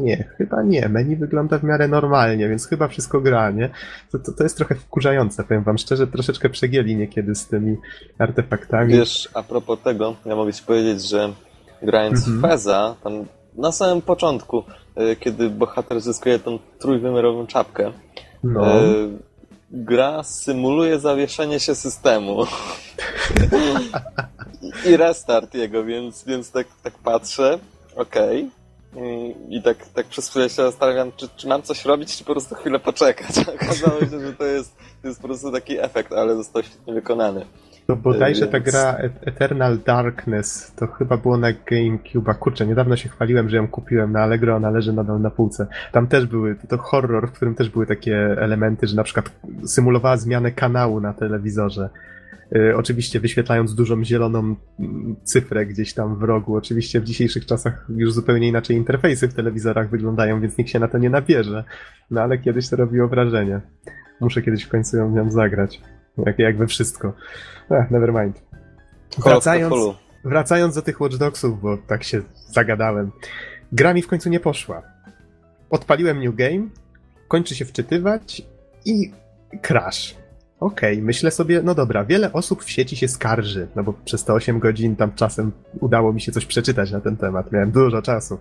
[0.04, 0.88] Nie, chyba nie.
[0.88, 3.70] Menu wygląda w miarę normalnie, więc chyba wszystko gra, nie?
[4.12, 7.76] To, to, to jest trochę wkurzające, powiem wam szczerze, troszeczkę przegięli niekiedy z tymi
[8.18, 8.92] artefaktami.
[8.92, 11.32] Wiesz, a propos tego, ja mogę ci powiedzieć, że
[11.82, 12.38] grając mhm.
[12.38, 13.24] w Feza, tam
[13.58, 14.62] na samym początku,
[14.94, 17.92] e, kiedy bohater zyskuje tą trójwymiarową czapkę,
[18.44, 18.66] no.
[19.70, 22.44] Gra symuluje zawieszenie się systemu.
[24.86, 27.58] I restart jego, więc, więc tak, tak patrzę,
[27.96, 28.38] okej.
[28.38, 29.34] Okay.
[29.48, 32.54] I tak, tak przez chwilę się zastanawiam, czy, czy mam coś robić, czy po prostu
[32.54, 33.38] chwilę poczekać.
[33.62, 37.46] Okazało się, że to jest, to jest po prostu taki efekt, ale został świetnie wykonany.
[37.86, 38.52] To bodajże Więc...
[38.52, 42.34] ta gra e- Eternal Darkness to chyba było na GameCube.
[42.34, 45.66] Kurczę, niedawno się chwaliłem, że ją kupiłem na Allegro, ona leży nadal na półce.
[45.92, 49.30] Tam też były, to horror, w którym też były takie elementy, że na przykład
[49.64, 51.88] symulowała zmianę kanału na telewizorze.
[52.50, 54.56] Yy, oczywiście wyświetlając dużą zieloną
[55.22, 56.56] cyfrę gdzieś tam w rogu.
[56.56, 60.88] Oczywiście w dzisiejszych czasach już zupełnie inaczej interfejsy w telewizorach wyglądają, więc nikt się na
[60.88, 61.64] to nie nabierze.
[62.10, 63.60] No ale kiedyś to robiło wrażenie.
[64.20, 65.80] Muszę kiedyś w końcu ją, ją zagrać.
[66.18, 67.12] Jak, jak we wszystko.
[67.70, 68.42] Ech, never mind.
[69.18, 69.74] Wracając,
[70.24, 73.10] wracając do tych Watch Dogsów, bo tak się zagadałem.
[73.72, 74.82] Gra mi w końcu nie poszła.
[75.70, 76.68] Odpaliłem New Game,
[77.28, 78.42] kończy się wczytywać
[78.84, 79.12] i
[79.62, 80.16] crash.
[80.60, 84.24] Okej, okay, myślę sobie, no dobra, wiele osób w sieci się skarży, no bo przez
[84.24, 88.02] te 8 godzin tam czasem udało mi się coś przeczytać na ten temat, miałem dużo
[88.02, 88.38] czasu.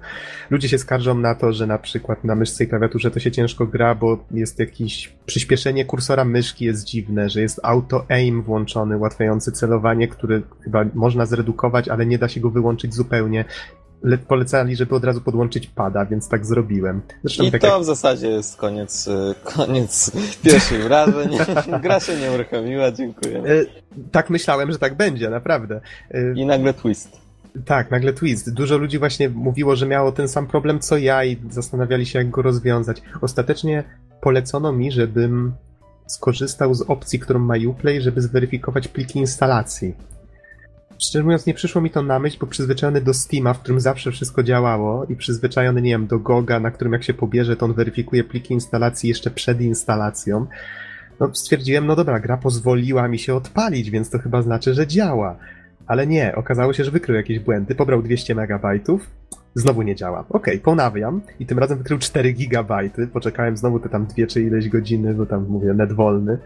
[0.50, 3.66] Ludzie się skarżą na to, że na przykład na myszce i klawiaturze to się ciężko
[3.66, 10.08] gra, bo jest jakieś przyspieszenie kursora myszki jest dziwne, że jest auto-aim włączony, ułatwiający celowanie,
[10.08, 13.46] który chyba można zredukować, ale nie da się go wyłączyć zupełnie
[14.28, 17.02] polecali, żeby od razu podłączyć pada, więc tak zrobiłem.
[17.24, 17.82] Zresztą I tak to jak...
[17.82, 20.12] w zasadzie jest koniec, y, koniec
[20.44, 21.38] pierwszych wrażeń.
[21.84, 23.40] Gra się nie uruchomiła, dziękuję.
[23.40, 23.66] E,
[24.12, 25.82] tak myślałem, że tak będzie, naprawdę.
[26.12, 27.26] E, I nagle twist.
[27.66, 28.54] Tak, nagle twist.
[28.54, 32.30] Dużo ludzi właśnie mówiło, że miało ten sam problem co ja i zastanawiali się, jak
[32.30, 33.02] go rozwiązać.
[33.22, 33.84] Ostatecznie
[34.22, 35.54] polecono mi, żebym
[36.08, 39.96] skorzystał z opcji, którą ma Uplay, żeby zweryfikować pliki instalacji.
[41.00, 44.12] Szczerze mówiąc, nie przyszło mi to na myśl, bo przyzwyczajony do Steama, w którym zawsze
[44.12, 47.74] wszystko działało i przyzwyczajony, nie wiem, do Goga, na którym jak się pobierze, to on
[47.74, 50.46] weryfikuje pliki instalacji jeszcze przed instalacją.
[51.20, 55.38] No stwierdziłem, no dobra, gra pozwoliła mi się odpalić, więc to chyba znaczy, że działa.
[55.88, 59.10] Ale nie, okazało się, że wykrył jakieś błędy, pobrał 200 megabajtów,
[59.56, 60.20] znowu nie działa.
[60.20, 64.42] Okej, okay, ponawiam i tym razem wykrył 4 gigabajty, poczekałem znowu te tam dwie czy
[64.42, 66.38] ileś godziny, bo tam mówię, net wolny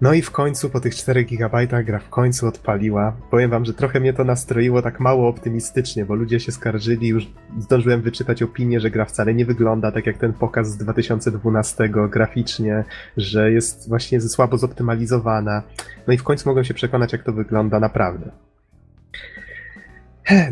[0.00, 3.16] No i w końcu po tych 4 GB gra w końcu odpaliła.
[3.30, 7.26] Powiem wam, że trochę mnie to nastroiło tak mało optymistycznie, bo ludzie się skarżyli, już
[7.58, 12.84] zdążyłem wyczytać opinię, że gra wcale nie wygląda tak jak ten pokaz z 2012 graficznie,
[13.16, 15.62] że jest właśnie słabo zoptymalizowana.
[16.06, 18.30] No i w końcu mogłem się przekonać, jak to wygląda naprawdę.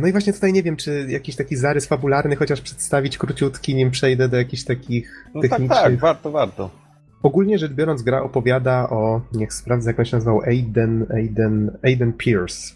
[0.00, 3.90] No i właśnie tutaj nie wiem, czy jakiś taki zarys fabularny chociaż przedstawić króciutki, nim
[3.90, 5.68] przejdę do jakichś takich no technicznych...
[5.68, 6.83] Tak, tak, warto, warto.
[7.24, 12.12] Ogólnie rzecz biorąc, gra opowiada o, niech sprawdzę jak on się nazywał, Aiden, Aiden, Aiden
[12.12, 12.74] Pierce.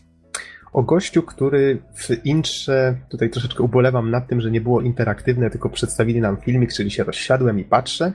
[0.72, 5.68] O gościu, który w intrze, tutaj troszeczkę ubolewam nad tym, że nie było interaktywne, tylko
[5.68, 8.12] przedstawili nam filmik, czyli się rozsiadłem i patrzę.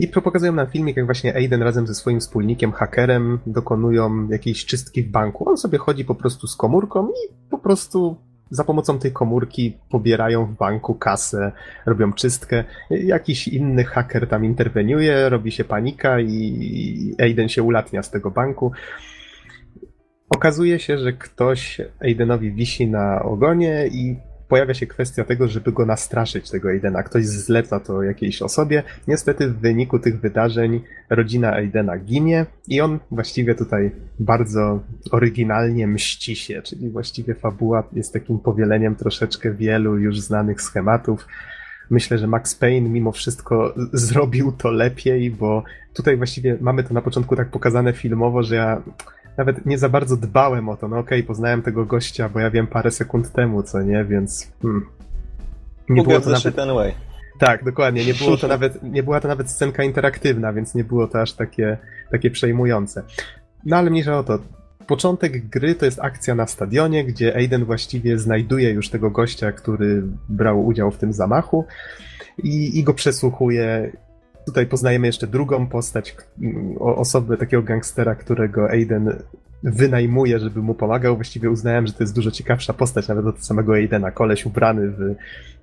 [0.00, 5.02] I pokazują nam filmik, jak właśnie Aiden razem ze swoim wspólnikiem, hakerem, dokonują jakiejś czystki
[5.02, 5.48] w banku.
[5.48, 8.16] On sobie chodzi po prostu z komórką i po prostu
[8.50, 11.52] za pomocą tej komórki pobierają w banku kasę,
[11.86, 12.64] robią czystkę.
[12.90, 18.72] Jakiś inny haker tam interweniuje, robi się panika i Aiden się ulatnia z tego banku.
[20.30, 24.16] Okazuje się, że ktoś Aidenowi wisi na ogonie i
[24.48, 27.02] pojawia się kwestia tego, żeby go nastraszyć, tego Aidena.
[27.02, 28.82] Ktoś zleca to jakiejś osobie.
[29.08, 36.36] Niestety w wyniku tych wydarzeń rodzina Aidena ginie i on właściwie tutaj bardzo oryginalnie mści
[36.36, 41.26] się, czyli właściwie fabuła jest takim powieleniem troszeczkę wielu już znanych schematów.
[41.90, 45.64] Myślę, że Max Payne mimo wszystko zrobił to lepiej, bo
[45.94, 48.82] tutaj właściwie mamy to na początku tak pokazane filmowo, że ja
[49.38, 50.88] nawet nie za bardzo dbałem o to.
[50.88, 54.52] No okej, okay, poznałem tego gościa, bo ja wiem parę sekund temu, co nie, więc.
[54.62, 54.86] Hmm.
[55.88, 56.56] Nie było to nawet...
[56.56, 56.94] ten way.
[57.38, 58.04] Tak, dokładnie.
[58.04, 61.32] Nie, było to nawet, nie była to nawet scenka interaktywna, więc nie było to aż
[61.32, 61.78] takie,
[62.10, 63.02] takie przejmujące.
[63.64, 64.38] No ale mniejsza o to.
[64.86, 70.02] Początek gry to jest akcja na stadionie, gdzie Aiden właściwie znajduje już tego gościa, który
[70.28, 71.64] brał udział w tym zamachu
[72.42, 73.92] i, i go przesłuchuje
[74.46, 76.16] Tutaj poznajemy jeszcze drugą postać,
[76.78, 79.12] osobę takiego gangstera, którego Aiden
[79.62, 81.14] wynajmuje, żeby mu pomagał.
[81.14, 84.10] Właściwie uznałem, że to jest dużo ciekawsza postać nawet od samego Aidena.
[84.10, 85.14] Koleś ubrany w,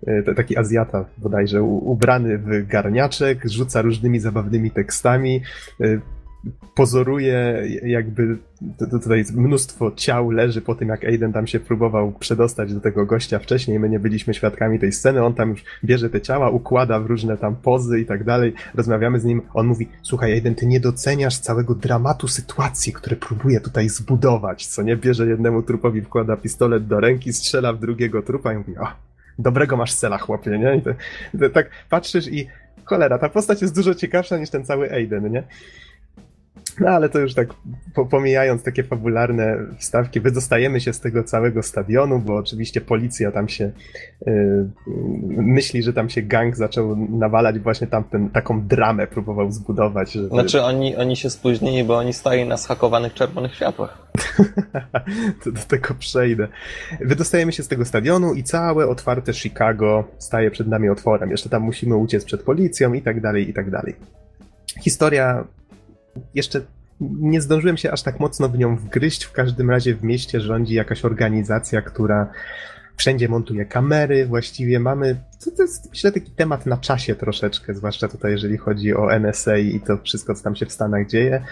[0.07, 5.41] e, taki Azjata bodajże, ubrany w garniaczek, rzuca różnymi zabawnymi tekstami,
[5.81, 5.99] e,
[6.75, 8.37] pozoruje jakby
[8.91, 13.39] tutaj mnóstwo ciał leży po tym, jak Aiden tam się próbował przedostać do tego gościa
[13.39, 13.79] wcześniej.
[13.79, 15.23] My nie byliśmy świadkami tej sceny.
[15.23, 18.53] On tam już bierze te ciała, układa w różne tam pozy i tak dalej.
[18.75, 19.41] Rozmawiamy z nim.
[19.53, 24.83] On mówi, słuchaj Aiden, ty nie doceniasz całego dramatu sytuacji, które próbuje tutaj zbudować, co
[24.83, 24.97] nie?
[24.97, 28.87] Bierze jednemu trupowi, wkłada pistolet do ręki, strzela w drugiego trupa i mówi, o,
[29.39, 30.75] dobrego masz cela, chłopie, nie?
[30.75, 30.89] I to,
[31.39, 32.47] to, tak patrzysz i
[32.85, 35.43] cholera, ta postać jest dużo ciekawsza niż ten cały Aiden, nie?
[36.79, 37.47] No ale to już tak
[38.09, 43.71] pomijając takie fabularne wstawki, wydostajemy się z tego całego stadionu, bo oczywiście policja tam się
[44.25, 44.69] yy,
[45.27, 50.11] myśli, że tam się gang zaczął nawalać, właśnie tam ten, taką dramę próbował zbudować.
[50.11, 50.27] Żeby...
[50.27, 54.07] Znaczy oni, oni się spóźnili, bo oni stali na schakowanych czerwonych światłach.
[55.43, 56.47] to do tego przejdę.
[57.01, 61.31] Wydostajemy się z tego stadionu i całe otwarte Chicago staje przed nami otworem.
[61.31, 63.95] Jeszcze tam musimy uciec przed policją i tak dalej, i tak dalej.
[64.81, 65.47] Historia
[66.35, 66.61] jeszcze
[67.01, 69.23] nie zdążyłem się aż tak mocno w nią wgryźć.
[69.23, 72.31] W każdym razie w mieście rządzi jakaś organizacja, która
[72.97, 74.25] wszędzie montuje kamery.
[74.25, 75.15] Właściwie mamy,
[75.45, 79.57] to, to jest myślę taki temat na czasie troszeczkę, zwłaszcza tutaj jeżeli chodzi o NSA
[79.57, 81.43] i to wszystko, co tam się w Stanach dzieje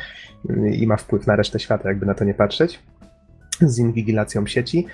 [0.72, 2.80] i ma wpływ na resztę świata, jakby na to nie patrzeć,
[3.62, 4.88] z inwigilacją sieci.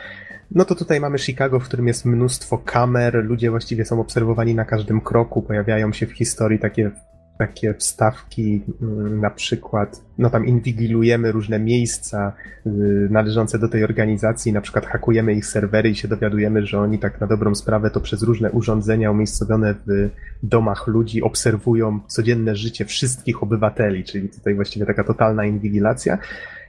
[0.51, 4.65] No to tutaj mamy Chicago, w którym jest mnóstwo kamer, ludzie właściwie są obserwowani na
[4.65, 6.91] każdym kroku, pojawiają się w historii takie
[7.37, 12.33] takie wstawki, mm, na przykład, no tam inwigilujemy różne miejsca
[12.65, 12.69] y,
[13.11, 17.21] należące do tej organizacji, na przykład hakujemy ich serwery i się dowiadujemy, że oni tak
[17.21, 20.09] na dobrą sprawę to przez różne urządzenia umiejscowione w
[20.43, 26.17] domach ludzi obserwują codzienne życie wszystkich obywateli, czyli tutaj właściwie taka totalna inwigilacja.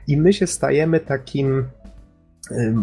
[0.06, 1.64] I my się stajemy takim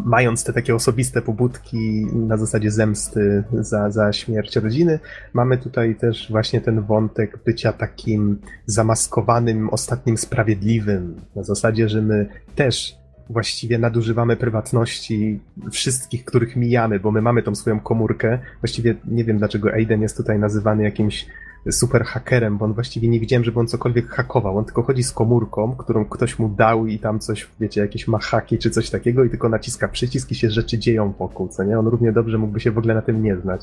[0.05, 4.99] mając te takie osobiste pobudki na zasadzie zemsty za, za śmierć rodziny,
[5.33, 11.21] mamy tutaj też właśnie ten wątek bycia takim zamaskowanym, ostatnim sprawiedliwym.
[11.35, 12.95] Na zasadzie, że my też
[13.29, 15.39] właściwie nadużywamy prywatności
[15.71, 18.39] wszystkich, których mijamy, bo my mamy tą swoją komórkę.
[18.61, 21.25] Właściwie nie wiem, dlaczego Aiden jest tutaj nazywany jakimś
[21.71, 24.57] super hakerem, bo on właściwie nie widziałem, żeby on cokolwiek hakował.
[24.57, 28.19] On tylko chodzi z komórką, którą ktoś mu dał i tam coś, wiecie, jakieś ma
[28.19, 31.79] haki czy coś takiego i tylko naciska przycisk i się rzeczy dzieją wokół, co nie?
[31.79, 33.61] On równie dobrze mógłby się w ogóle na tym nie znać.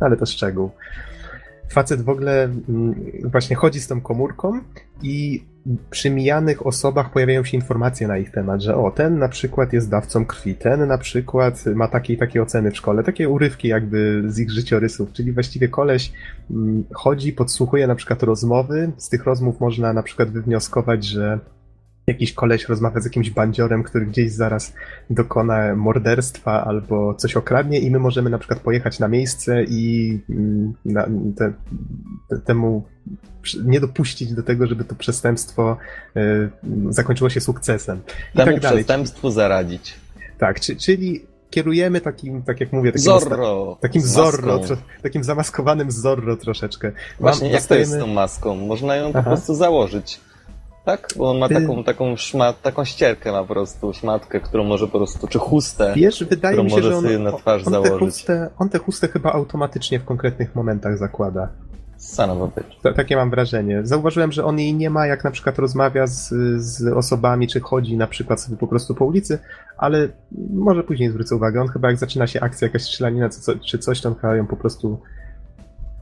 [0.00, 0.70] No, ale to szczegół.
[1.70, 2.94] Facet w ogóle mm,
[3.24, 4.60] właśnie chodzi z tą komórką
[5.02, 5.44] i
[5.90, 9.90] przy mijanych osobach pojawiają się informacje na ich temat, że o, ten na przykład jest
[9.90, 14.22] dawcą krwi, ten na przykład ma takie i takie oceny w szkole, takie urywki jakby
[14.26, 16.12] z ich życiorysów, czyli właściwie koleś
[16.50, 21.38] mm, chodzi, podsłuchuje na przykład rozmowy, z tych rozmów można na przykład wywnioskować, że
[22.06, 24.72] jakiś koleś rozmawia z jakimś bandziorem, który gdzieś zaraz
[25.10, 30.74] dokona morderstwa albo coś okradnie i my możemy na przykład pojechać na miejsce i mm,
[30.84, 31.52] na, te,
[32.28, 32.84] te, temu
[33.64, 35.76] nie dopuścić do tego, żeby to przestępstwo
[36.16, 36.50] y,
[36.90, 38.00] zakończyło się sukcesem.
[38.34, 38.78] I temu tak dalej.
[38.78, 39.94] przestępstwu zaradzić.
[40.38, 45.90] Tak, czy, czyli kierujemy takim, tak jak mówię, takim, Zorro, takim Zorro, tro, takim zamaskowanym
[45.90, 46.92] Zorro troszeczkę.
[47.20, 47.86] Właśnie, Mam, jak dostajemy...
[47.86, 48.54] to jest z tą maską?
[48.54, 49.22] Można ją Aha.
[49.22, 50.20] po prostu założyć.
[50.84, 51.08] Tak?
[51.16, 54.98] Bo on ma taką, taką, szmat, taką ścierkę ma po prostu, szmatkę, którą może po
[54.98, 57.72] prostu, czy chustę, Wiesz, wydaje którą mi się, może że on, sobie na twarz on
[57.72, 57.92] założyć.
[57.92, 61.48] Te chustę, on tę chustę chyba automatycznie w konkretnych momentach zakłada.
[62.00, 62.50] Son
[62.96, 63.80] Takie mam wrażenie.
[63.86, 66.28] Zauważyłem, że on jej nie ma, jak na przykład rozmawia z,
[66.62, 69.38] z osobami, czy chodzi na przykład sobie po prostu po ulicy,
[69.76, 70.08] ale
[70.52, 71.60] może później zwrócę uwagę.
[71.60, 73.28] On chyba jak zaczyna się akcja, jakaś strzelanina
[73.64, 75.00] czy coś, to on chyba ją po prostu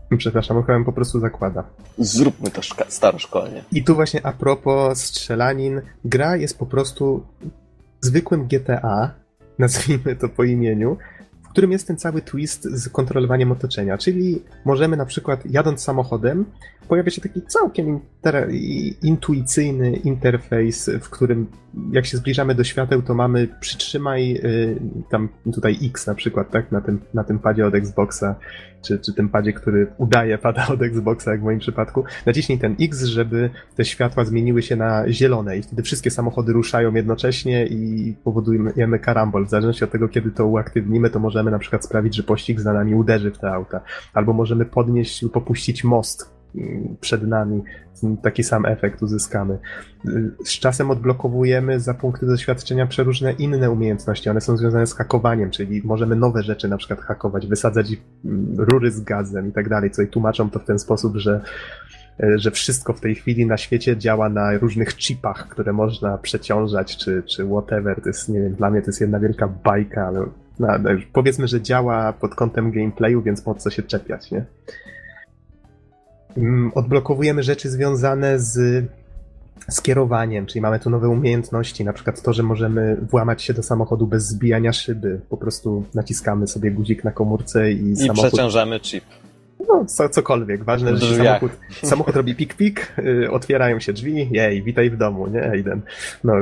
[0.19, 1.65] Przepraszam, on po prostu zakłada.
[1.99, 3.65] Zróbmy to staroszkolnie.
[3.73, 7.27] I tu właśnie a propos strzelanin, gra jest po prostu
[8.01, 9.15] zwykłym GTA,
[9.59, 10.97] nazwijmy to po imieniu,
[11.43, 13.99] w którym jest ten cały twist z kontrolowaniem otoczenia.
[13.99, 16.45] Czyli możemy na przykład jadąc samochodem,
[16.89, 18.01] pojawia się taki całkiem
[19.03, 21.47] intuicyjny interfejs, w którym
[21.93, 24.81] jak się zbliżamy do świateł, to mamy przytrzymaj y,
[25.11, 28.35] tam tutaj X na przykład, tak, na tym, na tym padzie od Xboxa,
[28.83, 32.05] czy, czy tym padzie, który udaje pada od Xboxa, jak w moim przypadku.
[32.27, 36.95] Naciśnij ten X, żeby te światła zmieniły się na zielone i wtedy wszystkie samochody ruszają
[36.95, 39.47] jednocześnie i powodujemy karambol.
[39.47, 42.73] W zależności od tego, kiedy to uaktywnimy, to możemy na przykład sprawić, że pościg za
[42.73, 43.81] nami uderzy w te auta.
[44.15, 46.38] Albo możemy podnieść lub opuścić most,
[47.01, 47.63] przed nami.
[48.23, 49.59] Taki sam efekt uzyskamy.
[50.45, 54.31] Z czasem odblokowujemy za punkty doświadczenia przeróżne inne umiejętności.
[54.31, 57.87] One są związane z hakowaniem, czyli możemy nowe rzeczy na przykład hakować, wysadzać
[58.57, 61.41] rury z gazem i tak dalej, co i tłumaczą to w ten sposób, że
[62.37, 67.23] że wszystko w tej chwili na świecie działa na różnych chipach, które można przeciążać, czy,
[67.23, 68.03] czy whatever.
[68.03, 70.27] To jest, nie wiem, dla mnie to jest jedna wielka bajka, ale
[70.59, 74.45] no, no powiedzmy, że działa pod kątem gameplayu, więc po co się czepiać, nie?
[76.37, 78.85] Mm, odblokowujemy rzeczy związane z
[79.71, 84.07] skierowaniem, czyli mamy tu nowe umiejętności, na przykład to, że możemy włamać się do samochodu
[84.07, 85.21] bez zbijania szyby.
[85.29, 88.25] Po prostu naciskamy sobie guzik na komórce i, I samochód...
[88.25, 89.05] I przeciążamy chip.
[89.69, 90.65] No, co, cokolwiek.
[90.65, 91.53] Ważne, że samochód,
[91.83, 95.81] samochód robi pik-pik, yy, otwierają się drzwi, jej, witaj w domu, nie, Aiden.
[96.25, 96.33] No,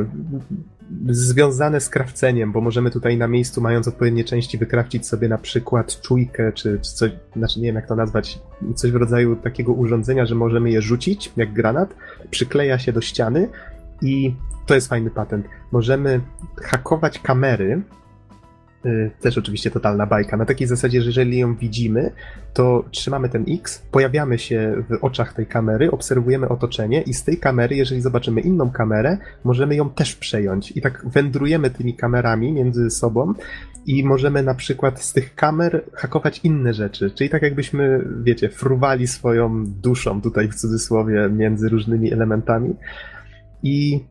[1.09, 6.01] związane z krawceniem, bo możemy tutaj na miejscu, mając odpowiednie części, wykrawcić sobie na przykład
[6.01, 8.39] czujkę, czy, czy coś, znaczy nie wiem jak to nazwać,
[8.75, 11.95] coś w rodzaju takiego urządzenia, że możemy je rzucić, jak granat,
[12.31, 13.49] przykleja się do ściany
[14.03, 14.35] i
[14.67, 15.47] to jest fajny patent.
[15.73, 16.21] Możemy
[16.63, 17.83] hakować kamery,
[19.21, 20.37] też oczywiście totalna bajka.
[20.37, 22.13] Na takiej zasadzie, że jeżeli ją widzimy,
[22.55, 27.37] to trzymamy ten X, pojawiamy się w oczach tej kamery, obserwujemy otoczenie i z tej
[27.37, 30.77] kamery, jeżeli zobaczymy inną kamerę, możemy ją też przejąć.
[30.77, 33.35] I tak wędrujemy tymi kamerami między sobą
[33.87, 37.11] i możemy na przykład z tych kamer hakować inne rzeczy.
[37.11, 42.75] Czyli tak jakbyśmy, wiecie, fruwali swoją duszą tutaj w cudzysłowie między różnymi elementami.
[43.63, 44.05] I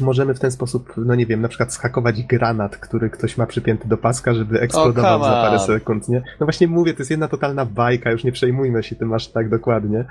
[0.00, 3.88] możemy w ten sposób, no nie wiem, na przykład schakować granat, który ktoś ma przypięty
[3.88, 6.22] do paska, żeby eksplodował oh, za parę sekund, nie?
[6.40, 9.48] No właśnie mówię, to jest jedna totalna bajka, już nie przejmujmy się tym aż tak
[9.48, 10.04] dokładnie.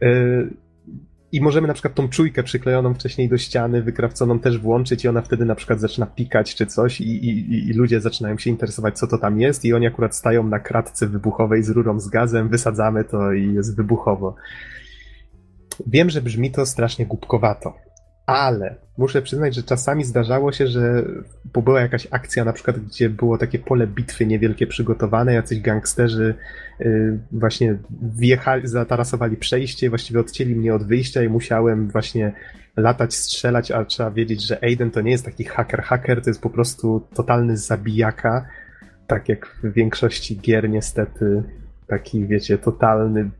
[0.00, 0.50] Yy,
[1.32, 5.22] I możemy na przykład tą czujkę przyklejoną wcześniej do ściany, wykrawconą też włączyć i ona
[5.22, 9.06] wtedy na przykład zaczyna pikać czy coś i, i, i ludzie zaczynają się interesować, co
[9.06, 13.04] to tam jest i oni akurat stają na kratce wybuchowej z rurą z gazem, wysadzamy
[13.04, 14.34] to i jest wybuchowo.
[15.86, 17.85] Wiem, że brzmi to strasznie głupkowato,
[18.26, 21.04] ale muszę przyznać, że czasami zdarzało się, że
[21.54, 26.34] była jakaś akcja, na przykład, gdzie było takie pole bitwy niewielkie przygotowane, jacyś gangsterzy
[26.78, 32.32] yy, właśnie wjechali, zatarasowali przejście, właściwie odcięli mnie od wyjścia i musiałem właśnie
[32.76, 35.82] latać, strzelać, a trzeba wiedzieć, że Aiden to nie jest taki hacker.
[35.82, 38.46] Hacker to jest po prostu totalny zabijaka,
[39.06, 41.42] tak jak w większości gier niestety,
[41.86, 43.30] taki wiecie, totalny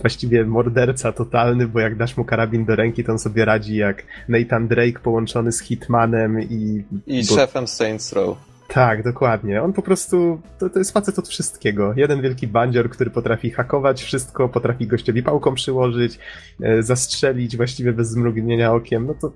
[0.00, 4.02] właściwie morderca totalny, bo jak dasz mu karabin do ręki, to on sobie radzi jak
[4.28, 6.84] Nathan Drake połączony z Hitmanem i...
[7.06, 7.34] I bo...
[7.34, 8.38] szefem Saints Row.
[8.68, 9.62] Tak, dokładnie.
[9.62, 11.92] On po prostu, to, to jest facet od wszystkiego.
[11.96, 16.18] Jeden wielki bandzior, który potrafi hakować wszystko, potrafi gościowi pałką przyłożyć,
[16.62, 19.06] e, zastrzelić właściwie bez zmrugnienia okiem.
[19.06, 19.32] No to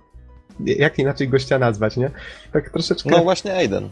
[0.61, 2.11] jak inaczej gościa nazwać, nie?
[2.53, 3.11] Tak troszeczkę...
[3.11, 3.89] No właśnie Aiden.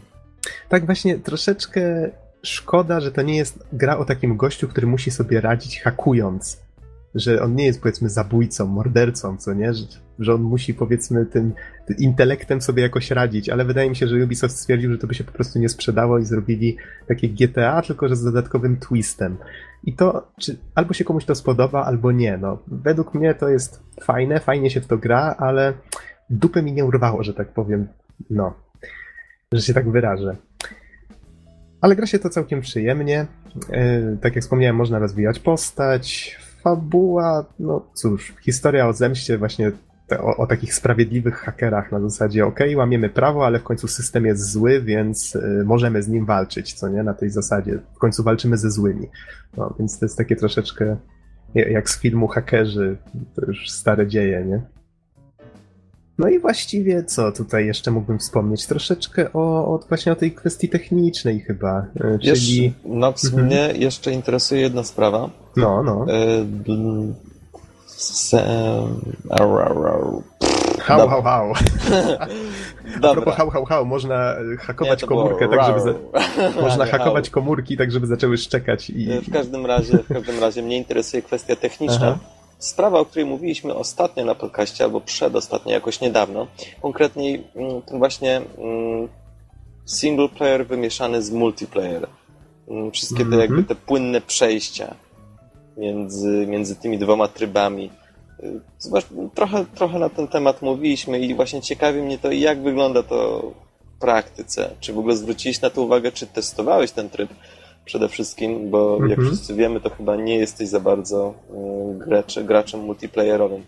[0.69, 2.09] Tak właśnie troszeczkę
[2.45, 6.63] szkoda, że to nie jest gra o takim gościu, który musi sobie radzić hakując.
[7.15, 9.73] Że on nie jest powiedzmy zabójcą, mordercą, co nie?
[9.73, 9.85] Że,
[10.19, 11.53] że on musi powiedzmy tym,
[11.97, 15.23] intelektem sobie jakoś radzić, ale wydaje mi się, że Ubisoft stwierdził, że to by się
[15.23, 19.37] po prostu nie sprzedało i zrobili takie GTA, tylko że z dodatkowym twistem.
[19.83, 22.37] I to, czy albo się komuś to spodoba, albo nie.
[22.37, 25.73] No, według mnie to jest fajne, fajnie się w to gra, ale
[26.29, 27.87] dupy mi nie urwało, że tak powiem.
[28.29, 28.53] No,
[29.51, 30.35] że się tak wyrażę.
[31.83, 33.25] Ale gra się to całkiem przyjemnie.
[33.69, 36.37] Yy, tak jak wspomniałem, można rozwijać postać.
[36.61, 39.71] Fabuła, no cóż, historia o zemście właśnie
[40.07, 44.25] te, o, o, takich sprawiedliwych hakerach na zasadzie, ok, łamiemy prawo, ale w końcu system
[44.25, 47.03] jest zły, więc y, możemy z nim walczyć, co nie?
[47.03, 47.79] Na tej zasadzie.
[47.95, 49.07] W końcu walczymy ze złymi.
[49.57, 50.97] No, więc to jest takie troszeczkę
[51.55, 52.97] jak z filmu Hakerzy,
[53.35, 54.61] to już stare dzieje, nie?
[56.17, 58.67] No i właściwie co tutaj jeszcze mógłbym wspomnieć?
[58.67, 62.73] Troszeczkę o, o właśnie o tej kwestii technicznej chyba, e, czyli...
[62.85, 63.45] Nox, mhm.
[63.45, 65.29] mnie jeszcze interesuje jedna sprawa.
[65.57, 66.05] No, no.
[66.13, 66.45] E,
[70.79, 71.53] Hał, hał, hał.
[73.01, 75.93] A propos hał, hał, hał, można hakować Nie, komórkę tak, żeby za...
[76.61, 79.21] można hakować komórki tak, żeby zaczęły szczekać i...
[79.21, 82.07] W każdym razie, w każdym razie mnie interesuje kwestia techniczna.
[82.07, 82.32] Aha.
[82.63, 86.47] Sprawa, o której mówiliśmy ostatnio na podcaście, albo przedostatnio, jakoś niedawno,
[86.81, 89.07] konkretniej mm, ten właśnie mm,
[89.85, 92.07] single player wymieszany z multiplayer.
[92.67, 93.41] Mm, wszystkie te mm -hmm.
[93.41, 94.95] jakby te płynne przejścia
[95.77, 97.89] między, między tymi dwoma trybami.
[98.79, 103.41] Zobacz, trochę, trochę na ten temat mówiliśmy i właśnie ciekawi mnie to, jak wygląda to
[103.95, 104.69] w praktyce.
[104.79, 107.29] Czy w ogóle zwróciłeś na to uwagę, czy testowałeś ten tryb
[107.85, 109.27] przede wszystkim, bo jak mhm.
[109.27, 113.61] wszyscy wiemy, to chyba nie jesteś za bardzo y, gracz, graczem multiplayerowym.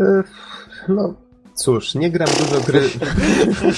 [0.00, 0.22] E,
[0.88, 1.14] no,
[1.54, 2.80] cóż, nie gram dużo gry.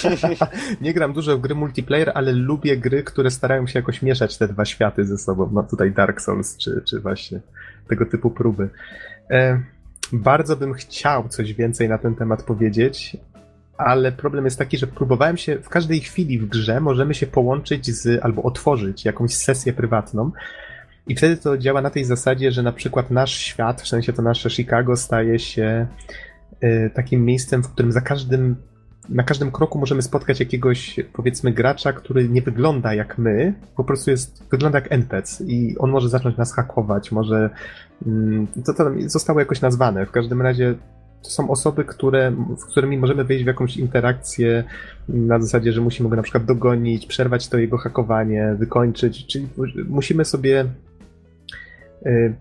[0.80, 4.48] nie gram dużo w gry multiplayer, ale lubię gry, które starają się jakoś mieszać te
[4.48, 5.50] dwa światy ze sobą.
[5.52, 7.40] No tutaj Dark Souls, czy, czy właśnie
[7.88, 8.68] tego typu próby.
[9.30, 9.62] E,
[10.12, 13.16] bardzo bym chciał coś więcej na ten temat powiedzieć,
[13.78, 17.86] ale problem jest taki, że próbowałem się w każdej chwili w grze możemy się połączyć
[17.86, 20.30] z albo otworzyć jakąś sesję prywatną.
[21.08, 24.22] I wtedy to działa na tej zasadzie, że na przykład nasz świat, w sensie to
[24.22, 25.86] nasze Chicago, staje się
[26.64, 28.56] y, takim miejscem, w którym za każdym,
[29.08, 34.10] na każdym kroku możemy spotkać jakiegoś, powiedzmy, gracza, który nie wygląda jak my, po prostu
[34.10, 37.50] jest, wygląda jak NPC i on może zacząć nas hakować, może.
[38.06, 40.06] Mm, to, to zostało jakoś nazwane.
[40.06, 40.74] W każdym razie
[41.22, 44.64] to są osoby, które, z którymi możemy wejść w jakąś interakcję
[45.08, 49.48] na zasadzie, że musimy go na przykład dogonić, przerwać to jego hakowanie, wykończyć, czyli
[49.88, 50.66] musimy sobie
[52.06, 52.34] y,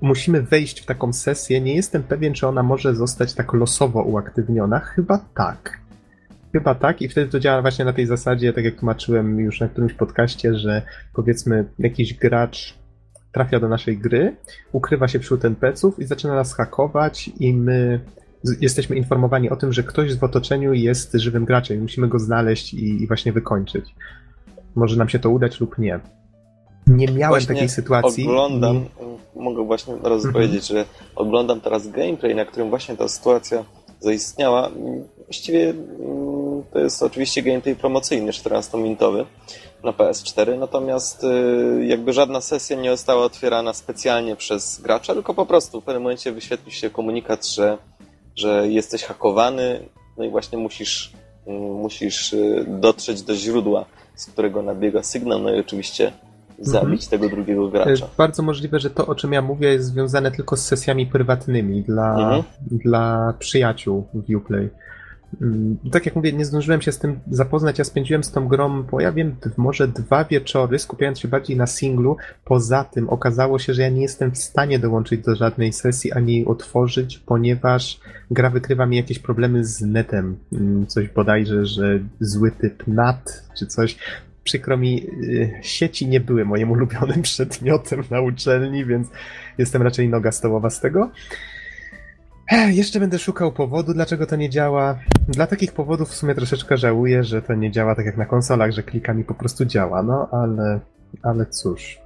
[0.00, 1.60] musimy wejść w taką sesję.
[1.60, 4.78] Nie jestem pewien, czy ona może zostać tak losowo uaktywniona.
[4.78, 5.78] Chyba tak.
[6.52, 9.68] Chyba tak i wtedy to działa właśnie na tej zasadzie, tak jak tłumaczyłem już na
[9.68, 10.82] którymś podcaście, że
[11.14, 12.78] powiedzmy jakiś gracz
[13.38, 14.36] trafia do naszej gry,
[14.72, 18.00] ukrywa się wśród NPC-ów i zaczyna nas hakować i my
[18.60, 22.74] jesteśmy informowani o tym, że ktoś w otoczeniu jest żywym graczem i musimy go znaleźć
[22.74, 23.94] i, i właśnie wykończyć.
[24.74, 26.00] Może nam się to udać lub nie.
[26.86, 28.24] Nie miałem właśnie takiej sytuacji.
[28.24, 29.40] Oglądam, i...
[29.40, 30.32] mogę właśnie teraz mhm.
[30.32, 30.84] powiedzieć, że
[31.16, 33.64] oglądam teraz gameplay, na którym właśnie ta sytuacja
[34.00, 34.70] zaistniała.
[35.24, 39.24] Właściwie mm, to jest oczywiście gameplay promocyjny, 14-minutowy
[39.84, 45.46] na PS4, natomiast y, jakby żadna sesja nie została otwierana specjalnie przez gracza, tylko po
[45.46, 47.78] prostu w pewnym momencie wyświetlił się komunikat, że,
[48.36, 49.80] że jesteś hakowany,
[50.16, 51.12] no i właśnie musisz,
[51.46, 53.84] mm, musisz y, dotrzeć do źródła,
[54.14, 56.12] z którego nabiega sygnał, no i oczywiście
[56.58, 57.10] zabić mhm.
[57.10, 58.08] tego drugiego gracza.
[58.16, 62.10] Bardzo możliwe, że to, o czym ja mówię, jest związane tylko z sesjami prywatnymi dla,
[62.12, 62.42] mhm.
[62.70, 64.70] dla przyjaciół w Uplay.
[65.42, 67.78] Mm, tak jak mówię, nie zdążyłem się z tym zapoznać.
[67.78, 71.66] Ja spędziłem z tą grą, bo ja wiem, może dwa wieczory, skupiając się bardziej na
[71.66, 72.16] singlu.
[72.44, 76.32] Poza tym okazało się, że ja nie jestem w stanie dołączyć do żadnej sesji ani
[76.32, 78.00] jej otworzyć, ponieważ
[78.30, 80.36] gra wykrywa mi jakieś problemy z netem.
[80.52, 83.96] Mm, coś bodajże, że zły typ NAT czy coś.
[84.44, 89.08] Przykro mi, y, sieci nie były moim ulubionym przedmiotem na uczelni, więc
[89.58, 91.10] jestem raczej noga stołowa z tego.
[92.52, 94.98] Jeszcze będę szukał powodu, dlaczego to nie działa.
[95.28, 98.70] Dla takich powodów w sumie troszeczkę żałuję, że to nie działa tak jak na konsolach,
[98.70, 100.80] że klikami po prostu działa, no ale,
[101.22, 101.98] ale cóż.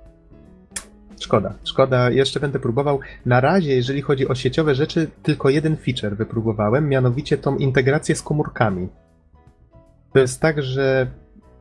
[1.21, 3.01] Szkoda, szkoda, jeszcze będę próbował.
[3.27, 8.23] Na razie, jeżeli chodzi o sieciowe rzeczy, tylko jeden feature wypróbowałem, mianowicie tą integrację z
[8.23, 8.89] komórkami.
[10.13, 11.07] To jest tak, że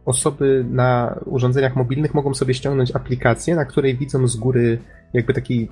[0.05, 4.79] osoby na urządzeniach mobilnych mogą sobie ściągnąć aplikację, na której widzą z góry
[5.13, 5.69] jakby taki,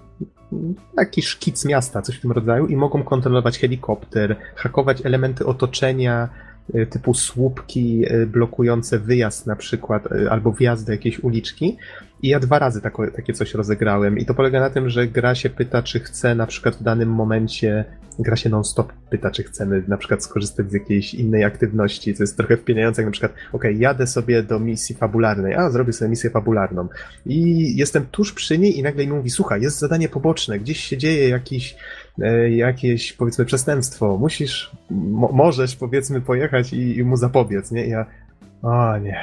[0.96, 6.30] taki szkic miasta, coś w tym rodzaju i mogą kontrolować helikopter, hakować elementy otoczenia,
[6.90, 11.78] typu słupki blokujące wyjazd na przykład, albo wjazd do jakiejś uliczki.
[12.24, 14.18] I ja dwa razy tako, takie coś rozegrałem.
[14.18, 17.10] I to polega na tym, że gra się pyta, czy chce na przykład w danym
[17.10, 17.86] momencie,
[18.20, 22.38] gra się non-stop pyta, czy chcemy na przykład skorzystać z jakiejś innej aktywności, co jest
[22.38, 26.30] trochę wpieniające, jak na przykład, ok, jadę sobie do misji fabularnej, a zrobię sobie misję
[26.30, 26.88] fabularną.
[27.26, 30.98] I jestem tuż przy niej i nagle mi mówi, słuchaj, jest zadanie poboczne, gdzieś się
[30.98, 31.76] dzieje jakiś
[32.22, 37.88] e, jakieś, powiedzmy, przestępstwo, musisz, mo możesz, powiedzmy, pojechać i, i mu zapobiec, nie?
[37.88, 38.06] Ja,
[38.62, 39.20] o nie.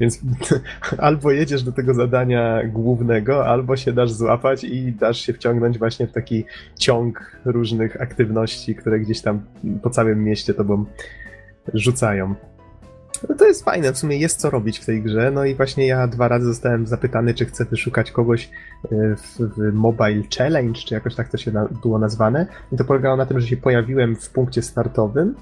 [0.00, 0.20] Więc
[0.98, 6.06] albo jedziesz do tego zadania głównego, albo się dasz złapać i dasz się wciągnąć właśnie
[6.06, 6.44] w taki
[6.78, 9.42] ciąg różnych aktywności, które gdzieś tam
[9.82, 10.84] po całym mieście tobą
[11.74, 12.34] rzucają.
[13.28, 15.30] No to jest fajne, w sumie jest co robić w tej grze.
[15.30, 18.50] No i właśnie ja dwa razy zostałem zapytany, czy chcę wyszukać kogoś
[18.84, 22.46] e, w, w Mobile Challenge, czy jakoś tak to się na, było nazwane.
[22.72, 25.34] I to polegało na tym, że się pojawiłem w punkcie startowym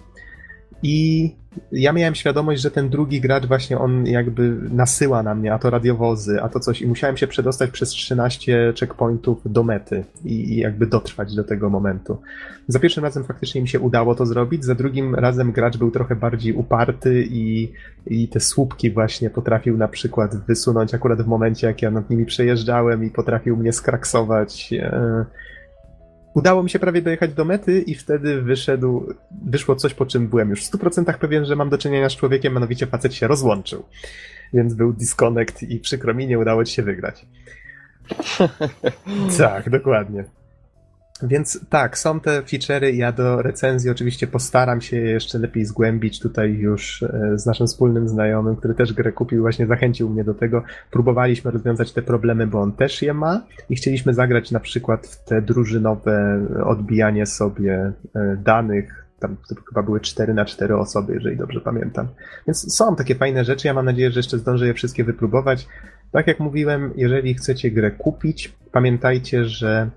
[0.86, 1.30] i
[1.72, 5.70] ja miałem świadomość, że ten drugi gracz właśnie on jakby nasyła na mnie, a to
[5.70, 10.56] radiowozy, a to coś i musiałem się przedostać przez 13 checkpointów do mety i, i,
[10.56, 12.18] jakby dotrwać do tego momentu.
[12.68, 16.16] Za pierwszym razem faktycznie mi się udało to zrobić, za drugim razem gracz był trochę
[16.16, 17.72] bardziej uparty i,
[18.06, 22.26] i te słupki właśnie potrafił na przykład wysunąć akurat w momencie, jak ja nad nimi
[22.26, 24.72] przejeżdżałem i potrafił mnie skraksować.
[24.72, 25.24] E,
[26.36, 29.14] Udało mi się prawie dojechać do mety i wtedy wyszedł,
[29.44, 32.54] wyszło coś, po czym byłem już w 100% pewien, że mam do czynienia z człowiekiem,
[32.54, 33.84] mianowicie facet się rozłączył.
[34.52, 37.26] Więc był disconnect i przykro mi, nie udało ci się wygrać.
[39.38, 40.24] tak, dokładnie.
[41.22, 42.94] Więc tak, są te feature'y.
[42.94, 48.08] Ja do recenzji oczywiście postaram się jeszcze lepiej zgłębić tutaj już e, z naszym wspólnym
[48.08, 50.62] znajomym, który też grę kupił, właśnie zachęcił mnie do tego.
[50.90, 55.24] Próbowaliśmy rozwiązać te problemy, bo on też je ma i chcieliśmy zagrać na przykład w
[55.24, 59.06] te drużynowe odbijanie sobie e, danych.
[59.18, 59.36] Tam
[59.68, 62.08] chyba były 4 na 4 osoby, jeżeli dobrze pamiętam.
[62.46, 63.68] Więc są takie fajne rzeczy.
[63.68, 65.68] Ja mam nadzieję, że jeszcze zdążę je wszystkie wypróbować.
[66.12, 69.90] Tak jak mówiłem, jeżeli chcecie grę kupić, pamiętajcie, że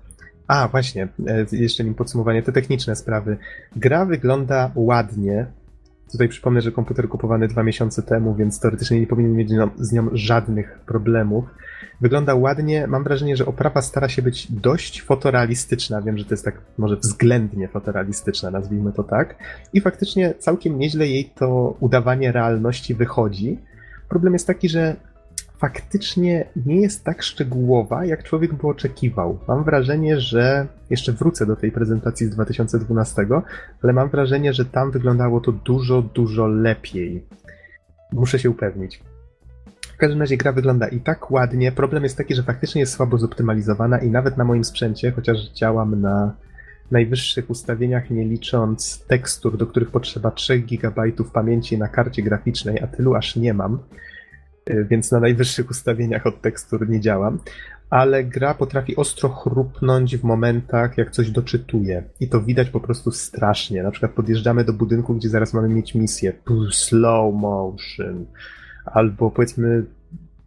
[0.50, 3.36] a, właśnie, e, jeszcze nim podsumowanie, te techniczne sprawy.
[3.76, 5.46] Gra wygląda ładnie.
[6.12, 10.08] Tutaj przypomnę, że komputer kupowany dwa miesiące temu, więc teoretycznie nie powinien mieć z nią
[10.12, 11.44] żadnych problemów.
[12.00, 12.86] Wygląda ładnie.
[12.86, 16.02] Mam wrażenie, że oprawa stara się być dość fotorealistyczna.
[16.02, 19.36] Wiem, że to jest tak może względnie fotorealistyczna, nazwijmy to tak.
[19.72, 23.58] I faktycznie całkiem nieźle jej to udawanie realności wychodzi.
[24.08, 24.96] Problem jest taki, że
[25.60, 29.38] faktycznie nie jest tak szczegółowa, jak człowiek by oczekiwał.
[29.48, 33.26] Mam wrażenie, że jeszcze wrócę do tej prezentacji z 2012,
[33.82, 37.24] ale mam wrażenie, że tam wyglądało to dużo, dużo lepiej.
[38.12, 39.02] Muszę się upewnić.
[39.94, 41.72] W każdym razie gra wygląda i tak ładnie.
[41.72, 46.00] Problem jest taki, że faktycznie jest słabo zoptymalizowana i nawet na moim sprzęcie, chociaż działam
[46.00, 46.36] na
[46.90, 52.86] najwyższych ustawieniach, nie licząc tekstur, do których potrzeba 3 GB pamięci na karcie graficznej, a
[52.86, 53.78] tylu aż nie mam,
[54.90, 57.38] więc na najwyższych ustawieniach od tekstur nie działam,
[57.90, 62.02] ale gra potrafi ostro chrupnąć w momentach, jak coś doczytuje.
[62.20, 63.82] I to widać po prostu strasznie.
[63.82, 66.32] Na przykład podjeżdżamy do budynku, gdzie zaraz mamy mieć misję.
[66.72, 68.26] Slow motion.
[68.84, 69.84] Albo powiedzmy,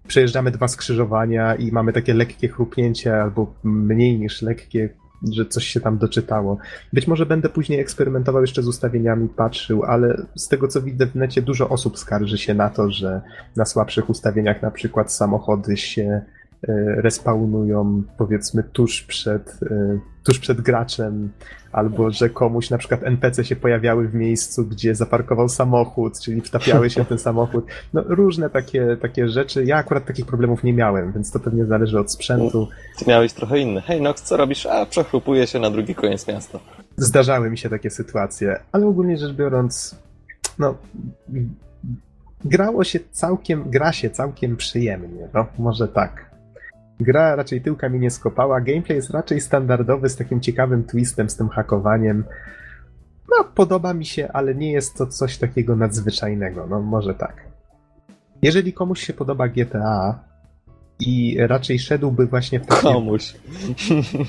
[0.07, 4.89] przejeżdżamy dwa skrzyżowania i mamy takie lekkie chrupnięcie, albo mniej niż lekkie,
[5.31, 6.57] że coś się tam doczytało.
[6.93, 11.15] Być może będę później eksperymentował jeszcze z ustawieniami, patrzył, ale z tego co widzę w
[11.15, 13.21] necie dużo osób skarży się na to, że
[13.55, 16.21] na słabszych ustawieniach na przykład samochody się
[16.97, 21.29] respawnują powiedzmy tuż przed, e, tuż przed graczem,
[21.71, 26.89] albo że komuś na przykład NPC się pojawiały w miejscu, gdzie zaparkował samochód, czyli wtapiały
[26.89, 27.65] się w ten samochód.
[27.93, 29.65] No różne takie, takie rzeczy.
[29.65, 32.67] Ja akurat takich problemów nie miałem, więc to pewnie zależy od sprzętu.
[32.99, 33.81] Ty miałeś trochę inny.
[33.81, 34.65] Hej Nox, co robisz?
[34.65, 36.59] A, przechrupuję się na drugi koniec miasta.
[36.97, 39.95] Zdarzały mi się takie sytuacje, ale ogólnie rzecz biorąc,
[40.59, 40.75] no
[42.45, 46.32] grało się całkiem, gra się całkiem przyjemnie, no może tak.
[46.99, 48.61] Gra raczej tyłka mi nie skopała.
[48.61, 52.23] Gameplay jest raczej standardowy z takim ciekawym twistem, z tym hakowaniem.
[53.29, 56.67] No, podoba mi się, ale nie jest to coś takiego nadzwyczajnego.
[56.67, 57.47] No, może tak.
[58.41, 60.19] Jeżeli komuś się podoba GTA,
[61.07, 62.81] i raczej szedłby właśnie w takie...
[62.81, 63.33] Komuś.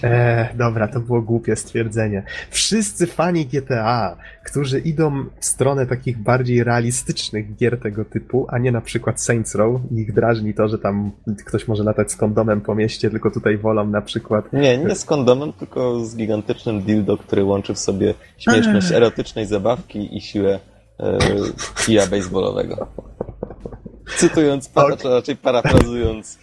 [0.03, 2.23] E, dobra, to było głupie stwierdzenie.
[2.51, 8.73] Wszyscy fani GTA, którzy idą w stronę takich bardziej realistycznych gier tego typu, a nie
[8.73, 11.11] na przykład Saints Row, ich drażni to, że tam
[11.47, 14.53] ktoś może latać z kondomem po mieście, tylko tutaj wolą na przykład...
[14.53, 20.17] Nie, nie z kondomem, tylko z gigantycznym dildo, który łączy w sobie śmieszność erotycznej zabawki
[20.17, 20.61] i siłę
[21.01, 21.19] e,
[21.87, 22.87] kija baseballowego.
[24.17, 24.97] Cytując, okay.
[25.05, 26.39] raczej parafrazując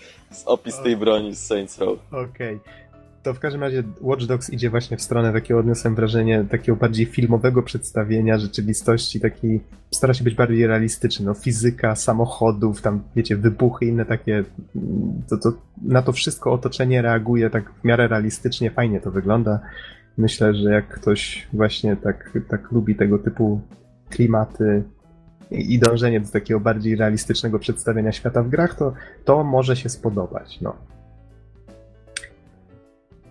[0.45, 1.99] opis tej broni z Saints Row.
[2.11, 2.55] Okej.
[2.55, 2.59] Okay.
[3.23, 7.05] to w każdym razie Watch Dogs idzie właśnie w stronę takiego, odniosłem wrażenie, takiego bardziej
[7.05, 9.59] filmowego przedstawienia rzeczywistości, taki
[9.91, 14.43] stara się być bardziej realistyczny, no fizyka samochodów, tam wiecie, wybuchy, inne takie,
[15.29, 19.59] to, to, na to wszystko otoczenie reaguje tak w miarę realistycznie, fajnie to wygląda.
[20.17, 23.61] Myślę, że jak ktoś właśnie tak, tak lubi tego typu
[24.09, 24.83] klimaty,
[25.51, 28.93] i dążenie do takiego bardziej realistycznego przedstawienia świata w grach, to,
[29.25, 30.61] to może się spodobać.
[30.61, 30.75] No.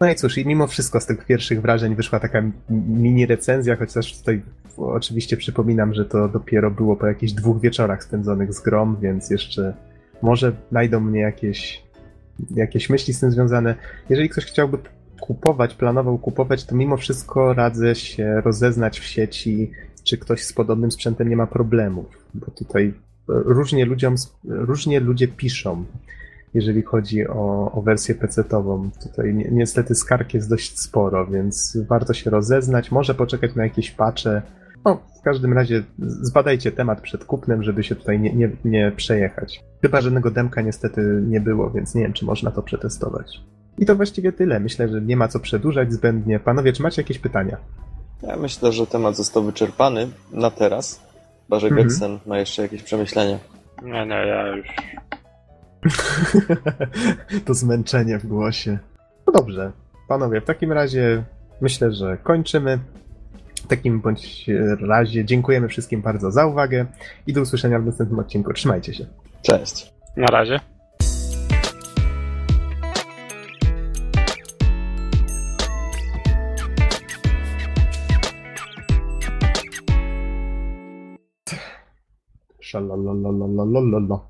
[0.00, 4.18] No i cóż, i mimo wszystko z tych pierwszych wrażeń wyszła taka mini recenzja, chociaż
[4.18, 4.42] tutaj
[4.76, 9.74] oczywiście przypominam, że to dopiero było po jakichś dwóch wieczorach spędzonych z grom, więc jeszcze
[10.22, 11.82] może znajdą mnie jakieś,
[12.50, 13.74] jakieś myśli z tym związane.
[14.10, 14.78] Jeżeli ktoś chciałby
[15.20, 19.70] kupować, planował kupować, to mimo wszystko radzę się rozeznać w sieci,
[20.02, 22.94] czy ktoś z podobnym sprzętem nie ma problemów, bo tutaj
[23.28, 24.14] różnie ludziom,
[24.44, 25.84] różnie ludzie piszą
[26.54, 28.90] jeżeli chodzi o, o wersję PC-tową.
[29.02, 33.90] Tutaj ni niestety skarg jest dość sporo, więc warto się rozeznać, może poczekać na jakieś
[33.90, 34.42] patche.
[34.84, 39.64] No, w każdym razie zbadajcie temat przed kupnem, żeby się tutaj nie, nie, nie przejechać.
[39.82, 43.40] Chyba żadnego demka niestety nie było, więc nie wiem, czy można to przetestować.
[43.78, 44.60] I to właściwie tyle.
[44.60, 46.40] Myślę, że nie ma co przedłużać zbędnie.
[46.40, 47.56] Panowie, czy macie jakieś pytania?
[48.22, 51.00] Ja myślę, że temat został wyczerpany na teraz.
[51.44, 52.18] Chyba, że mhm.
[52.26, 53.38] Ma jeszcze jakieś przemyślenia.
[53.82, 54.66] Nie, nie, ja już
[57.46, 58.78] to zmęczenie w głosie.
[59.26, 59.72] No dobrze,
[60.08, 61.22] panowie, w takim razie
[61.60, 62.78] myślę, że kończymy.
[63.64, 64.46] W takim bądź
[64.88, 66.86] razie dziękujemy wszystkim bardzo za uwagę
[67.26, 68.52] i do usłyszenia w następnym odcinku.
[68.52, 69.06] Trzymajcie się.
[69.42, 69.92] Cześć.
[70.16, 70.60] Na razie.
[82.70, 84.29] Shalalalalalalala.